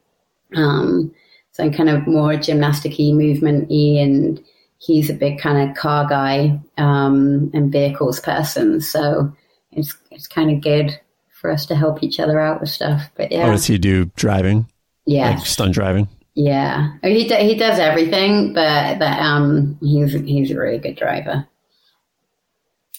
Um, 0.55 1.13
so 1.51 1.63
I'm 1.63 1.73
kind 1.73 1.89
of 1.89 2.07
more 2.07 2.33
gymnasticy, 2.33 3.13
movement 3.13 3.67
y, 3.69 3.99
and 4.01 4.41
he's 4.77 5.09
a 5.09 5.13
big 5.13 5.39
kind 5.39 5.69
of 5.69 5.75
car 5.75 6.07
guy 6.07 6.59
um, 6.77 7.51
and 7.53 7.71
vehicles 7.71 8.19
person. 8.19 8.79
So 8.81 9.33
it's 9.71 9.95
it's 10.11 10.27
kind 10.27 10.51
of 10.51 10.61
good 10.61 10.97
for 11.41 11.51
us 11.51 11.65
to 11.65 11.75
help 11.75 12.03
each 12.03 12.19
other 12.19 12.39
out 12.39 12.61
with 12.61 12.69
stuff. 12.69 13.09
But 13.15 13.31
yeah, 13.31 13.45
what 13.45 13.51
does 13.51 13.65
he 13.65 13.77
do? 13.77 14.05
Driving? 14.15 14.67
Yeah, 15.05 15.31
like 15.31 15.45
stunt 15.45 15.73
driving. 15.73 16.07
Yeah, 16.35 16.97
he 17.03 17.27
do, 17.27 17.35
he 17.35 17.55
does 17.55 17.79
everything, 17.79 18.53
but 18.53 18.99
but 18.99 19.19
um, 19.19 19.77
he's 19.81 20.13
he's 20.13 20.51
a 20.51 20.59
really 20.59 20.79
good 20.79 20.97
driver. 20.97 21.47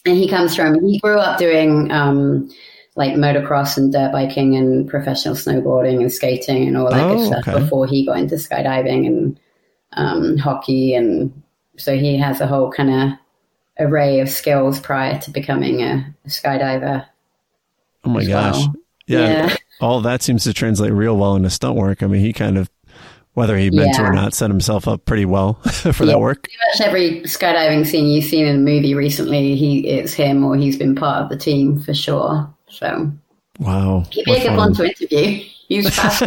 and 0.07 0.17
he 0.17 0.29
comes 0.29 0.55
from 0.57 0.83
he 0.85 0.99
grew 1.01 1.19
up 1.19 1.39
doing 1.39 1.91
um, 1.91 2.51
like 2.97 3.13
motocross 3.15 3.77
and 3.77 3.93
dirt 3.93 4.11
biking 4.13 4.57
and 4.57 4.89
professional 4.89 5.35
snowboarding 5.35 6.01
and 6.01 6.13
skating 6.13 6.67
and 6.67 6.77
all 6.77 6.91
that 6.91 7.05
Oh, 7.05 7.17
good 7.17 7.27
stuff 7.27 7.47
okay. 7.49 7.59
before 7.63 7.87
he 7.87 8.05
got 8.07 8.19
into 8.19 8.35
skydiving 8.37 9.07
and 9.07 9.41
um, 9.93 10.37
hockey 10.39 10.95
and 10.95 11.31
so 11.77 11.97
he 11.97 12.17
has 12.19 12.41
a 12.41 12.47
whole 12.47 12.71
kind 12.73 12.91
of 12.91 13.19
array 13.79 14.21
of 14.21 14.29
skills 14.31 14.81
prior 14.81 15.19
to 15.21 15.31
becoming 15.31 15.83
a, 15.83 16.15
a 16.25 16.29
skydiver 16.29 17.07
Oh 18.05 18.11
my 18.11 18.25
gosh. 18.25 18.55
well. 18.57 18.75
Yeah. 19.07 19.19
Yeah. 19.49 19.57
All 19.81 20.01
that 20.01 20.23
seems 20.23 20.45
to 20.45 20.55
translate 20.55 20.93
real 20.93 21.17
well 21.17 21.37
into 21.37 21.51
stunt 21.51 21.77
work. 21.77 22.03
I 22.03 22.07
mean, 22.07 22.21
he 22.23 22.33
kind 22.33 22.57
of, 22.57 22.71
whether 23.35 23.57
he 23.59 23.69
meant 23.71 23.95
to 23.97 24.03
or 24.05 24.13
not, 24.13 24.33
set 24.33 24.49
himself 24.49 24.89
up 24.89 25.05
pretty 25.05 25.25
well 25.27 25.55
for 25.65 26.05
Yeah. 26.05 26.13
that 26.13 26.21
work. 26.21 26.45
pretty 26.45 26.57
much 26.73 26.81
every 26.89 27.21
skydiving 27.23 27.85
scene 27.87 28.07
you've 28.07 28.25
seen 28.25 28.47
in 28.47 28.57
a 28.57 28.59
movie 28.59 28.95
recently 28.95 29.55
he 29.57 29.87
it's 29.89 30.13
him 30.15 30.45
or 30.45 30.57
he's 30.57 30.77
been 30.79 30.95
part 30.95 31.23
of 31.25 31.29
the 31.29 31.37
team 31.37 31.79
for 31.81 31.93
sure 31.93 32.53
so 32.69 33.11
Wow. 33.59 34.05
he'd 34.11 34.25
be 34.25 34.31
What 34.33 34.41
a 34.41 34.49
good 34.49 34.57
one 34.57 34.75
to 34.75 34.85
interview 34.85 35.43
fast 35.91 36.23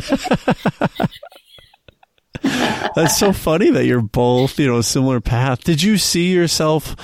That's 2.96 3.18
so 3.18 3.34
funny 3.34 3.70
that 3.72 3.86
you're 3.86 4.02
both, 4.02 4.58
you 4.60 4.68
know, 4.68 4.78
a 4.78 4.84
similar 4.84 5.20
path. 5.22 5.64
Did 5.64 5.82
you 5.84 5.98
see 5.98 6.32
yourself? 6.34 6.96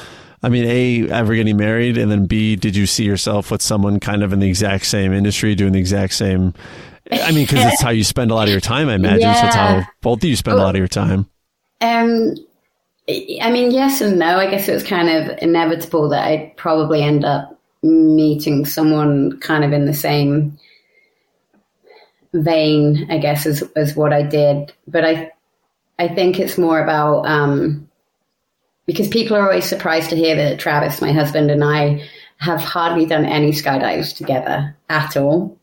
I 0.41 0.49
mean, 0.49 0.65
A, 0.65 1.09
ever 1.11 1.35
getting 1.35 1.57
married, 1.57 1.97
and 1.97 2.11
then 2.11 2.25
B, 2.25 2.55
did 2.55 2.75
you 2.75 2.85
see 2.85 3.03
yourself 3.03 3.51
with 3.51 3.61
someone 3.61 3.99
kind 3.99 4.23
of 4.23 4.31
in 4.31 4.39
the 4.39 4.47
exact 4.47 4.85
same 4.85 5.11
industry 5.11 5.55
doing 5.55 5.73
the 5.73 5.79
exact 5.79 6.13
same? 6.13 6.53
I 7.11 7.31
mean, 7.31 7.45
because 7.45 7.65
it's 7.73 7.81
how 7.81 7.89
you 7.91 8.03
spend 8.03 8.31
a 8.31 8.35
lot 8.35 8.47
of 8.47 8.51
your 8.51 8.61
time, 8.61 8.89
I 8.89 8.95
imagine. 8.95 9.33
So 9.35 9.45
it's 9.45 9.55
how 9.55 9.83
both 10.01 10.19
of 10.19 10.23
you 10.29 10.35
spend 10.35 10.57
a 10.57 10.61
lot 10.61 10.75
of 10.75 10.79
your 10.79 10.87
time. 10.87 11.27
Um, 11.81 12.35
I 13.09 13.51
mean, 13.51 13.71
yes 13.71 14.01
and 14.01 14.17
no. 14.17 14.37
I 14.37 14.49
guess 14.49 14.67
it 14.67 14.73
was 14.73 14.83
kind 14.83 15.09
of 15.09 15.37
inevitable 15.41 16.09
that 16.09 16.27
I'd 16.27 16.57
probably 16.57 17.03
end 17.03 17.25
up 17.25 17.54
meeting 17.85 18.65
someone 18.65 19.39
kind 19.39 19.63
of 19.63 19.71
in 19.71 19.85
the 19.85 19.93
same 19.93 20.57
vein, 22.33 23.07
I 23.09 23.17
guess, 23.17 23.45
as 23.45 23.95
what 23.95 24.11
I 24.13 24.23
did. 24.23 24.73
But 24.87 25.05
I, 25.05 25.31
I 25.99 26.07
think 26.09 26.39
it's 26.39 26.57
more 26.57 26.81
about 26.81 27.25
um, 27.25 27.89
because 28.85 29.07
people 29.07 29.37
are 29.37 29.47
always 29.47 29.65
surprised 29.65 30.09
to 30.09 30.15
hear 30.15 30.35
that 30.35 30.59
Travis, 30.59 31.01
my 31.01 31.11
husband, 31.11 31.49
and 31.51 31.63
I 31.63 32.07
have 32.37 32.61
hardly 32.61 33.05
done 33.05 33.25
any 33.25 33.51
skydives 33.51 34.15
together 34.15 34.75
at 34.89 35.15
all. 35.15 35.57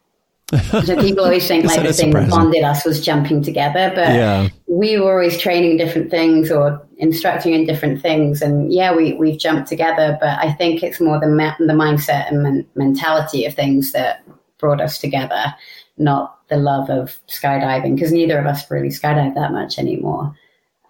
so 0.85 1.01
people 1.01 1.25
always 1.25 1.47
think 1.49 1.65
like 1.65 1.83
the 1.83 1.93
thing 1.93 2.11
that 2.11 2.25
surprising. 2.25 2.31
bonded 2.31 2.63
us 2.63 2.85
was 2.85 3.05
jumping 3.05 3.43
together, 3.43 3.91
but 3.95 4.09
Yeah. 4.09 4.49
we 4.67 4.99
were 4.99 5.13
always 5.13 5.39
training 5.39 5.79
different 5.79 6.11
things 6.11 6.51
or 6.51 6.83
instructing 7.03 7.53
in 7.53 7.67
different 7.67 8.01
things. 8.01 8.41
And 8.41 8.73
yeah 8.73 8.95
we, 8.95 9.13
we've 9.13 9.39
jumped 9.39 9.69
together 9.69 10.17
but 10.21 10.39
i 10.39 10.51
think 10.53 10.83
it's 10.83 11.01
more 11.01 11.21
the, 11.21 11.29
ma- 11.29 11.57
the 11.59 11.75
mindset 11.75 12.31
and 12.31 12.43
men- 12.43 12.67
mentality 12.75 13.45
of 13.45 13.55
things 13.55 13.93
that 13.93 14.25
brought 14.59 14.81
us 14.81 14.99
together 14.99 15.55
not 15.99 16.39
the 16.49 16.57
love 16.57 16.91
of 16.91 17.19
skydiving 17.29 17.95
because 17.95 18.13
neither 18.13 18.39
of 18.39 18.47
us 18.47 18.71
really 18.71 18.89
skydive 18.89 19.35
that 19.35 19.53
much 19.53 19.79
anymore. 19.79 20.37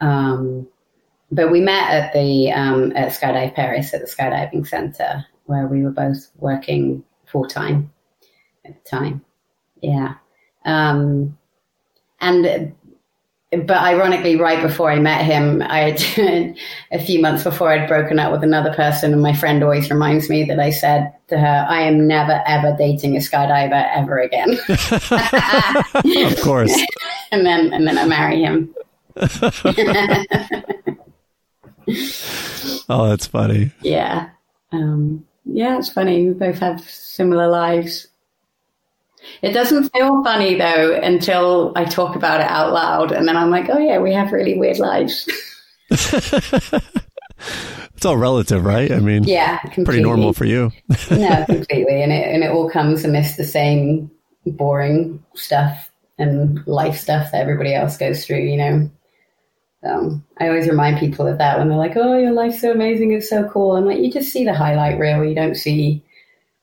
Um, 0.01 0.67
but 1.31 1.51
we 1.51 1.61
met 1.61 1.91
at 1.91 2.13
the 2.13 2.53
um, 2.53 2.93
at 2.97 3.13
Skydive 3.13 3.55
Perris 3.55 3.95
at 3.95 4.01
the 4.01 4.07
skydiving 4.07 4.67
center 4.67 5.25
where 5.47 5.67
we 5.67 5.83
were 5.83 5.91
both 5.91 6.29
working 6.37 7.05
full-time 7.27 7.91
at 8.65 8.83
the 8.83 8.91
time. 8.91 9.25
Yeah. 9.81 10.15
Um, 10.65 11.39
and 12.21 12.75
but 13.53 13.77
ironically, 13.77 14.37
right 14.37 14.63
before 14.63 14.91
I 14.91 14.99
met 14.99 15.25
him, 15.25 15.61
I 15.63 15.91
had, 15.91 16.57
a 16.93 17.05
few 17.05 17.21
months 17.21 17.45
before 17.45 17.71
I'd 17.71 17.87
broken 17.87 18.19
up 18.19 18.33
with 18.33 18.43
another 18.43 18.73
person, 18.73 19.13
and 19.13 19.21
my 19.21 19.35
friend 19.35 19.63
always 19.63 19.91
reminds 19.91 20.31
me 20.31 20.45
that 20.45 20.59
I 20.59 20.71
said 20.71 21.13
to 21.29 21.39
her, 21.39 21.67
"I 21.69 21.83
am 21.83 22.07
never 22.07 22.43
ever 22.47 22.75
dating 22.79 23.17
a 23.17 23.21
skydiver 23.21 23.87
ever 23.95 24.19
again." 24.19 24.59
Of 26.33 26.41
course. 26.41 26.75
and 27.31 27.45
then 27.45 27.73
and 27.73 27.87
then 27.87 27.99
I 27.99 28.07
marry 28.07 28.43
him. 28.43 28.75
Oh, 32.89 33.09
that's 33.09 33.27
funny. 33.27 33.73
Yeah, 33.83 34.31
um, 34.73 35.27
yeah, 35.45 35.79
it's 35.79 35.91
funny. 35.91 36.29
We 36.29 36.35
both 36.35 36.59
have 36.61 36.81
similar 36.89 37.49
lives. 37.49 38.09
It 39.43 39.53
doesn't 39.53 39.91
feel 39.91 40.23
funny 40.25 40.57
though 40.57 40.95
until 41.03 41.73
I 41.77 41.85
talk 41.85 42.17
about 42.17 42.41
it 42.41 42.47
out 42.47 42.73
loud, 42.73 43.13
and 43.13 43.27
then 43.29 43.37
I'm 43.37 43.51
like, 43.51 43.69
"Oh 43.71 43.79
yeah, 43.79 43.99
we 43.99 44.13
have 44.13 44.33
really 44.33 44.59
weird 44.59 44.79
lives." 44.79 45.29
It's 48.03 48.07
all 48.09 48.17
relative, 48.17 48.65
right? 48.65 48.91
I 48.91 48.99
mean, 48.99 49.23
yeah, 49.23 49.59
completely. 49.59 49.85
pretty 49.85 50.03
normal 50.03 50.33
for 50.33 50.45
you. 50.45 50.73
no, 51.13 51.45
completely, 51.47 52.03
and 52.03 52.11
it 52.11 52.27
and 52.27 52.43
it 52.43 52.51
all 52.51 52.69
comes 52.69 53.05
amidst 53.05 53.37
the 53.37 53.45
same 53.45 54.11
boring 54.45 55.25
stuff 55.37 55.89
and 56.19 56.67
life 56.67 56.99
stuff 56.99 57.31
that 57.31 57.41
everybody 57.41 57.73
else 57.73 57.97
goes 57.97 58.27
through. 58.27 58.41
You 58.41 58.57
know, 58.57 58.91
so 59.85 60.21
I 60.41 60.49
always 60.49 60.67
remind 60.67 60.99
people 60.99 61.29
of 61.29 61.39
that 61.39 61.59
when 61.59 61.69
they're 61.69 61.79
like, 61.79 61.97
"Oh, 61.97 62.19
your 62.19 62.33
life's 62.33 62.61
so 62.61 62.73
amazing, 62.73 63.13
it's 63.13 63.31
so 63.31 63.49
cool." 63.49 63.77
I'm 63.77 63.87
like, 63.87 64.01
you 64.01 64.11
just 64.11 64.33
see 64.33 64.45
the 64.45 64.53
highlight 64.53 64.99
reel. 64.99 65.25
You 65.25 65.37
don't 65.37 65.55
see, 65.55 66.03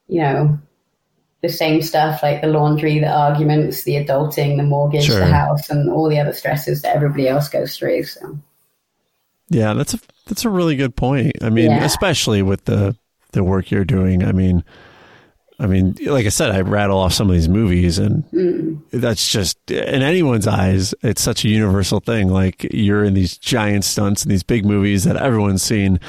you 0.10 0.20
know, 0.20 0.60
the 1.42 1.50
same 1.50 1.82
stuff 1.82 2.22
like 2.22 2.42
the 2.42 2.48
laundry, 2.48 3.00
the 3.00 3.08
arguments, 3.12 3.84
the 3.84 3.94
adulting, 3.96 4.58
the 4.58 4.64
mortgage, 4.64 5.06
Sure. 5.06 5.20
the 5.20 5.26
house, 5.28 5.70
and 5.70 5.90
all 5.90 6.10
the 6.10 6.20
other 6.20 6.34
stresses 6.34 6.82
that 6.82 6.96
everybody 6.96 7.28
else 7.28 7.48
goes 7.50 7.78
through. 7.78 8.04
So 8.04 8.38
Yeah, 9.50 9.74
that's 9.74 9.94
a 9.94 10.00
that's 10.28 10.46
a 10.46 10.50
really 10.50 10.76
good 10.76 10.96
point. 10.96 11.34
I 11.42 11.50
mean, 11.50 11.72
Yeah. 11.72 11.84
especially 11.84 12.42
with 12.42 12.66
the 12.66 12.96
the 13.32 13.44
work 13.44 13.72
you're 13.72 13.86
doing. 13.86 14.24
I 14.24 14.32
mean, 14.32 14.64
I 15.60 15.68
mean, 15.68 15.96
like 16.06 16.26
I 16.26 16.30
said, 16.30 16.52
I 16.52 16.62
rattle 16.62 16.98
off 16.98 17.14
some 17.14 17.30
of 17.30 17.36
these 17.36 17.50
movies, 17.50 18.00
and 18.00 18.24
Mm. 18.32 18.80
that's 18.92 19.32
just 19.32 19.58
in 19.72 20.02
anyone's 20.02 20.48
eyes, 20.48 20.94
it's 21.04 21.22
such 21.22 21.46
a 21.46 21.50
universal 21.50 22.00
thing. 22.00 22.30
Like 22.30 22.68
you're 22.72 23.04
in 23.04 23.14
these 23.14 23.38
giant 23.38 23.86
stunts 23.86 24.24
and 24.24 24.32
these 24.32 24.44
big 24.44 24.66
movies 24.66 25.04
that 25.06 25.16
everyone's 25.18 25.62
seen. 25.64 26.00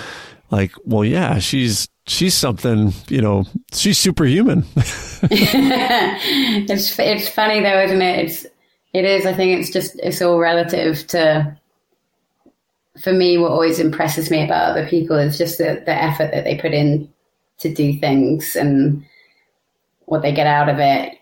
Like, 0.50 0.72
well, 0.84 1.04
yeah, 1.04 1.38
she's 1.38 1.88
she's 2.10 2.34
something. 2.34 2.92
You 3.08 3.22
know, 3.22 3.44
she's 3.72 3.98
superhuman. 3.98 4.64
it's 5.22 6.98
it's 6.98 7.28
funny 7.28 7.60
though, 7.60 7.80
isn't 7.82 8.02
it? 8.02 8.24
It's 8.24 8.46
it 8.92 9.04
is. 9.04 9.24
I 9.24 9.32
think 9.32 9.58
it's 9.58 9.70
just 9.70 9.98
it's 10.02 10.20
all 10.20 10.38
relative 10.38 11.06
to. 11.08 11.56
For 13.00 13.12
me, 13.12 13.38
what 13.38 13.52
always 13.52 13.78
impresses 13.78 14.30
me 14.30 14.44
about 14.44 14.70
other 14.70 14.86
people 14.86 15.16
is 15.16 15.38
just 15.38 15.56
the, 15.58 15.82
the 15.86 15.94
effort 15.94 16.32
that 16.32 16.44
they 16.44 16.58
put 16.58 16.74
in 16.74 17.10
to 17.58 17.72
do 17.72 17.98
things 17.98 18.56
and 18.56 19.06
what 20.06 20.20
they 20.20 20.32
get 20.32 20.48
out 20.48 20.68
of 20.68 20.78
it. 20.80 21.16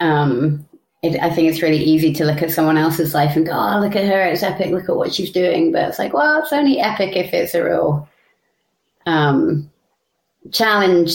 Um, 0.00 0.68
it, 1.00 1.18
I 1.22 1.30
think 1.30 1.48
it's 1.48 1.62
really 1.62 1.82
easy 1.82 2.12
to 2.14 2.24
look 2.24 2.42
at 2.42 2.50
someone 2.50 2.76
else's 2.76 3.14
life 3.14 3.36
and 3.36 3.46
go, 3.46 3.52
"Oh, 3.52 3.80
look 3.80 3.96
at 3.96 4.04
her! 4.04 4.22
It's 4.24 4.42
epic. 4.42 4.72
Look 4.72 4.88
at 4.88 4.96
what 4.96 5.14
she's 5.14 5.30
doing." 5.30 5.72
But 5.72 5.88
it's 5.88 5.98
like, 5.98 6.12
well, 6.12 6.42
it's 6.42 6.52
only 6.52 6.80
epic 6.80 7.16
if 7.16 7.32
it's 7.32 7.54
a 7.54 7.64
real 7.64 8.08
um, 9.06 9.70
challenge 10.52 11.12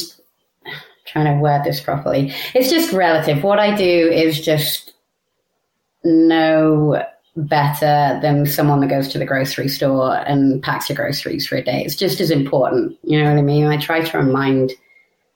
trying 1.05 1.33
to 1.33 1.41
word 1.41 1.63
this 1.63 1.79
properly. 1.79 2.33
It's 2.53 2.69
just 2.69 2.91
relative. 2.93 3.43
What 3.43 3.59
I 3.59 3.75
do 3.75 4.09
is 4.11 4.41
just 4.41 4.93
no 6.03 7.03
better 7.35 8.19
than 8.21 8.45
someone 8.45 8.79
that 8.81 8.89
goes 8.89 9.07
to 9.09 9.19
the 9.19 9.25
grocery 9.25 9.69
store 9.69 10.17
and 10.27 10.61
packs 10.63 10.89
your 10.89 10.95
groceries 10.95 11.47
for 11.47 11.55
a 11.55 11.63
day. 11.63 11.83
It's 11.85 11.95
just 11.95 12.19
as 12.19 12.31
important. 12.31 12.97
You 13.03 13.21
know 13.21 13.29
what 13.29 13.39
I 13.39 13.43
mean? 13.43 13.65
I 13.65 13.77
try 13.77 14.01
to 14.01 14.17
remind 14.17 14.71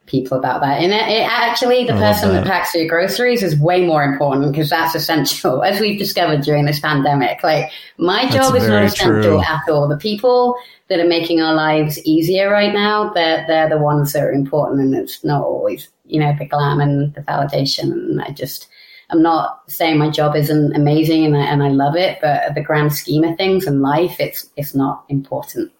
people 0.07 0.37
about 0.37 0.61
that. 0.61 0.81
And 0.81 0.91
it, 0.91 1.07
it 1.07 1.27
actually, 1.27 1.85
the 1.85 1.93
I 1.93 2.13
person 2.13 2.29
that. 2.29 2.43
that. 2.43 2.47
packs 2.47 2.73
your 2.75 2.87
groceries 2.87 3.43
is 3.43 3.57
way 3.57 3.85
more 3.85 4.03
important 4.03 4.51
because 4.51 4.69
that's 4.69 4.95
essential, 4.95 5.63
as 5.63 5.79
we've 5.79 5.99
discovered 5.99 6.41
during 6.41 6.65
this 6.65 6.79
pandemic. 6.79 7.43
Like, 7.43 7.71
my 7.97 8.23
That's 8.23 8.35
job 8.35 8.55
is 8.55 8.67
not 8.67 8.83
essential 8.83 9.21
true. 9.21 9.41
at 9.41 9.69
all. 9.69 9.87
The 9.87 9.97
people 9.97 10.55
that 10.89 10.99
are 10.99 11.07
making 11.07 11.41
our 11.41 11.53
lives 11.53 12.03
easier 12.05 12.49
right 12.49 12.73
now, 12.73 13.11
they're, 13.13 13.45
they're 13.47 13.69
the 13.69 13.77
ones 13.77 14.13
that 14.13 14.23
are 14.23 14.31
important. 14.31 14.81
And 14.81 14.95
it's 14.95 15.23
not 15.23 15.43
always, 15.43 15.89
you 16.05 16.19
know, 16.19 16.35
the 16.37 16.45
glam 16.45 16.79
and 16.79 17.13
the 17.13 17.21
validation. 17.21 17.91
And 17.91 18.21
I 18.21 18.31
just, 18.31 18.67
I'm 19.11 19.21
not 19.21 19.61
saying 19.67 19.97
my 19.97 20.09
job 20.09 20.35
isn't 20.35 20.75
amazing 20.75 21.25
and 21.25 21.37
I, 21.37 21.41
and 21.41 21.63
I 21.63 21.69
love 21.69 21.95
it, 21.95 22.17
but 22.21 22.53
the 22.55 22.61
grand 22.61 22.93
scheme 22.93 23.23
of 23.23 23.37
things 23.37 23.67
in 23.67 23.81
life, 23.81 24.19
it's, 24.19 24.49
it's 24.57 24.75
not 24.75 25.05
important. 25.09 25.71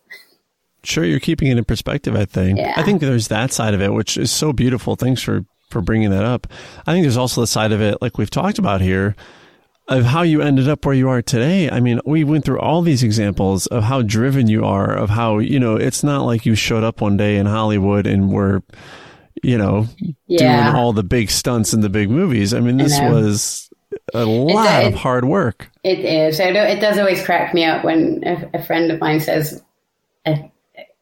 Sure, 0.83 1.03
you're 1.05 1.19
keeping 1.19 1.49
it 1.49 1.57
in 1.57 1.63
perspective. 1.65 2.15
I 2.15 2.25
think. 2.25 2.57
Yeah. 2.57 2.73
I 2.75 2.83
think 2.83 3.01
there's 3.01 3.27
that 3.27 3.51
side 3.53 3.73
of 3.73 3.81
it, 3.81 3.93
which 3.93 4.17
is 4.17 4.31
so 4.31 4.51
beautiful. 4.53 4.95
Thanks 4.95 5.21
for 5.21 5.45
for 5.69 5.81
bringing 5.81 6.09
that 6.09 6.25
up. 6.25 6.47
I 6.85 6.91
think 6.93 7.03
there's 7.03 7.17
also 7.17 7.41
the 7.41 7.47
side 7.47 7.71
of 7.71 7.81
it, 7.81 8.01
like 8.01 8.17
we've 8.17 8.29
talked 8.29 8.59
about 8.59 8.81
here, 8.81 9.15
of 9.87 10.03
how 10.05 10.21
you 10.21 10.41
ended 10.41 10.67
up 10.67 10.85
where 10.85 10.93
you 10.95 11.07
are 11.07 11.21
today. 11.21 11.69
I 11.69 11.79
mean, 11.79 12.01
we 12.05 12.23
went 12.23 12.43
through 12.45 12.59
all 12.59 12.81
these 12.81 13.03
examples 13.03 13.67
of 13.67 13.83
how 13.83 14.01
driven 14.01 14.47
you 14.47 14.65
are, 14.65 14.91
of 14.93 15.09
how 15.09 15.37
you 15.39 15.59
know 15.59 15.75
it's 15.75 16.03
not 16.03 16.23
like 16.25 16.45
you 16.45 16.55
showed 16.55 16.83
up 16.83 16.99
one 16.99 17.15
day 17.15 17.37
in 17.37 17.45
Hollywood 17.45 18.05
and 18.07 18.31
were, 18.31 18.63
you 19.43 19.57
know, 19.57 19.87
Yeah. 20.27 20.63
doing 20.65 20.75
all 20.75 20.93
the 20.93 21.03
big 21.03 21.29
stunts 21.29 21.73
in 21.73 21.81
the 21.81 21.89
big 21.89 22.09
movies. 22.09 22.53
I 22.53 22.59
mean, 22.59 22.77
this 22.77 22.97
know. 22.99 23.11
was 23.13 23.69
a 24.13 24.25
lot 24.25 24.85
of 24.85 24.93
hard 24.93 25.25
work. 25.25 25.69
It 25.83 25.99
is. 25.99 26.39
I 26.39 26.51
don't, 26.51 26.67
it 26.67 26.79
does 26.81 26.97
always 26.97 27.23
crack 27.23 27.53
me 27.53 27.63
up 27.65 27.83
when 27.85 28.23
a, 28.25 28.49
a 28.55 28.63
friend 28.63 28.91
of 28.91 28.99
mine 28.99 29.19
says, 29.19 29.61
I, 30.25 30.51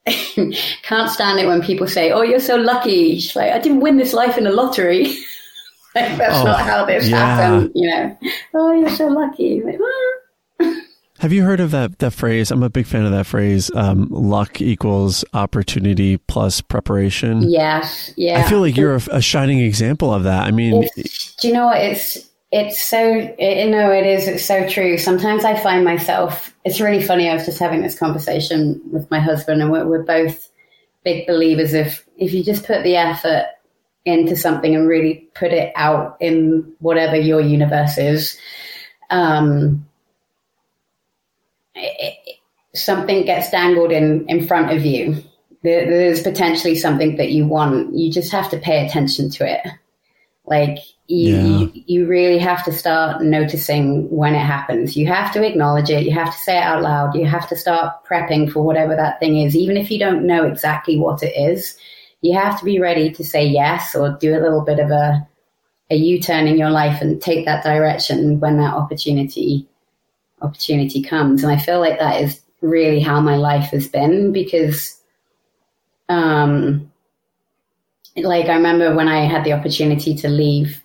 can't 0.84 1.10
stand 1.10 1.40
it 1.40 1.48
when 1.48 1.62
people 1.62 1.88
say, 1.88 2.12
"Oh, 2.12 2.22
you're 2.22 2.40
so 2.40 2.56
lucky." 2.56 3.20
She's 3.20 3.36
like, 3.36 3.52
"I 3.52 3.60
didn't 3.60 3.82
win 3.82 3.98
this 3.98 4.14
life 4.14 4.38
in 4.38 4.48
a 4.48 4.52
lottery." 4.52 5.04
like, 5.96 6.18
that's 6.18 6.38
oh, 6.38 6.44
not 6.44 6.62
how 6.62 6.86
this 6.86 7.08
yeah. 7.08 7.18
happened. 7.18 7.72
You 7.76 7.90
know, 7.90 8.18
oh, 8.56 8.80
you're 8.80 8.90
so 8.90 9.08
lucky. 9.08 9.62
Like, 9.62 9.80
ah. 9.82 10.76
Have 11.20 11.34
you 11.34 11.44
heard 11.44 11.60
of 11.60 11.72
that 11.72 12.00
that 12.00 12.14
phrase? 12.14 12.50
I'm 12.50 12.64
a 12.64 12.70
big 12.70 12.86
fan 12.86 13.04
of 13.04 13.12
that 13.12 13.26
phrase. 13.26 13.70
Um, 13.76 14.08
luck 14.10 14.62
equals 14.62 15.26
opportunity 15.34 16.16
plus 16.16 16.62
preparation. 16.62 17.50
Yes, 17.50 18.14
yeah. 18.16 18.40
I 18.40 18.44
feel 18.50 18.62
like 18.62 18.78
you're 18.78 18.96
a, 18.96 19.02
a 19.12 19.22
shining 19.22 19.60
example 19.60 20.14
of 20.14 20.24
that. 20.24 20.44
I 20.44 20.52
mean, 20.52 20.88
do 21.42 21.48
you 21.48 21.54
know 21.54 21.66
what? 21.66 21.82
It's 21.82 22.29
it's 22.52 22.82
so 22.82 23.02
you 23.38 23.70
know 23.70 23.92
it 23.92 24.06
is 24.06 24.28
it's 24.28 24.46
so 24.46 24.68
true. 24.68 24.98
Sometimes 24.98 25.46
i 25.46 25.56
find 25.60 25.84
myself 25.86 26.56
it's 26.66 26.82
really 26.82 27.04
funny 27.04 27.30
i 27.30 27.34
was 27.34 27.46
just 27.46 27.60
having 27.60 27.82
this 27.82 27.98
conversation 27.98 28.82
with 28.92 29.10
my 29.12 29.20
husband 29.20 29.62
and 29.62 29.72
we're, 29.72 29.86
we're 29.86 30.04
both 30.04 30.50
big 31.04 31.28
believers 31.28 31.74
if 31.74 32.06
if 32.18 32.34
you 32.34 32.44
just 32.44 32.66
put 32.66 32.84
the 32.84 32.96
effort 32.96 33.46
into 34.06 34.36
something 34.36 34.76
and 34.76 34.88
really 34.88 35.28
put 35.36 35.54
it 35.54 35.72
out 35.76 36.18
in 36.20 36.74
whatever 36.80 37.16
your 37.16 37.42
universe 37.42 37.98
is 37.98 38.40
um 39.12 39.86
it, 41.76 42.40
something 42.74 43.26
gets 43.26 43.50
dangled 43.50 43.92
in 43.92 44.28
in 44.28 44.46
front 44.46 44.72
of 44.72 44.86
you. 44.86 45.24
There, 45.64 45.90
there's 45.90 46.24
potentially 46.24 46.76
something 46.76 47.18
that 47.18 47.32
you 47.32 47.46
want. 47.46 47.94
You 47.94 48.12
just 48.12 48.32
have 48.32 48.50
to 48.52 48.58
pay 48.58 48.86
attention 48.86 49.30
to 49.32 49.52
it 49.52 49.68
like 50.50 50.80
you, 51.08 51.36
yeah. 51.36 51.44
you, 51.44 51.72
you 51.74 52.08
really 52.08 52.38
have 52.38 52.64
to 52.66 52.72
start 52.72 53.24
noticing 53.24 54.10
when 54.10 54.36
it 54.36 54.46
happens. 54.46 54.96
You 54.96 55.08
have 55.08 55.32
to 55.34 55.44
acknowledge 55.44 55.90
it. 55.90 56.06
You 56.06 56.14
have 56.14 56.32
to 56.32 56.40
say 56.40 56.58
it 56.58 56.64
out 56.64 56.84
loud. 56.84 57.16
You 57.16 57.26
have 57.26 57.48
to 57.50 57.56
start 57.56 58.04
prepping 58.06 58.52
for 58.52 58.64
whatever 58.64 58.96
that 58.96 59.20
thing 59.20 59.40
is, 59.40 59.56
even 59.56 59.78
if 59.78 59.90
you 59.90 59.98
don't 59.98 60.28
know 60.28 60.46
exactly 60.46 60.98
what 60.98 61.24
it 61.24 61.34
is. 61.36 61.78
You 62.22 62.38
have 62.38 62.60
to 62.60 62.66
be 62.66 62.80
ready 62.80 63.12
to 63.12 63.24
say 63.24 63.46
yes 63.46 63.96
or 63.96 64.18
do 64.20 64.38
a 64.38 64.42
little 64.42 64.62
bit 64.62 64.80
of 64.80 64.92
a 64.92 65.28
a 65.92 65.96
U-turn 65.96 66.48
in 66.48 66.58
your 66.58 66.70
life 66.70 67.02
and 67.02 67.20
take 67.20 67.46
that 67.46 67.64
direction 67.64 68.40
when 68.40 68.58
that 68.58 68.76
opportunity 68.76 69.68
opportunity 70.42 71.02
comes. 71.02 71.44
And 71.44 71.52
I 71.52 71.58
feel 71.58 71.80
like 71.80 72.00
that 72.00 72.22
is 72.22 72.42
really 72.62 73.00
how 73.00 73.20
my 73.20 73.36
life 73.36 73.72
has 73.72 73.88
been 73.88 74.32
because 74.32 74.96
um 76.10 76.89
like 78.24 78.48
I 78.48 78.56
remember 78.56 78.96
when 78.96 79.08
I 79.08 79.26
had 79.26 79.44
the 79.44 79.54
opportunity 79.54 80.16
to 80.16 80.30
leave 80.30 80.82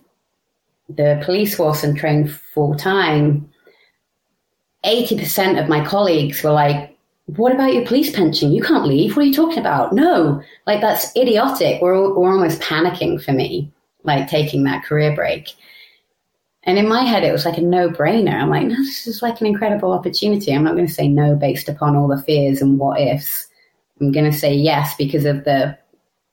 the 0.88 1.20
police 1.24 1.56
force 1.56 1.82
and 1.82 1.96
train 1.96 2.28
full 2.28 2.74
time, 2.74 3.50
80% 4.84 5.62
of 5.62 5.68
my 5.68 5.84
colleagues 5.84 6.42
were 6.42 6.52
like, 6.52 6.96
what 7.26 7.52
about 7.52 7.72
your 7.72 7.86
police 7.86 8.14
pension? 8.14 8.52
You 8.52 8.62
can't 8.62 8.86
leave. 8.86 9.16
What 9.16 9.22
are 9.22 9.26
you 9.26 9.34
talking 9.34 9.58
about? 9.58 9.94
No, 9.94 10.42
like 10.66 10.80
that's 10.80 11.16
idiotic. 11.16 11.80
We're, 11.80 12.14
we're 12.14 12.32
almost 12.32 12.60
panicking 12.60 13.22
for 13.22 13.32
me, 13.32 13.72
like 14.02 14.28
taking 14.28 14.64
that 14.64 14.84
career 14.84 15.14
break. 15.14 15.54
And 16.64 16.78
in 16.78 16.88
my 16.88 17.02
head, 17.02 17.24
it 17.24 17.32
was 17.32 17.44
like 17.44 17.58
a 17.58 17.62
no 17.62 17.88
brainer. 17.88 18.34
I'm 18.34 18.50
like, 18.50 18.66
no, 18.66 18.76
this 18.76 19.06
is 19.06 19.22
like 19.22 19.40
an 19.40 19.46
incredible 19.46 19.92
opportunity. 19.92 20.52
I'm 20.52 20.64
not 20.64 20.74
going 20.74 20.86
to 20.86 20.92
say 20.92 21.08
no 21.08 21.34
based 21.34 21.68
upon 21.68 21.96
all 21.96 22.08
the 22.08 22.22
fears 22.22 22.60
and 22.60 22.78
what 22.78 23.00
ifs. 23.00 23.48
I'm 24.00 24.12
going 24.12 24.30
to 24.30 24.36
say 24.36 24.52
yes 24.52 24.94
because 24.96 25.24
of 25.24 25.44
the 25.44 25.78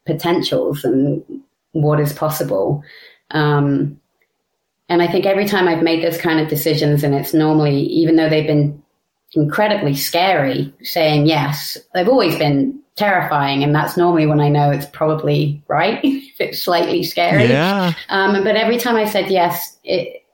potentials 0.05 0.83
and 0.83 1.23
what 1.71 1.99
is 1.99 2.13
possible. 2.13 2.83
Um, 3.31 3.99
and 4.89 5.01
I 5.01 5.07
think 5.07 5.25
every 5.25 5.47
time 5.47 5.67
I've 5.67 5.83
made 5.83 6.03
those 6.03 6.17
kind 6.17 6.39
of 6.39 6.49
decisions, 6.49 7.03
and 7.03 7.15
it's 7.15 7.33
normally, 7.33 7.79
even 7.83 8.17
though 8.17 8.29
they've 8.29 8.47
been 8.47 8.81
incredibly 9.33 9.95
scary, 9.95 10.73
saying 10.83 11.27
yes, 11.27 11.77
they've 11.93 12.09
always 12.09 12.35
been 12.37 12.77
terrifying. 12.95 13.63
And 13.63 13.73
that's 13.73 13.97
normally 13.97 14.25
when 14.25 14.39
I 14.39 14.49
know 14.49 14.69
it's 14.69 14.85
probably 14.85 15.63
right, 15.67 15.99
if 16.03 16.39
it's 16.39 16.61
slightly 16.61 17.03
scary. 17.03 17.45
Yeah. 17.45 17.93
Um, 18.09 18.43
but 18.43 18.55
every 18.55 18.77
time 18.77 18.95
I 18.95 19.05
said 19.05 19.29
yes, 19.29 19.77
it, 19.83 20.25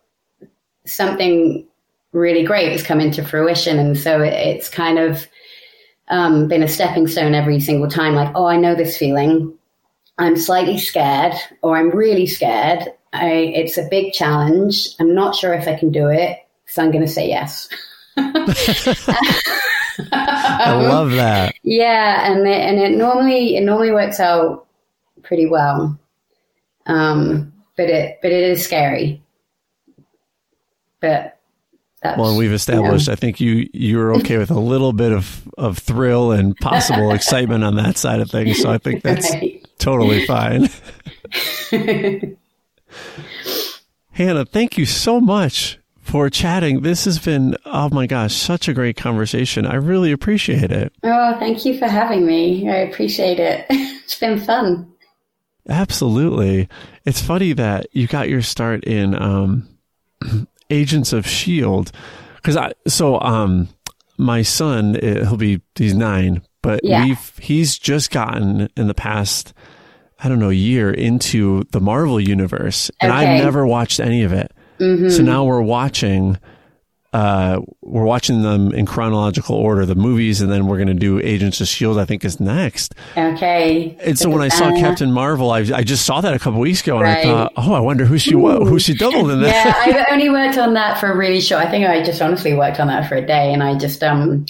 something 0.86 1.66
really 2.14 2.44
great 2.44 2.72
has 2.72 2.84
come 2.84 3.00
into 3.00 3.24
fruition. 3.24 3.78
And 3.78 3.98
so 3.98 4.22
it, 4.22 4.34
it's 4.34 4.70
kind 4.70 4.98
of 4.98 5.28
um, 6.10 6.48
been 6.48 6.64
a 6.64 6.68
stepping 6.68 7.08
stone 7.08 7.36
every 7.36 7.60
single 7.60 7.90
time. 7.90 8.16
Like, 8.16 8.32
oh, 8.36 8.46
I 8.46 8.58
know 8.58 8.76
this 8.76 8.98
feeling. 8.98 9.54
I'm 10.18 10.38
slightly 10.38 10.78
scared, 10.78 11.34
or 11.62 11.78
I'm 11.78 11.92
really 11.92 12.26
scared. 12.26 12.88
I, 13.14 13.30
it's 13.56 13.78
a 13.78 13.88
big 13.90 14.14
challenge. 14.14 14.90
I'm 15.00 15.14
not 15.14 15.36
sure 15.36 15.54
if 15.54 15.68
I 15.68 15.76
can 15.76 15.92
do 15.92 16.08
it, 16.08 16.40
so 16.66 16.84
I'm 16.84 16.92
going 16.92 17.06
to 17.06 17.12
say 17.12 17.28
yes. 17.28 17.70
I 20.12 20.72
love 20.74 21.12
that. 21.12 21.56
Yeah, 21.64 22.32
and 22.32 22.48
it, 22.48 22.62
and 22.62 22.80
it 22.80 22.98
normally 22.98 23.56
it 23.58 23.62
normally 23.62 23.92
works 23.92 24.20
out 24.20 24.68
pretty 25.24 25.46
well, 25.46 26.00
um, 26.88 27.54
but 27.76 27.90
it 27.90 28.20
but 28.22 28.32
it 28.32 28.44
is 28.44 28.64
scary. 28.64 29.22
But 31.00 31.40
that's, 32.02 32.20
well, 32.20 32.38
we've 32.38 32.54
established. 32.54 33.10
I 33.10 33.16
think 33.16 33.40
you 33.40 33.70
you're 33.74 34.16
okay 34.18 34.38
with 34.38 34.52
a 34.52 34.60
little 34.60 34.94
bit 34.94 35.12
of 35.12 35.48
of 35.58 35.78
thrill 35.78 36.32
and 36.32 36.56
possible 36.58 37.12
excitement 37.16 37.64
on 37.64 37.76
that 37.76 37.98
side 37.98 38.20
of 38.20 38.30
things. 38.30 38.62
So 38.62 38.72
I 38.72 38.78
think 38.78 39.04
that's 39.04 39.32
right. 39.32 39.57
Totally 39.88 40.26
fine. 40.26 40.70
Hannah, 44.12 44.46
thank 44.46 44.78
you 44.78 44.86
so 44.86 45.22
much 45.22 45.80
for 46.02 46.30
chatting. 46.30 46.82
This 46.82 47.06
has 47.06 47.20
been, 47.20 47.56
oh 47.66 47.90
my 47.90 48.06
gosh, 48.06 48.36
such 48.36 48.68
a 48.68 48.74
great 48.74 48.98
conversation. 48.98 49.66
I 49.66 49.76
really 49.76 50.12
appreciate 50.12 50.72
it. 50.72 50.92
Oh, 51.04 51.38
thank 51.40 51.64
you 51.64 51.80
for 51.80 51.88
having 51.88 52.26
me. 52.26 52.70
I 52.70 52.78
appreciate 52.78 53.40
it. 53.40 53.66
It's 54.08 54.18
been 54.18 54.40
fun. 54.40 54.90
Absolutely. 55.68 56.70
It's 57.04 57.22
funny 57.22 57.52
that 57.52 57.88
you 57.92 58.08
got 58.08 58.30
your 58.30 58.42
start 58.42 58.86
in 58.86 59.22
um, 59.22 59.68
Agents 60.70 61.12
of 61.12 61.28
Shield 61.28 61.92
because 62.38 62.56
I 62.56 62.72
so 62.88 63.20
um 63.20 63.68
my 64.18 64.44
son 64.44 64.96
eh, 64.96 65.26
he'll 65.26 65.36
be 65.36 65.62
he's 65.76 65.94
nine, 65.94 66.42
but 66.62 66.80
yeah. 66.84 67.04
we've 67.04 67.38
he's 67.38 67.78
just 67.78 68.12
gotten 68.12 68.70
in 68.78 68.88
the 68.88 68.94
past 68.94 69.54
I 70.20 70.30
don't 70.30 70.40
know, 70.40 70.50
year 70.50 70.92
into 70.92 71.64
the 71.72 71.80
Marvel 71.80 72.20
universe, 72.20 72.90
and 73.02 73.12
okay. 73.12 73.22
I've 73.22 73.44
never 73.44 73.68
watched 73.68 74.00
any 74.00 74.24
of 74.24 74.34
it. 74.34 74.52
Mm-hmm. 74.80 75.10
So 75.10 75.24
now 75.24 75.46
we're 75.46 75.62
watching. 75.62 76.38
Uh, 77.14 77.62
we're 77.82 78.04
watching 78.04 78.42
them 78.44 78.74
in 78.74 78.86
chronological 78.86 79.56
order, 79.56 79.86
the 79.86 79.96
movies, 79.96 80.42
and 80.42 80.52
then 80.52 80.68
we're 80.68 80.76
going 80.76 80.90
to 80.90 80.94
do 80.94 81.20
Agents 81.22 81.62
of 81.62 81.68
Shield. 81.68 81.98
I 81.98 82.06
think 82.06 82.26
is 82.26 82.40
next. 82.40 82.94
Okay. 83.16 83.98
And 84.02 84.20
so 84.20 84.30
when 84.30 84.42
I 84.42 84.50
saw 84.50 84.72
Captain 84.72 85.12
Marvel, 85.12 85.50
I, 85.50 85.60
I 85.60 85.84
just 85.84 86.06
saw 86.06 86.20
that 86.22 86.34
a 86.34 86.40
couple 86.40 86.60
weeks 86.60 86.82
ago, 86.82 86.98
and 86.98 87.06
right. 87.06 87.20
I 87.20 87.24
thought, 87.24 87.54
oh, 87.56 87.74
I 87.74 87.80
wonder 87.80 88.06
who 88.06 88.18
she 88.18 88.36
was, 88.36 88.68
who 88.68 88.78
she 88.78 88.94
doubled 88.94 89.32
in 89.32 89.42
that. 89.42 89.66
yeah, 89.88 89.98
I've 90.06 90.06
only 90.12 90.30
worked 90.30 90.58
on 90.58 90.74
that 90.74 91.00
for 91.00 91.12
a 91.12 91.16
really 91.16 91.42
short. 91.42 91.66
I 91.66 91.72
think 91.72 91.88
I 91.88 92.04
just 92.04 92.22
honestly 92.22 92.54
worked 92.54 92.80
on 92.80 92.88
that 92.88 93.08
for 93.08 93.16
a 93.16 93.26
day, 93.26 93.54
and 93.54 93.64
I 93.64 93.76
just 93.78 94.04
um 94.04 94.46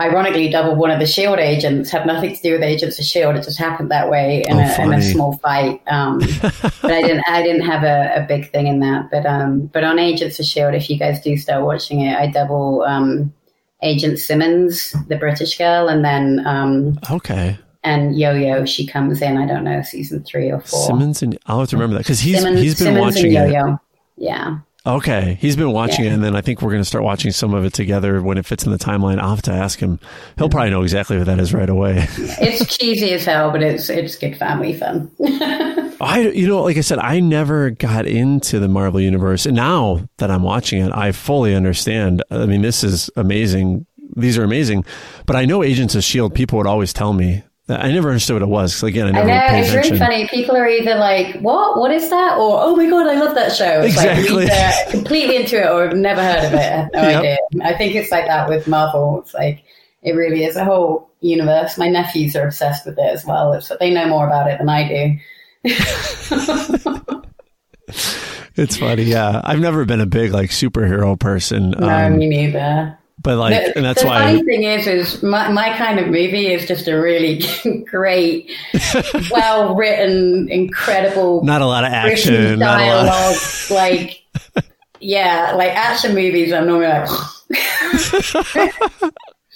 ironically 0.00 0.48
doubled 0.48 0.78
one 0.78 0.90
of 0.90 1.00
the 1.00 1.06
Shield 1.06 1.38
agents. 1.38 1.90
Had 1.90 2.06
nothing 2.06 2.34
to 2.34 2.42
do 2.42 2.52
with 2.52 2.62
Agents 2.62 2.98
of 2.98 3.04
Shield. 3.04 3.36
It 3.36 3.42
just 3.42 3.58
happened 3.58 3.90
that 3.90 4.08
way 4.10 4.44
in, 4.48 4.56
oh, 4.56 4.60
a, 4.60 4.82
in 4.82 4.92
a, 4.92 5.02
small 5.02 5.36
fight. 5.38 5.82
Um, 5.88 6.18
but 6.42 6.84
I 6.84 7.02
didn't. 7.02 7.24
I 7.28 7.42
didn't 7.42 7.62
have 7.62 7.82
a, 7.82 8.22
a, 8.22 8.26
big 8.26 8.50
thing 8.50 8.66
in 8.66 8.80
that. 8.80 9.10
But 9.10 9.26
um, 9.26 9.66
but 9.66 9.84
on 9.84 9.98
Agents 9.98 10.38
of 10.38 10.46
Shield, 10.46 10.74
if 10.74 10.88
you 10.88 10.98
guys 10.98 11.20
do 11.20 11.36
start 11.36 11.64
watching 11.64 12.00
it, 12.00 12.16
I 12.16 12.28
double 12.28 12.82
um, 12.82 13.32
Agent 13.82 14.18
Simmons, 14.18 14.94
the 15.08 15.16
British 15.16 15.58
girl, 15.58 15.88
and 15.88 16.04
then 16.04 16.46
um, 16.46 16.98
okay. 17.10 17.58
And 17.84 18.18
Yo 18.18 18.34
Yo, 18.34 18.64
she 18.64 18.86
comes 18.86 19.22
in. 19.22 19.36
I 19.36 19.46
don't 19.46 19.64
know, 19.64 19.82
season 19.82 20.22
three 20.22 20.50
or 20.50 20.60
four. 20.60 20.86
Simmons 20.86 21.22
and 21.22 21.38
I'll 21.46 21.60
have 21.60 21.70
to 21.70 21.76
remember 21.76 21.94
that 21.94 22.04
because 22.04 22.20
he's 22.20 22.40
Simmons, 22.40 22.60
he's 22.60 22.78
been 22.78 22.94
Simmons 22.94 23.16
watching 23.16 23.32
Yo-Yo. 23.32 23.74
it. 23.74 23.78
Yeah. 24.16 24.58
Okay, 24.88 25.36
he's 25.38 25.54
been 25.54 25.72
watching 25.72 26.06
yeah. 26.06 26.12
it, 26.12 26.14
and 26.14 26.24
then 26.24 26.34
I 26.34 26.40
think 26.40 26.62
we're 26.62 26.70
going 26.70 26.80
to 26.80 26.88
start 26.88 27.04
watching 27.04 27.30
some 27.30 27.52
of 27.52 27.62
it 27.66 27.74
together 27.74 28.22
when 28.22 28.38
it 28.38 28.46
fits 28.46 28.64
in 28.64 28.72
the 28.72 28.78
timeline. 28.78 29.18
I'll 29.18 29.30
have 29.30 29.42
to 29.42 29.52
ask 29.52 29.78
him; 29.78 30.00
he'll 30.38 30.48
probably 30.48 30.70
know 30.70 30.82
exactly 30.82 31.18
what 31.18 31.26
that 31.26 31.38
is 31.38 31.52
right 31.52 31.68
away. 31.68 32.06
it's 32.18 32.74
cheesy 32.74 33.12
as 33.12 33.26
hell, 33.26 33.50
but 33.50 33.62
it's 33.62 33.90
it's 33.90 34.16
good 34.16 34.38
family 34.38 34.72
fun. 34.72 35.10
I, 36.00 36.30
you 36.34 36.46
know, 36.46 36.62
like 36.62 36.78
I 36.78 36.80
said, 36.80 37.00
I 37.00 37.20
never 37.20 37.68
got 37.68 38.06
into 38.06 38.58
the 38.60 38.68
Marvel 38.68 38.98
universe, 38.98 39.44
and 39.44 39.54
now 39.54 40.08
that 40.16 40.30
I'm 40.30 40.42
watching 40.42 40.80
it, 40.80 40.90
I 40.90 41.12
fully 41.12 41.54
understand. 41.54 42.22
I 42.30 42.46
mean, 42.46 42.62
this 42.62 42.82
is 42.82 43.10
amazing. 43.14 43.84
These 44.16 44.38
are 44.38 44.44
amazing, 44.44 44.86
but 45.26 45.36
I 45.36 45.44
know 45.44 45.62
Agents 45.62 45.96
of 45.96 46.02
Shield. 46.02 46.34
People 46.34 46.56
would 46.56 46.66
always 46.66 46.94
tell 46.94 47.12
me 47.12 47.42
I 47.68 47.92
never 47.92 48.08
understood 48.08 48.34
what 48.34 48.42
it 48.42 48.48
was. 48.48 48.82
Again, 48.82 49.08
I 49.08 49.10
never 49.10 49.30
I 49.30 49.52
know, 49.52 49.58
it's 49.58 49.68
attention. 49.68 49.92
really 49.92 49.98
funny. 49.98 50.28
People 50.28 50.56
are 50.56 50.66
either 50.66 50.94
like, 50.94 51.36
"What? 51.40 51.78
What 51.78 51.90
is 51.90 52.08
that?" 52.08 52.38
or 52.38 52.58
"Oh 52.62 52.74
my 52.74 52.88
god, 52.88 53.06
I 53.06 53.18
love 53.18 53.34
that 53.34 53.54
show." 53.54 53.82
It's 53.82 53.94
exactly. 53.94 54.46
Like 54.46 54.88
completely 54.90 55.36
into 55.36 55.60
it, 55.60 55.70
or 55.70 55.86
have 55.86 55.96
never 55.96 56.22
heard 56.22 56.44
of 56.44 56.54
it. 56.54 56.56
I 56.56 56.62
have 56.62 56.92
no 56.92 57.02
yep. 57.08 57.18
idea. 57.18 57.36
I 57.62 57.74
think 57.74 57.94
it's 57.94 58.10
like 58.10 58.26
that 58.26 58.48
with 58.48 58.68
Marvel. 58.68 59.20
It's 59.20 59.34
like 59.34 59.64
it 60.02 60.12
really 60.12 60.44
is 60.44 60.56
a 60.56 60.64
whole 60.64 61.10
universe. 61.20 61.76
My 61.76 61.88
nephews 61.88 62.34
are 62.36 62.46
obsessed 62.46 62.86
with 62.86 62.98
it 62.98 63.12
as 63.12 63.26
well. 63.26 63.52
It's 63.52 63.70
they 63.80 63.92
know 63.92 64.08
more 64.08 64.26
about 64.26 64.50
it 64.50 64.58
than 64.58 64.70
I 64.70 64.88
do. 64.88 65.18
it's 68.56 68.76
funny, 68.78 69.02
yeah. 69.02 69.42
I've 69.44 69.60
never 69.60 69.84
been 69.84 70.00
a 70.00 70.06
big 70.06 70.32
like 70.32 70.50
superhero 70.50 71.18
person. 71.18 71.72
No, 71.78 71.88
um, 71.88 72.16
me 72.16 72.28
neither. 72.28 72.98
But 73.20 73.36
like, 73.38 73.52
the, 73.52 73.76
and 73.76 73.84
that's 73.84 74.00
the 74.02 74.06
why. 74.08 74.18
The 74.32 74.38
funny 74.38 74.44
thing 74.44 74.62
is, 74.64 74.86
is 74.86 75.22
my, 75.22 75.48
my 75.50 75.76
kind 75.76 75.98
of 75.98 76.06
movie 76.06 76.52
is 76.52 76.66
just 76.66 76.86
a 76.88 76.94
really 76.94 77.42
great, 77.90 78.50
well 79.30 79.74
written, 79.74 80.48
incredible, 80.50 81.42
not 81.44 81.60
a 81.62 81.66
lot 81.66 81.84
of 81.84 81.92
action, 81.92 82.58
not 82.58 82.80
a 82.80 82.86
lot. 82.86 83.04
dialogue. 83.06 83.36
like, 83.70 84.22
yeah, 85.00 85.52
like 85.56 85.72
action 85.72 86.14
movies. 86.14 86.52
I'm 86.52 86.66
normally 86.66 86.88
like, 86.88 88.72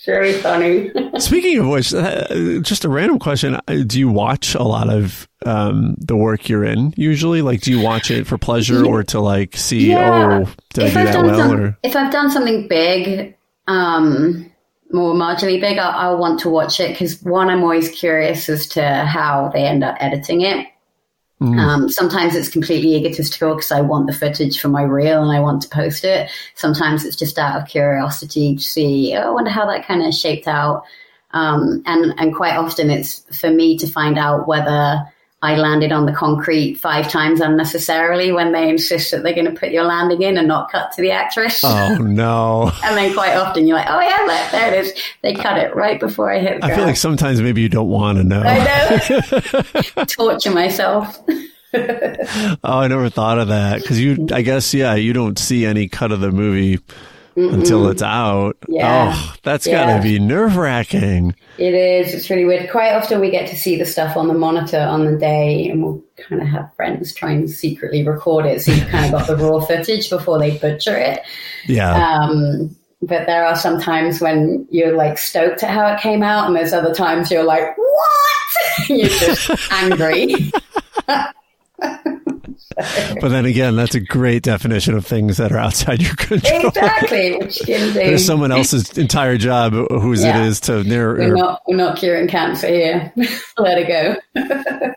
very 0.05 0.33
funny. 0.35 0.91
Speaking 1.19 1.59
of 1.59 1.69
which, 1.69 1.95
uh, 1.95 2.59
just 2.61 2.85
a 2.85 2.89
random 2.89 3.19
question: 3.19 3.55
uh, 3.55 3.61
Do 3.87 3.99
you 3.99 4.09
watch 4.11 4.55
a 4.55 4.63
lot 4.63 4.89
of 4.91 5.29
um, 5.47 5.95
the 5.99 6.17
work 6.17 6.49
you're 6.49 6.65
in? 6.65 6.93
Usually, 6.97 7.43
like, 7.43 7.61
do 7.61 7.71
you 7.71 7.81
watch 7.81 8.11
it 8.11 8.27
for 8.27 8.37
pleasure 8.39 8.85
or 8.85 9.05
to 9.05 9.21
like 9.21 9.57
see, 9.57 9.91
Yeah. 9.91 10.45
oh, 10.45 10.53
did 10.75 10.85
I 10.85 10.91
do 10.91 10.99
I've 10.99 11.13
that 11.13 11.25
well? 11.25 11.39
some- 11.39 11.61
Or 11.61 11.79
if 11.85 11.95
I've 11.95 12.11
done 12.13 12.31
something 12.31 12.67
big, 12.69 13.37
um, 13.67 14.51
more 14.91 15.15
marginally 15.15 15.61
big, 15.61 15.79
I'll, 15.79 16.13
I'll 16.13 16.19
want 16.19 16.41
to 16.41 16.51
watch 16.51 16.81
it 16.81 16.91
because 16.91 17.23
one, 17.23 17.49
I'm 17.49 17.63
always 17.63 17.91
curious 17.91 18.49
as 18.49 18.67
to 18.69 19.05
how 19.05 19.51
they 19.53 19.65
end 19.65 19.83
up 19.85 19.97
editing 20.01 20.43
it. 20.43 20.67
Mm. 21.41 21.59
Um, 21.59 21.89
sometimes 21.89 22.37
it's 22.37 22.49
completely 22.49 22.95
egotistical 22.95 23.57
because 23.57 23.73
I 23.73 23.81
want 23.81 24.07
the 24.07 24.13
footage 24.13 24.61
for 24.61 24.69
my 24.69 24.83
reel 24.83 25.23
and 25.23 25.37
I 25.37 25.41
want 25.41 25.63
to 25.63 25.69
post 25.69 26.05
it. 26.05 26.31
Sometimes 26.55 27.05
it's 27.05 27.17
just 27.17 27.39
out 27.39 27.61
of 27.61 27.67
curiosity 27.67 28.55
to 28.55 28.63
see, 28.63 29.17
oh, 29.17 29.23
I 29.23 29.31
wonder 29.31 29.51
how 29.51 29.67
that 29.67 29.87
kind 29.87 30.03
of 30.05 30.15
shaped 30.15 30.47
out. 30.47 30.85
Um, 31.33 31.83
and, 31.87 32.15
and 32.19 32.35
quite 32.35 32.57
often 32.57 32.91
it's 32.91 33.25
for 33.37 33.51
me 33.51 33.77
to 33.79 33.89
find 33.89 34.19
out 34.19 34.47
whether 34.47 35.01
I 35.43 35.57
landed 35.57 35.91
on 35.91 36.07
the 36.07 36.13
concrete 36.13 36.75
five 36.77 37.09
times 37.11 37.41
unnecessarily 37.41 38.31
when 38.31 38.53
they 38.53 38.69
insist 38.69 39.11
that 39.11 39.25
they're 39.25 39.35
going 39.35 39.53
to 39.53 39.59
put 39.59 39.71
your 39.73 39.83
landing 39.83 40.23
in 40.23 40.39
and 40.39 40.47
not 40.47 40.71
cut 40.71 40.93
to 40.93 41.03
the 41.03 41.11
actress. 41.11 41.63
oh 41.65 41.97
no, 41.97 42.71
And 42.85 42.97
then 42.97 43.13
quite 43.13 43.35
often 43.35 43.67
you're 43.67 43.77
like, 43.77 43.89
oh 43.91 44.01
yeah, 44.01 44.19
look, 44.25 44.53
there 44.53 44.73
it 44.73 44.85
is. 44.87 44.93
They 45.23 45.35
cut 45.35 45.59
it 45.59 45.75
right 45.75 45.99
before 45.99 46.33
I 46.33 46.39
hit 46.39 46.61
the 46.61 46.67
I 46.67 46.75
feel 46.77 46.85
like 46.85 46.97
sometimes 46.97 47.41
maybe 47.43 47.61
you 47.61 47.69
don't 47.69 47.89
want 47.89 48.19
to 48.19 48.25
know. 48.25 48.43
I 48.45 49.83
know. 49.97 50.05
Torture 50.07 50.53
myself. 50.53 51.19
Oh, 51.75 52.79
I 52.79 52.87
never 52.87 53.09
thought 53.09 53.39
of 53.39 53.49
that 53.49 53.81
because 53.81 53.99
you. 53.99 54.29
I 54.31 54.43
guess 54.43 54.75
yeah, 54.75 54.95
you 54.95 55.13
don't 55.13 55.39
see 55.39 55.65
any 55.65 55.89
cut 55.89 56.13
of 56.13 56.21
the 56.21 56.31
movie 56.31 56.79
until 57.37 57.89
it's 57.89 58.03
out. 58.03 58.57
Yeah. 58.69 59.13
Oh, 59.15 59.35
that's 59.43 59.67
Yeah. 59.67 59.87
got 59.87 59.97
to 59.97 60.03
be 60.03 60.19
nerve 60.19 60.57
wracking. 60.57 61.35
It 61.59 61.75
is. 61.75 62.15
It's 62.15 62.29
really 62.31 62.45
weird. 62.45 62.71
Quite 62.71 62.93
often 62.93 63.21
we 63.21 63.31
get 63.31 63.49
to 63.51 63.57
see 63.57 63.77
the 63.77 63.85
stuff 63.87 64.17
on 64.17 64.29
the 64.29 64.35
monitor 64.35 64.79
on 64.81 65.05
the 65.05 65.17
day, 65.19 65.69
and 65.69 65.83
we'll 65.83 66.03
kind 66.17 66.41
of 66.43 66.49
have 66.49 66.71
friends 66.77 67.13
try 67.15 67.33
and 67.33 67.49
secretly 67.51 68.07
record 68.07 68.47
it. 68.47 68.63
So 68.63 68.73
you've 68.73 68.89
kind 68.89 69.07
of 69.07 69.13
got 69.13 69.27
the 69.27 69.37
raw 69.37 69.61
footage 69.61 70.09
before 70.11 70.39
they 70.39 70.59
butcher 70.59 70.97
it. 70.97 71.21
Yeah. 71.67 71.93
Um, 72.21 72.75
but 73.03 73.27
there 73.27 73.45
are 73.45 73.57
some 73.57 73.81
times 73.81 74.21
when 74.21 74.67
you're 74.71 74.97
like 74.97 75.19
stoked 75.19 75.63
at 75.63 75.71
how 75.71 75.87
it 75.93 76.01
came 76.01 76.23
out, 76.23 76.47
and 76.47 76.55
there's 76.55 76.73
other 76.73 76.95
times 76.95 77.31
you're 77.31 77.43
like, 77.45 77.77
what? 77.77 78.89
you're 78.89 79.09
just 79.09 79.51
angry. 79.73 80.35
but 83.21 83.29
then 83.29 83.45
again, 83.45 83.77
that's 83.77 83.95
a 83.95 84.01
great 84.01 84.43
definition 84.43 84.95
of 84.95 85.07
things 85.07 85.37
that 85.37 85.53
are 85.53 85.59
outside 85.59 86.01
your 86.03 86.15
control. 86.17 86.67
exactly. 86.69 87.37
Which 87.37 87.59
can 87.67 87.89
do. 87.89 87.93
There's 87.95 88.25
someone 88.25 88.53
else's 88.53 88.97
entire 88.99 89.37
job 89.39 89.73
whose 89.73 90.23
Yeah. 90.23 90.43
it 90.43 90.47
is 90.47 90.61
to 90.61 90.85
narrow. 90.85 91.19
We're 91.19 91.35
not, 91.37 91.63
we're 91.67 91.77
not 91.77 91.97
curing 91.99 92.29
cancer 92.29 92.69
here. 92.69 93.13
Let 93.59 93.79
it 93.79 93.89
go. 93.89 94.93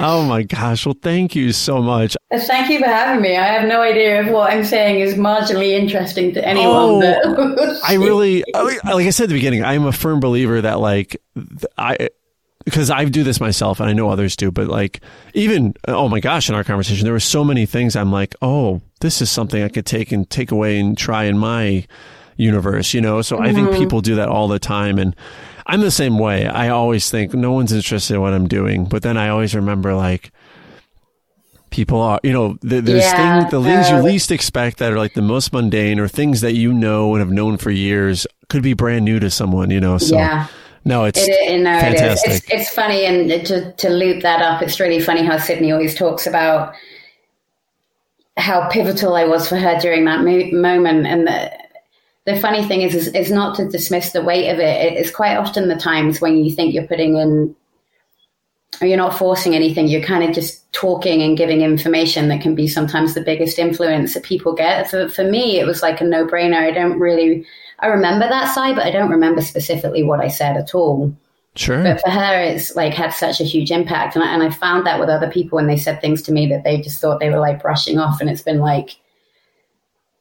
Oh 0.00 0.24
my 0.26 0.42
gosh! 0.42 0.84
Well, 0.84 0.96
thank 1.00 1.36
you 1.36 1.52
so 1.52 1.80
much. 1.80 2.16
Thank 2.32 2.70
you 2.70 2.80
for 2.80 2.86
having 2.86 3.22
me. 3.22 3.36
I 3.36 3.46
have 3.46 3.68
no 3.68 3.82
idea 3.82 4.22
if 4.22 4.32
what 4.32 4.52
I'm 4.52 4.64
saying 4.64 4.98
is 5.00 5.14
marginally 5.14 5.70
interesting 5.78 6.32
to 6.34 6.44
anyone. 6.44 7.02
Oh, 7.04 7.80
I 7.84 7.94
really, 7.94 8.42
like 8.52 8.82
I 9.06 9.10
said 9.10 9.24
at 9.24 9.28
the 9.28 9.34
beginning, 9.36 9.62
I'm 9.62 9.84
a 9.86 9.92
firm 9.92 10.18
believer 10.18 10.60
that 10.62 10.80
like 10.80 11.22
I, 11.78 12.08
because 12.70 12.90
I 12.90 13.04
do 13.04 13.22
this 13.24 13.40
myself 13.40 13.80
and 13.80 13.88
I 13.88 13.92
know 13.92 14.10
others 14.10 14.36
do, 14.36 14.50
but 14.50 14.68
like 14.68 15.00
even 15.34 15.74
oh 15.88 16.08
my 16.08 16.20
gosh, 16.20 16.48
in 16.48 16.54
our 16.54 16.64
conversation, 16.64 17.04
there 17.04 17.12
were 17.12 17.20
so 17.20 17.44
many 17.44 17.66
things 17.66 17.96
I'm 17.96 18.12
like, 18.12 18.34
oh, 18.40 18.80
this 19.00 19.20
is 19.20 19.30
something 19.30 19.62
I 19.62 19.68
could 19.68 19.86
take 19.86 20.12
and 20.12 20.28
take 20.28 20.50
away 20.50 20.78
and 20.78 20.96
try 20.96 21.24
in 21.24 21.38
my 21.38 21.86
universe, 22.36 22.94
you 22.94 23.00
know. 23.00 23.22
So 23.22 23.38
I 23.38 23.52
think 23.52 23.72
people 23.72 24.00
do 24.00 24.14
that 24.14 24.28
all 24.28 24.48
the 24.48 24.58
time, 24.58 24.98
and 24.98 25.14
I'm 25.66 25.80
the 25.80 25.90
same 25.90 26.18
way. 26.18 26.46
I 26.46 26.68
always 26.68 27.10
think 27.10 27.34
no 27.34 27.52
one's 27.52 27.72
interested 27.72 28.14
in 28.14 28.20
what 28.20 28.32
I'm 28.32 28.48
doing, 28.48 28.84
but 28.86 29.02
then 29.02 29.16
I 29.16 29.28
always 29.28 29.54
remember 29.54 29.94
like. 29.94 30.32
People 31.70 32.00
are, 32.00 32.18
you 32.24 32.32
know, 32.32 32.54
th- 32.68 32.82
there's 32.82 33.04
Yeah, 33.04 33.42
things, 33.42 33.50
the 33.52 33.62
things 33.62 33.90
you 33.90 33.98
uh, 33.98 34.02
least 34.02 34.32
expect 34.32 34.78
that 34.78 34.92
are 34.92 34.98
like 34.98 35.14
the 35.14 35.22
most 35.22 35.52
mundane 35.52 36.00
or 36.00 36.08
things 36.08 36.40
that 36.40 36.54
you 36.54 36.72
know 36.72 37.14
and 37.14 37.20
have 37.20 37.30
known 37.30 37.58
for 37.58 37.70
years 37.70 38.26
could 38.48 38.64
be 38.64 38.72
brand 38.74 39.04
new 39.04 39.20
to 39.20 39.30
someone, 39.30 39.70
you 39.70 39.78
know. 39.78 39.96
So 39.96 40.16
yeah. 40.16 40.48
No, 40.84 41.04
it's 41.04 41.18
It, 41.20 41.60
no, 41.60 41.72
it 41.76 41.94
is. 41.94 42.00
fantastic. 42.00 42.30
It's, 42.32 42.50
it's 42.50 42.74
funny, 42.74 43.04
and 43.04 43.28
to, 43.46 43.72
to 43.72 43.88
loop 43.90 44.22
that 44.22 44.42
up, 44.42 44.62
it's 44.62 44.80
really 44.80 45.00
funny 45.00 45.22
how 45.24 45.38
Sydney 45.38 45.72
always 45.72 45.94
talks 45.94 46.26
about 46.26 46.74
how 48.36 48.68
pivotal 48.68 49.14
I 49.16 49.24
was 49.24 49.48
for 49.48 49.56
her 49.56 49.78
during 49.80 50.04
that 50.06 50.22
mo- 50.22 50.50
moment. 50.52 51.06
And 51.06 51.26
the, 51.26 51.50
the 52.24 52.40
funny 52.40 52.64
thing 52.64 52.82
is, 52.82 52.94
is, 52.94 53.08
is 53.08 53.30
not 53.30 53.56
to 53.56 53.68
dismiss 53.68 54.12
the 54.12 54.22
weight 54.22 54.48
of 54.50 54.58
it. 54.58 54.92
It's 54.94 55.10
quite 55.10 55.36
often 55.36 55.68
the 55.68 55.76
times 55.76 56.20
when 56.20 56.36
you 56.44 56.54
think 56.54 56.72
you're 56.72 56.86
putting 56.86 57.16
in, 57.16 57.54
or 58.80 58.86
you're 58.86 58.96
not 58.96 59.18
forcing 59.18 59.54
anything, 59.54 59.88
you're 59.88 60.00
kind 60.00 60.24
of 60.24 60.34
just 60.34 60.72
talking 60.72 61.20
and 61.20 61.36
giving 61.36 61.60
information 61.60 62.28
that 62.28 62.40
can 62.40 62.54
be 62.54 62.66
sometimes 62.66 63.12
the 63.12 63.20
biggest 63.20 63.58
influence 63.58 64.14
that 64.14 64.22
people 64.22 64.54
get. 64.54 64.88
For, 64.88 65.08
for 65.08 65.24
me, 65.24 65.58
it 65.60 65.66
was 65.66 65.82
like 65.82 66.00
a 66.00 66.04
no 66.04 66.24
brainer. 66.26 66.56
I 66.56 66.70
don't 66.70 66.98
really, 66.98 67.44
I 67.80 67.86
remember 67.86 68.28
that 68.28 68.54
side, 68.54 68.76
but 68.76 68.86
I 68.86 68.90
don't 68.90 69.10
remember 69.10 69.40
specifically 69.40 70.02
what 70.02 70.20
I 70.20 70.28
said 70.28 70.56
at 70.56 70.74
all. 70.74 71.14
sure. 71.56 71.82
But 71.82 72.00
for 72.00 72.10
her, 72.10 72.40
it's 72.42 72.76
like 72.76 72.94
had 72.94 73.10
such 73.10 73.40
a 73.40 73.44
huge 73.44 73.70
impact. 73.70 74.14
And 74.14 74.24
I, 74.24 74.32
and 74.34 74.42
I 74.42 74.50
found 74.50 74.86
that 74.86 75.00
with 75.00 75.08
other 75.08 75.30
people 75.30 75.56
when 75.56 75.66
they 75.66 75.76
said 75.76 76.00
things 76.00 76.22
to 76.22 76.32
me 76.32 76.46
that 76.48 76.64
they 76.64 76.80
just 76.80 77.00
thought 77.00 77.20
they 77.20 77.30
were 77.30 77.38
like 77.38 77.62
brushing 77.62 77.98
off. 77.98 78.20
And 78.20 78.28
it's 78.28 78.42
been 78.42 78.58
like 78.58 78.96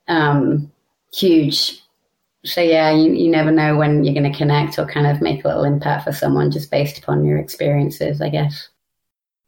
um, 0.07 0.71
huge. 1.13 1.81
So, 2.45 2.61
yeah, 2.61 2.91
you, 2.91 3.11
you 3.11 3.29
never 3.29 3.51
know 3.51 3.75
when 3.75 4.05
you're 4.05 4.13
going 4.13 4.31
to 4.31 4.37
connect 4.37 4.79
or 4.79 4.85
kind 4.85 5.07
of 5.07 5.21
make 5.21 5.43
a 5.43 5.47
little 5.49 5.65
impact 5.65 6.05
for 6.05 6.13
someone 6.13 6.51
just 6.51 6.71
based 6.71 6.97
upon 6.97 7.25
your 7.25 7.37
experiences, 7.37 8.21
I 8.21 8.29
guess. 8.29 8.69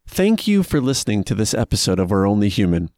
Thank 0.05 0.45
you 0.45 0.61
for 0.63 0.81
listening 0.81 1.23
to 1.23 1.35
this 1.35 1.53
episode 1.53 1.97
of 1.97 2.11
We're 2.11 2.27
Only 2.27 2.49
Human. 2.49 2.89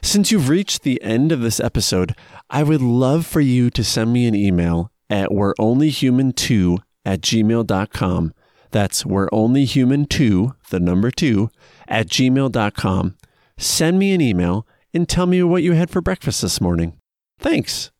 Since 0.00 0.32
you've 0.32 0.48
reached 0.48 0.82
the 0.82 1.02
end 1.02 1.32
of 1.32 1.40
this 1.40 1.60
episode, 1.60 2.14
I 2.54 2.62
would 2.62 2.82
love 2.82 3.24
for 3.24 3.40
you 3.40 3.70
to 3.70 3.82
send 3.82 4.12
me 4.12 4.26
an 4.26 4.34
email 4.34 4.92
at 5.08 5.32
we're 5.32 5.54
only 5.58 5.88
human 5.88 6.34
2 6.34 6.76
at 7.02 7.22
gmail.com. 7.22 8.34
That's 8.70 9.06
we're 9.06 9.30
only 9.32 9.64
human 9.64 10.04
2, 10.04 10.54
the 10.68 10.78
number 10.78 11.10
2, 11.10 11.50
at 11.88 12.08
gmail.com. 12.08 13.16
Send 13.56 13.98
me 13.98 14.12
an 14.12 14.20
email 14.20 14.66
and 14.92 15.08
tell 15.08 15.24
me 15.24 15.42
what 15.42 15.62
you 15.62 15.72
had 15.72 15.88
for 15.88 16.02
breakfast 16.02 16.42
this 16.42 16.60
morning. 16.60 16.98
Thanks. 17.38 17.90